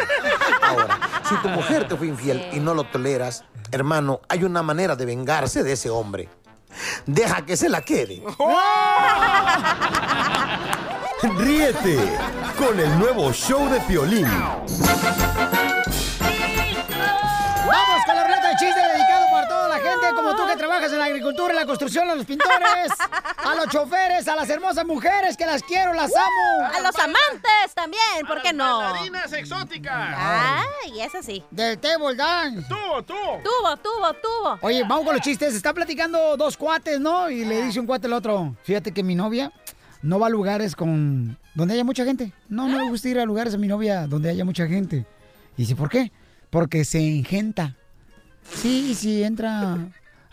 Ahora, 0.62 0.99
si 1.28 1.34
tu 1.36 1.49
mujer 1.49 1.88
te 1.88 1.97
fue 1.97 2.07
infiel 2.07 2.49
y 2.53 2.61
no 2.61 2.74
lo 2.74 2.84
toleras, 2.84 3.44
hermano, 3.70 4.20
hay 4.28 4.44
una 4.44 4.62
manera 4.62 4.97
de 4.97 5.07
vengarse 5.07 5.62
de 5.62 5.72
ese 5.72 5.90
hombre. 5.90 6.28
Deja 7.07 7.44
que 7.47 7.57
se 7.57 7.68
la 7.68 7.80
quede. 7.80 8.22
Ríete 11.38 11.99
con 12.59 12.78
el 12.78 12.99
nuevo 12.99 13.32
show 13.32 13.68
de 13.68 13.80
Piolín. 13.80 14.28
Trabajas 20.87 20.93
en 20.93 20.99
la 20.99 21.05
agricultura, 21.07 21.51
en 21.51 21.57
la 21.57 21.66
construcción, 21.66 22.09
a 22.09 22.14
los 22.14 22.24
pintores, 22.24 22.93
a 23.39 23.55
los 23.55 23.68
choferes, 23.68 24.28
a 24.28 24.37
las 24.37 24.49
hermosas 24.49 24.84
mujeres 24.87 25.37
que 25.37 25.47
las 25.47 25.62
quiero, 25.62 25.93
las 25.93 26.11
amo. 26.14 26.70
A 26.74 26.80
los 26.80 26.97
amantes 26.97 27.74
también, 27.74 28.26
¿por 28.26 28.43
qué 28.43 28.53
no? 28.53 28.78
Bailarinas 28.78 29.32
exóticas. 29.32 30.14
Ay, 30.16 31.01
eso 31.01 31.22
sí. 31.22 31.43
Del 31.51 31.78
table 31.78 32.14
dance. 32.14 32.66
Tubo, 32.68 33.03
tubo. 33.03 33.41
Tubo, 33.43 33.76
tubo, 33.76 34.12
tubo. 34.14 34.59
Oye, 34.62 34.82
vamos 34.82 35.05
con 35.05 35.14
los 35.14 35.22
chistes. 35.22 35.55
Está 35.55 35.72
platicando 35.72 36.37
dos 36.37 36.57
cuates, 36.57 37.01
¿no? 37.01 37.30
Y 37.30 37.45
le 37.45 37.62
dice 37.62 37.80
un 37.80 37.87
cuate 37.87 38.07
al 38.07 38.12
otro, 38.12 38.57
fíjate 38.62 38.93
que 38.93 39.03
mi 39.03 39.14
novia 39.14 39.53
no 40.03 40.18
va 40.18 40.26
a 40.26 40.30
lugares 40.30 40.76
con 40.76 41.39
donde 41.55 41.74
haya 41.74 41.84
mucha 41.84 42.05
gente. 42.05 42.32
No, 42.49 42.68
no 42.68 42.78
me 42.78 42.91
gusta 42.91 43.09
ir 43.09 43.18
a 43.18 43.24
lugares 43.24 43.55
a 43.55 43.59
mi 43.59 43.66
novia 43.66 44.07
donde 44.07 44.30
haya 44.30 44.45
mucha 44.45 44.66
gente. 44.66 45.07
Y 45.57 45.62
dice, 45.62 45.74
¿por 45.74 45.89
qué? 45.89 46.12
Porque 46.51 46.84
se 46.84 46.99
engenta. 46.99 47.74
Sí, 48.55 48.95
si 48.95 49.24
entra 49.24 49.76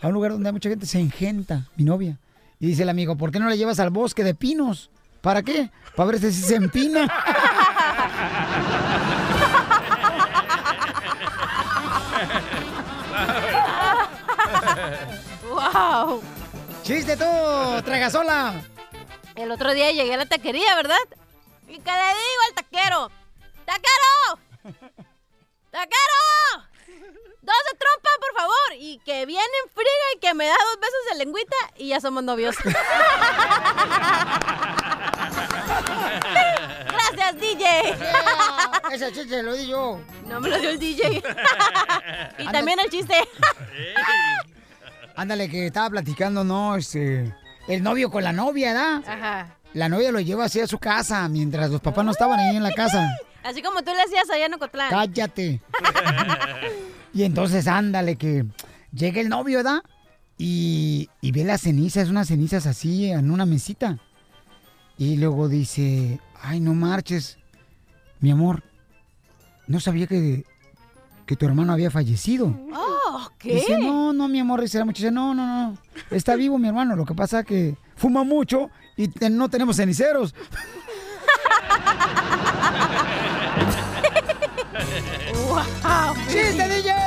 a 0.04 0.08
un 0.08 0.14
lugar 0.14 0.32
donde 0.32 0.46
hay 0.50 0.52
mucha 0.52 0.68
gente, 0.68 0.84
se 0.84 1.00
engenta 1.00 1.66
mi 1.76 1.84
novia. 1.84 2.18
Y 2.60 2.66
dice 2.66 2.82
el 2.82 2.90
amigo, 2.90 3.16
¿por 3.16 3.32
qué 3.32 3.40
no 3.40 3.48
la 3.48 3.54
llevas 3.54 3.80
al 3.80 3.88
bosque 3.88 4.22
de 4.22 4.34
pinos? 4.34 4.90
¿Para 5.22 5.42
qué? 5.42 5.70
Para 5.96 6.10
ver 6.10 6.20
si 6.20 6.30
se 6.30 6.56
empina. 6.56 7.08
¡Wow! 15.48 16.22
¡Chiste 16.82 17.16
tú, 17.16 17.24
tragasola! 17.86 18.60
El 19.34 19.50
otro 19.52 19.72
día 19.72 19.90
llegué 19.90 20.12
a 20.12 20.18
la 20.18 20.26
taquería, 20.26 20.76
¿verdad? 20.76 20.98
Y 21.66 21.78
que 21.78 21.90
le 21.90 22.08
digo 22.12 22.42
al 22.46 22.54
taquero, 22.54 23.10
¡Taquero! 23.64 24.38
¡Taquero! 25.70 26.73
¡Dos 27.44 27.54
de 27.70 27.76
trompa, 27.78 28.10
por 28.20 28.32
favor! 28.40 28.68
Y 28.78 28.98
que 29.04 29.26
viene 29.26 29.42
en 29.42 29.68
friga 29.70 29.90
y 30.16 30.18
que 30.18 30.32
me 30.32 30.46
da 30.46 30.54
dos 30.54 30.78
besos 30.80 31.00
de 31.10 31.16
lengüita 31.18 31.56
y 31.76 31.88
ya 31.88 32.00
somos 32.00 32.24
novios. 32.24 32.56
Gracias, 36.88 37.38
DJ. 37.38 37.96
Ese 38.92 39.12
chiste 39.12 39.42
lo 39.42 39.52
di 39.52 39.66
yo. 39.66 40.00
No 40.26 40.40
me 40.40 40.48
lo 40.48 40.58
dio 40.58 40.70
el 40.70 40.78
DJ. 40.78 41.22
y 42.38 42.46
también 42.46 42.80
el 42.80 42.88
chiste. 42.88 43.14
Ándale, 45.14 45.50
que 45.50 45.66
estaba 45.66 45.90
platicando, 45.90 46.44
¿no? 46.44 46.76
Este, 46.76 47.30
el 47.68 47.82
novio 47.82 48.10
con 48.10 48.24
la 48.24 48.32
novia, 48.32 48.72
¿verdad? 48.72 49.02
Ajá. 49.06 49.54
La 49.74 49.90
novia 49.90 50.10
lo 50.12 50.20
lleva 50.20 50.46
así 50.46 50.60
a 50.60 50.66
su 50.66 50.78
casa 50.78 51.28
mientras 51.28 51.68
los 51.68 51.82
papás 51.82 52.06
no 52.06 52.12
estaban 52.12 52.40
ahí 52.40 52.56
en 52.56 52.62
la 52.62 52.72
casa. 52.72 53.06
Así 53.42 53.60
como 53.60 53.82
tú 53.82 53.92
le 53.92 54.00
hacías 54.00 54.30
allá 54.30 54.46
en 54.46 54.54
Ocotlán. 54.54 54.88
Cállate. 54.88 55.60
Y 57.14 57.22
entonces 57.22 57.68
ándale 57.68 58.16
que 58.16 58.44
llega 58.92 59.20
el 59.20 59.28
novio, 59.28 59.58
¿verdad? 59.58 59.82
y, 60.36 61.10
y 61.20 61.32
ve 61.32 61.44
las 61.44 61.62
cenizas, 61.62 62.08
unas 62.08 62.28
cenizas 62.28 62.66
así 62.66 63.10
en 63.10 63.30
una 63.30 63.46
mesita. 63.46 63.98
Y 64.98 65.16
luego 65.16 65.48
dice, 65.48 66.20
ay, 66.40 66.60
no 66.60 66.74
marches, 66.74 67.38
mi 68.20 68.30
amor, 68.30 68.62
no 69.66 69.80
sabía 69.80 70.06
que, 70.06 70.44
que 71.26 71.36
tu 71.36 71.46
hermano 71.46 71.72
había 71.72 71.90
fallecido. 71.90 72.54
Oh, 72.72 73.28
¿qué? 73.38 73.56
Dice, 73.56 73.78
no, 73.78 74.12
no, 74.12 74.28
mi 74.28 74.38
amor, 74.40 74.60
dice 74.60 74.78
la 74.78 74.84
muchacha, 74.84 75.10
no, 75.10 75.34
no, 75.34 75.46
no, 75.46 75.78
está 76.10 76.36
vivo 76.36 76.58
mi 76.58 76.68
hermano, 76.68 76.94
lo 76.96 77.04
que 77.04 77.14
pasa 77.14 77.40
es 77.40 77.46
que 77.46 77.76
fuma 77.96 78.22
mucho 78.24 78.70
y 78.96 79.10
no 79.30 79.48
tenemos 79.48 79.76
ceniceros. 79.76 80.34
¡Wow! 85.48 86.14
¡Chiste, 86.28 86.68
DJ! 86.68 87.03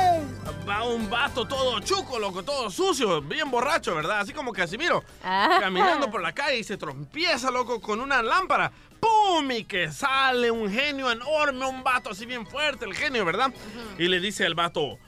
Va 0.78 0.84
un 0.84 1.10
vato 1.10 1.44
todo 1.44 1.80
chuco, 1.80 2.20
loco, 2.20 2.44
todo 2.44 2.70
sucio, 2.70 3.20
bien 3.20 3.50
borracho, 3.50 3.96
¿verdad? 3.96 4.20
Así 4.20 4.32
como 4.32 4.52
Casimiro. 4.52 5.02
Ah. 5.24 5.56
Caminando 5.60 6.08
por 6.08 6.22
la 6.22 6.32
calle 6.32 6.58
y 6.58 6.62
se 6.62 6.76
trompieza, 6.76 7.50
loco, 7.50 7.80
con 7.80 8.00
una 8.00 8.22
lámpara. 8.22 8.70
¡Pum! 9.00 9.50
Y 9.50 9.64
que 9.64 9.90
sale 9.90 10.52
un 10.52 10.70
genio 10.70 11.10
enorme, 11.10 11.66
un 11.66 11.82
vato 11.82 12.10
así 12.10 12.26
bien 12.26 12.46
fuerte, 12.46 12.84
el 12.84 12.94
genio, 12.94 13.24
¿verdad? 13.24 13.52
Y 13.98 14.06
le 14.06 14.20
dice 14.20 14.46
al 14.46 14.54
vato, 14.54 14.98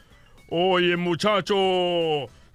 Oye, 0.48 0.96
muchacho, 0.96 1.54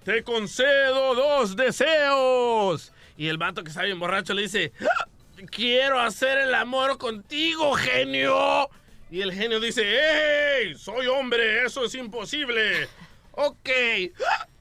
te 0.04 0.22
concedo 0.22 1.14
dos 1.14 1.56
deseos. 1.56 2.92
Y 3.16 3.28
el 3.28 3.38
vato 3.38 3.62
que 3.64 3.70
está 3.70 3.82
bien 3.84 3.98
borracho 3.98 4.34
le 4.34 4.42
dice, 4.42 4.72
"Ah, 4.82 5.06
quiero 5.50 5.98
hacer 6.00 6.36
el 6.36 6.54
amor 6.54 6.98
contigo, 6.98 7.72
genio. 7.76 8.68
Y 9.08 9.20
el 9.22 9.32
genio 9.32 9.60
dice, 9.60 9.84
¡Ey! 9.86 10.74
Soy 10.74 11.06
hombre, 11.06 11.64
eso 11.64 11.84
es 11.84 11.94
imposible. 11.94 12.88
Ok, 13.36 13.68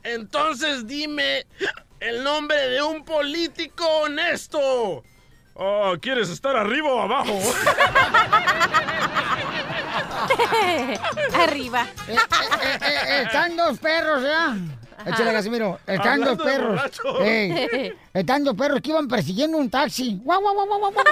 entonces 0.03 0.86
dime 0.86 1.47
el 2.01 2.23
nombre 2.23 2.57
de 2.69 2.82
un 2.82 3.05
político 3.05 3.86
honesto. 4.01 5.03
Ah, 5.57 5.93
¿Quieres 6.01 6.30
estar 6.30 6.55
arriba 6.57 6.89
o 6.89 7.01
abajo? 7.01 7.39
Arriba. 11.39 11.88
Eh, 12.09 13.21
están 13.23 13.55
dos 13.55 13.80
perros, 13.80 14.21
¿ya? 14.23 14.57
Échale, 15.06 15.34
Casimiro. 15.34 15.80
Están 15.86 16.22
dos 16.22 16.38
perros. 16.38 16.82
están 18.14 18.43
dos 18.46 18.56
perros 18.56 18.82
que 18.82 18.89
iban 18.89 19.08
persiguiendo 19.08 19.58
un 19.58 19.70
taxi. 19.70 20.20
Guau, 20.24 20.41
guau, 20.41 20.54
guau, 20.54 20.68
guau, 20.68 20.80
guau, 20.80 20.91
guau. 20.91 21.04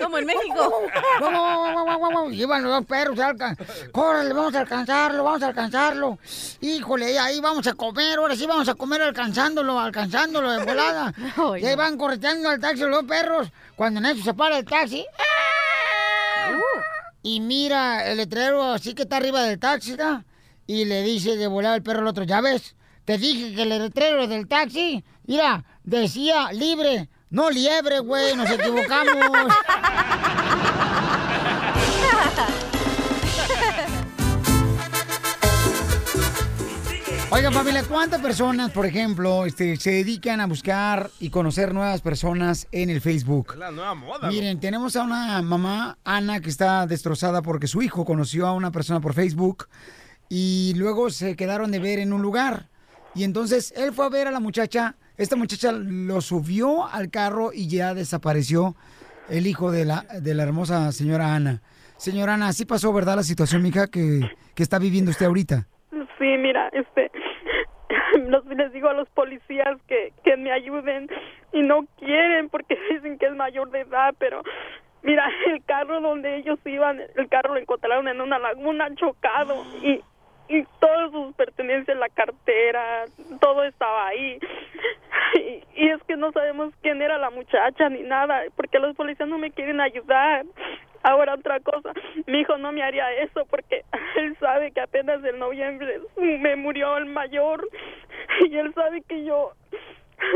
Como 0.00 0.18
en 0.18 0.26
México. 0.26 0.88
Guau, 1.18 1.30
guau, 1.30 1.30
guau, 1.30 1.72
guau, 1.72 1.84
guau, 1.84 1.98
guau, 1.98 2.10
guau. 2.12 2.30
Iban 2.30 2.62
los 2.62 2.72
dos 2.72 2.86
perros. 2.86 3.18
Córrele, 3.92 4.32
vamos 4.32 4.54
a 4.54 4.60
alcanzarlo, 4.60 5.24
vamos 5.24 5.42
a 5.42 5.48
alcanzarlo. 5.48 6.18
Híjole, 6.60 7.18
ahí 7.18 7.40
vamos 7.40 7.66
a 7.66 7.74
comer. 7.74 8.18
Ahora 8.18 8.36
sí 8.36 8.46
vamos 8.46 8.68
a 8.68 8.74
comer 8.74 9.02
alcanzándolo, 9.02 9.78
alcanzándolo 9.78 10.50
de 10.50 10.64
volada. 10.64 11.12
y 11.60 11.66
ahí 11.66 11.76
van 11.76 11.96
correteando 11.98 12.48
al 12.48 12.60
taxi 12.60 12.82
los 12.82 12.90
dos 12.90 13.04
perros. 13.04 13.48
Cuando 13.76 14.00
en 14.00 14.06
eso 14.06 14.24
se 14.24 14.34
para 14.34 14.58
el 14.58 14.64
taxi. 14.64 15.06
Y 17.22 17.40
mira 17.40 18.10
el 18.10 18.16
letrero 18.16 18.72
así 18.72 18.94
que 18.94 19.02
está 19.02 19.16
arriba 19.18 19.42
del 19.42 19.58
taxi, 19.58 19.94
¿no? 19.96 20.24
Y 20.66 20.84
le 20.84 21.02
dice 21.02 21.36
de 21.36 21.46
volar 21.46 21.76
el 21.76 21.82
perro 21.82 22.00
al 22.00 22.06
otro, 22.06 22.24
¿ya 22.24 22.40
ves? 22.40 22.74
Te 23.08 23.16
dije 23.16 23.54
que 23.54 23.62
el 23.62 23.70
letrero 23.70 24.26
del 24.26 24.46
taxi, 24.46 25.02
mira, 25.26 25.64
decía 25.82 26.52
libre, 26.52 27.08
no 27.30 27.48
liebre, 27.48 28.00
güey, 28.00 28.36
nos 28.36 28.50
equivocamos. 28.50 29.54
Oigan, 37.30 37.54
familia, 37.54 37.82
¿cuántas 37.84 38.20
personas, 38.20 38.72
por 38.72 38.84
ejemplo, 38.84 39.46
este, 39.46 39.78
se 39.78 39.90
dedican 39.90 40.42
a 40.42 40.46
buscar 40.46 41.10
y 41.18 41.30
conocer 41.30 41.72
nuevas 41.72 42.02
personas 42.02 42.68
en 42.72 42.90
el 42.90 43.00
Facebook? 43.00 43.54
La 43.56 43.70
nueva 43.70 43.94
moda. 43.94 44.28
Miren, 44.28 44.60
tenemos 44.60 44.96
a 44.96 45.04
una 45.04 45.40
mamá, 45.40 45.96
Ana, 46.04 46.40
que 46.40 46.50
está 46.50 46.86
destrozada 46.86 47.40
porque 47.40 47.68
su 47.68 47.80
hijo 47.80 48.04
conoció 48.04 48.46
a 48.46 48.52
una 48.52 48.70
persona 48.70 49.00
por 49.00 49.14
Facebook 49.14 49.66
y 50.28 50.74
luego 50.76 51.08
se 51.08 51.36
quedaron 51.36 51.70
de 51.70 51.78
ver 51.78 52.00
en 52.00 52.12
un 52.12 52.20
lugar. 52.20 52.68
Y 53.14 53.24
entonces 53.24 53.72
él 53.76 53.92
fue 53.92 54.06
a 54.06 54.10
ver 54.10 54.28
a 54.28 54.30
la 54.30 54.40
muchacha, 54.40 54.96
esta 55.16 55.36
muchacha 55.36 55.72
lo 55.72 56.20
subió 56.20 56.86
al 56.86 57.10
carro 57.10 57.50
y 57.52 57.68
ya 57.68 57.94
desapareció 57.94 58.76
el 59.28 59.46
hijo 59.46 59.70
de 59.70 59.84
la, 59.84 60.04
de 60.22 60.34
la 60.34 60.42
hermosa 60.42 60.92
señora 60.92 61.34
Ana. 61.34 61.60
Señora 61.96 62.34
Ana, 62.34 62.48
así 62.48 62.64
pasó, 62.64 62.92
¿verdad? 62.92 63.16
La 63.16 63.22
situación, 63.22 63.62
mija, 63.62 63.88
que, 63.88 64.20
que 64.54 64.62
está 64.62 64.78
viviendo 64.78 65.10
usted 65.10 65.26
ahorita. 65.26 65.66
Sí, 65.90 66.36
mira, 66.38 66.68
este, 66.68 67.10
les 68.56 68.72
digo 68.72 68.88
a 68.88 68.94
los 68.94 69.08
policías 69.10 69.76
que, 69.86 70.12
que 70.22 70.36
me 70.36 70.52
ayuden 70.52 71.08
y 71.52 71.62
no 71.62 71.86
quieren 71.98 72.48
porque 72.48 72.78
dicen 72.90 73.18
que 73.18 73.26
es 73.26 73.34
mayor 73.34 73.70
de 73.70 73.80
edad, 73.80 74.14
pero 74.18 74.42
mira, 75.02 75.28
el 75.46 75.64
carro 75.64 76.00
donde 76.00 76.36
ellos 76.36 76.58
iban, 76.64 77.00
el 77.16 77.28
carro 77.28 77.54
lo 77.54 77.60
encontraron 77.60 78.08
en 78.08 78.20
una 78.20 78.38
laguna 78.38 78.94
chocado 78.94 79.64
y, 79.82 80.02
y 80.48 80.64
todas 80.80 81.10
sus 81.12 81.34
pertenencias, 81.34 81.96
la 81.96 82.08
cartera, 82.08 83.04
todo 83.40 83.64
estaba 83.64 84.08
ahí. 84.08 84.38
Y, 85.34 85.62
y 85.74 85.88
es 85.90 86.02
que 86.04 86.16
no 86.16 86.32
sabemos 86.32 86.72
quién 86.82 87.02
era 87.02 87.18
la 87.18 87.30
muchacha 87.30 87.88
ni 87.88 88.02
nada, 88.02 88.42
porque 88.56 88.78
los 88.78 88.96
policías 88.96 89.28
no 89.28 89.38
me 89.38 89.50
quieren 89.50 89.80
ayudar. 89.80 90.46
Ahora 91.02 91.34
otra 91.34 91.60
cosa, 91.60 91.92
mi 92.26 92.40
hijo 92.40 92.58
no 92.58 92.72
me 92.72 92.82
haría 92.82 93.12
eso 93.22 93.46
porque 93.48 93.84
él 94.16 94.36
sabe 94.40 94.72
que 94.72 94.80
apenas 94.80 95.22
en 95.24 95.38
noviembre 95.38 96.00
me 96.16 96.56
murió 96.56 96.96
el 96.96 97.06
mayor 97.06 97.68
y 98.48 98.56
él 98.56 98.72
sabe 98.74 99.02
que 99.02 99.24
yo 99.24 99.52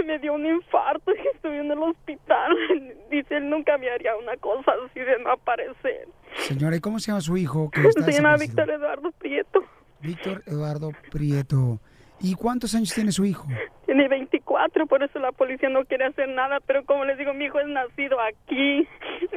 me 0.06 0.18
dio 0.18 0.34
un 0.34 0.46
infarto 0.46 1.12
y 1.12 1.26
estuve 1.34 1.58
en 1.58 1.70
el 1.70 1.78
hospital. 1.78 2.52
Dice, 3.10 3.36
él 3.36 3.50
nunca 3.50 3.76
me 3.78 3.90
haría 3.90 4.16
una 4.16 4.36
cosa 4.36 4.72
así 4.86 5.00
de 5.00 5.18
no 5.18 5.32
aparecer. 5.32 6.08
Señora, 6.34 6.76
¿y 6.76 6.80
cómo 6.80 6.98
se 6.98 7.10
llama 7.10 7.20
su 7.20 7.36
hijo? 7.36 7.70
Que 7.70 7.80
está 7.88 8.02
Se 8.02 8.12
llama? 8.12 8.36
Víctor 8.36 8.70
Eduardo 8.70 9.10
Prieto. 9.12 9.64
Víctor 10.02 10.42
Eduardo 10.46 10.90
Prieto. 11.10 11.78
¿Y 12.20 12.34
cuántos 12.34 12.74
años 12.74 12.94
tiene 12.94 13.10
su 13.10 13.24
hijo? 13.24 13.46
Tiene 13.86 14.08
24, 14.08 14.86
por 14.86 15.02
eso 15.02 15.18
la 15.18 15.32
policía 15.32 15.68
no 15.68 15.84
quiere 15.84 16.04
hacer 16.04 16.28
nada, 16.28 16.58
pero 16.66 16.84
como 16.84 17.04
les 17.04 17.18
digo, 17.18 17.34
mi 17.34 17.46
hijo 17.46 17.58
es 17.58 17.66
nacido 17.66 18.18
aquí. 18.20 18.86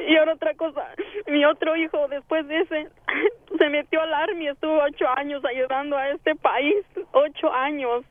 Y 0.08 0.16
ahora 0.16 0.34
otra 0.34 0.54
cosa, 0.54 0.86
mi 1.26 1.44
otro 1.44 1.76
hijo 1.76 2.06
después 2.08 2.46
de 2.46 2.60
ese 2.60 2.88
se 3.58 3.68
metió 3.68 4.00
al 4.00 4.14
army, 4.14 4.48
estuvo 4.48 4.78
ocho 4.82 5.06
años 5.16 5.44
ayudando 5.44 5.96
a 5.96 6.10
este 6.10 6.36
país, 6.36 6.84
ocho 7.12 7.52
años, 7.52 8.04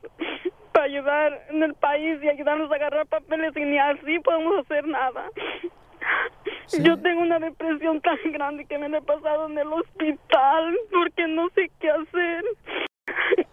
para 0.72 0.84
ayudar 0.84 1.46
en 1.48 1.62
el 1.62 1.74
país 1.74 2.22
y 2.22 2.28
ayudarnos 2.28 2.70
a 2.70 2.74
agarrar 2.74 3.06
papeles 3.06 3.56
y 3.56 3.64
ni 3.64 3.78
así 3.78 4.18
podemos 4.20 4.58
hacer 4.58 4.86
nada. 4.86 5.30
Yo 6.82 6.98
tengo 7.00 7.22
una 7.22 7.38
depresión 7.38 8.00
tan 8.00 8.16
grande 8.32 8.64
que 8.64 8.78
me 8.78 8.88
la 8.88 8.98
he 8.98 9.02
pasado 9.02 9.46
en 9.48 9.56
el 9.58 9.68
hospital 9.72 10.76
porque 10.90 11.26
no 11.28 11.48
sé 11.54 11.70
qué 11.80 11.90
hacer. 11.90 12.44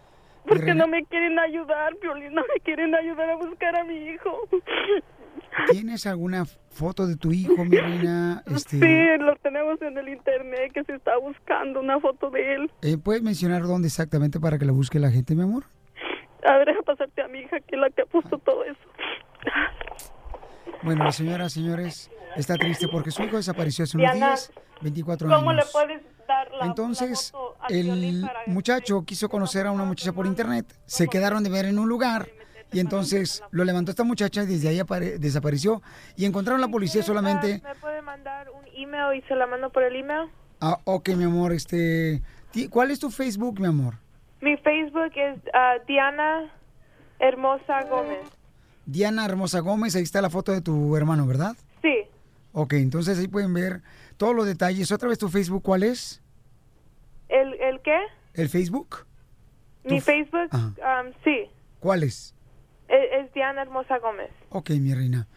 Porque 0.45 0.73
no 0.73 0.87
me 0.87 1.05
quieren 1.05 1.39
ayudar, 1.39 1.95
Violín, 2.01 2.33
no 2.33 2.41
me 2.41 2.59
quieren 2.65 2.93
ayudar 2.93 3.29
a 3.29 3.35
buscar 3.37 3.77
a 3.77 3.85
mi 3.85 3.95
hijo. 4.09 4.41
¿Tienes 5.71 6.05
alguna 6.05 6.43
foto 6.45 7.07
de 7.07 7.15
tu 7.15 7.31
hijo, 7.31 7.63
mi 7.63 7.77
reina? 7.77 8.43
Este, 8.53 8.77
Sí, 8.77 9.23
lo 9.23 9.35
tenemos 9.37 9.81
en 9.81 9.97
el 9.97 10.09
internet 10.09 10.73
que 10.73 10.83
se 10.83 10.95
está 10.95 11.17
buscando 11.17 11.79
una 11.79 11.97
foto 12.01 12.29
de 12.29 12.55
él. 12.55 12.71
eh, 12.81 12.97
¿Puedes 13.01 13.23
mencionar 13.23 13.61
dónde 13.63 13.87
exactamente 13.87 14.41
para 14.41 14.59
que 14.59 14.65
la 14.65 14.73
busque 14.73 14.99
la 14.99 15.11
gente, 15.11 15.33
mi 15.33 15.43
amor? 15.43 15.63
A 16.45 16.57
ver, 16.57 16.67
deja 16.67 16.81
pasarte 16.81 17.21
a 17.21 17.29
mi 17.29 17.39
hija, 17.39 17.61
que 17.61 17.75
es 17.75 17.81
la 17.81 17.89
que 17.89 18.05
puso 18.05 18.37
todo 18.39 18.65
eso. 18.65 18.79
Bueno, 20.83 21.03
la 21.05 21.11
señora, 21.11 21.49
señores, 21.49 22.11
está 22.35 22.55
triste 22.55 22.87
porque 22.87 23.11
su 23.11 23.23
hijo 23.23 23.37
desapareció 23.37 23.83
hace 23.83 23.97
unos 23.97 24.13
días, 24.13 24.51
24 24.81 25.29
¿Cómo 25.29 25.49
años. 25.51 25.65
le 25.65 25.71
puedes 25.71 26.01
dar 26.27 26.51
la 26.51 26.65
Entonces, 26.65 27.31
la 27.33 27.39
foto 27.39 27.55
a 27.61 27.67
Piolín 27.67 28.23
el 28.45 28.53
muchacho 28.53 29.03
quiso 29.05 29.29
conocer 29.29 29.65
a 29.67 29.71
una 29.71 29.85
muchacha 29.85 30.11
por 30.13 30.25
internet, 30.25 30.65
se 30.85 31.07
quedaron 31.07 31.43
de 31.43 31.49
ver 31.49 31.65
en 31.65 31.79
un 31.79 31.87
lugar 31.87 32.27
y 32.71 32.79
entonces 32.79 33.43
lo 33.51 33.63
levantó 33.63 33.91
esta 33.91 34.03
muchacha 34.03 34.43
y 34.43 34.47
desde 34.47 34.69
ahí 34.69 34.79
apare- 34.79 35.17
desapareció 35.19 35.81
y 36.17 36.25
encontraron 36.25 36.59
la 36.59 36.67
policía 36.67 37.03
solamente... 37.03 37.61
¿Me 37.63 37.75
puede 37.75 38.01
mandar 38.01 38.49
un 38.49 38.65
email 38.75 39.17
y 39.17 39.21
se 39.27 39.35
la 39.35 39.45
mando 39.47 39.69
por 39.69 39.83
el 39.83 39.95
email? 39.95 40.29
Ah, 40.59 40.79
ok, 40.85 41.09
mi 41.09 41.23
amor, 41.25 41.53
este... 41.53 42.21
¿Cuál 42.69 42.91
es 42.91 42.99
tu 42.99 43.09
Facebook, 43.09 43.59
mi 43.59 43.67
amor? 43.67 43.95
Mi 44.41 44.57
Facebook 44.57 45.11
es 45.15 45.39
ah, 45.53 45.75
Diana 45.87 46.51
Hermosa 47.19 47.83
Gómez. 47.89 48.19
Diana 48.85 49.25
Hermosa 49.25 49.59
Gómez, 49.59 49.95
ahí 49.95 50.03
está 50.03 50.21
la 50.21 50.29
foto 50.29 50.51
de 50.51 50.61
tu 50.61 50.95
hermano, 50.95 51.25
¿verdad? 51.27 51.55
Sí, 51.81 51.95
Ok, 52.55 52.73
entonces 52.73 53.17
ahí 53.17 53.27
pueden 53.27 53.51
ver 53.53 53.81
todos 54.17 54.35
los 54.35 54.45
detalles. 54.45 54.91
Otra 54.91 55.09
vez 55.09 55.17
tu 55.17 55.27
Facebook, 55.29 55.63
¿cuál 55.63 55.81
es? 55.83 56.21
¿el, 57.29 57.53
el 57.59 57.81
qué? 57.81 57.97
¿El 58.35 58.47
Facebook? 58.47 59.05
Mi 59.83 59.99
Facebook, 59.99 60.49
Ajá. 60.51 60.67
um, 61.03 61.11
sí, 61.23 61.49
¿Cuál 61.79 62.03
es? 62.03 62.35
es, 62.87 63.25
es 63.25 63.33
Diana 63.33 63.63
Hermosa 63.63 63.97
Gómez. 63.97 64.29
Ok, 64.49 64.69
mi 64.71 64.93
reina. 64.93 65.27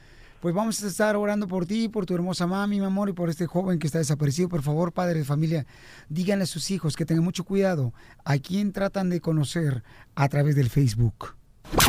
Pues 0.41 0.55
vamos 0.55 0.83
a 0.85 0.87
estar 0.87 1.17
orando 1.17 1.49
por 1.49 1.65
ti, 1.65 1.89
por 1.89 2.05
tu 2.05 2.15
hermosa 2.15 2.47
mami, 2.47 2.79
mi 2.81 2.87
amor, 2.87 3.09
y 3.09 3.13
por 3.15 3.31
este 3.31 3.47
joven 3.47 3.79
que 3.79 3.87
está 3.87 3.99
desaparecido. 3.99 4.49
Por 4.51 4.63
favor, 4.63 4.93
padre 4.93 5.21
de 5.21 5.25
familia, 5.25 5.67
díganle 6.11 6.45
a 6.45 6.47
sus 6.47 6.71
hijos 6.71 6.95
que 6.97 7.07
tengan 7.07 7.25
mucho 7.25 7.45
cuidado 7.45 7.95
a 8.25 8.37
quién 8.39 8.73
tratan 8.73 9.09
de 9.09 9.21
conocer 9.23 9.83
a 10.15 10.29
través 10.29 10.55
del 10.55 10.69
Facebook. 10.69 11.35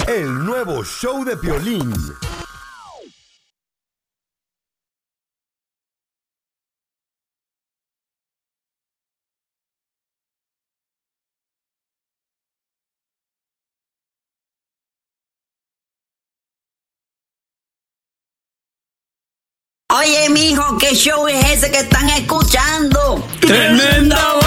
El 0.08 0.46
nuevo 0.46 0.84
show 0.84 1.24
de 1.24 1.38
Piolín. 1.38 1.94
Oye, 19.90 20.30
mijo, 20.30 20.78
¿qué 20.78 20.94
show 20.94 21.28
es 21.28 21.46
ese 21.50 21.72
que 21.72 21.80
están 21.80 22.10
escuchando? 22.10 23.28
¡Tremenda 23.40 24.47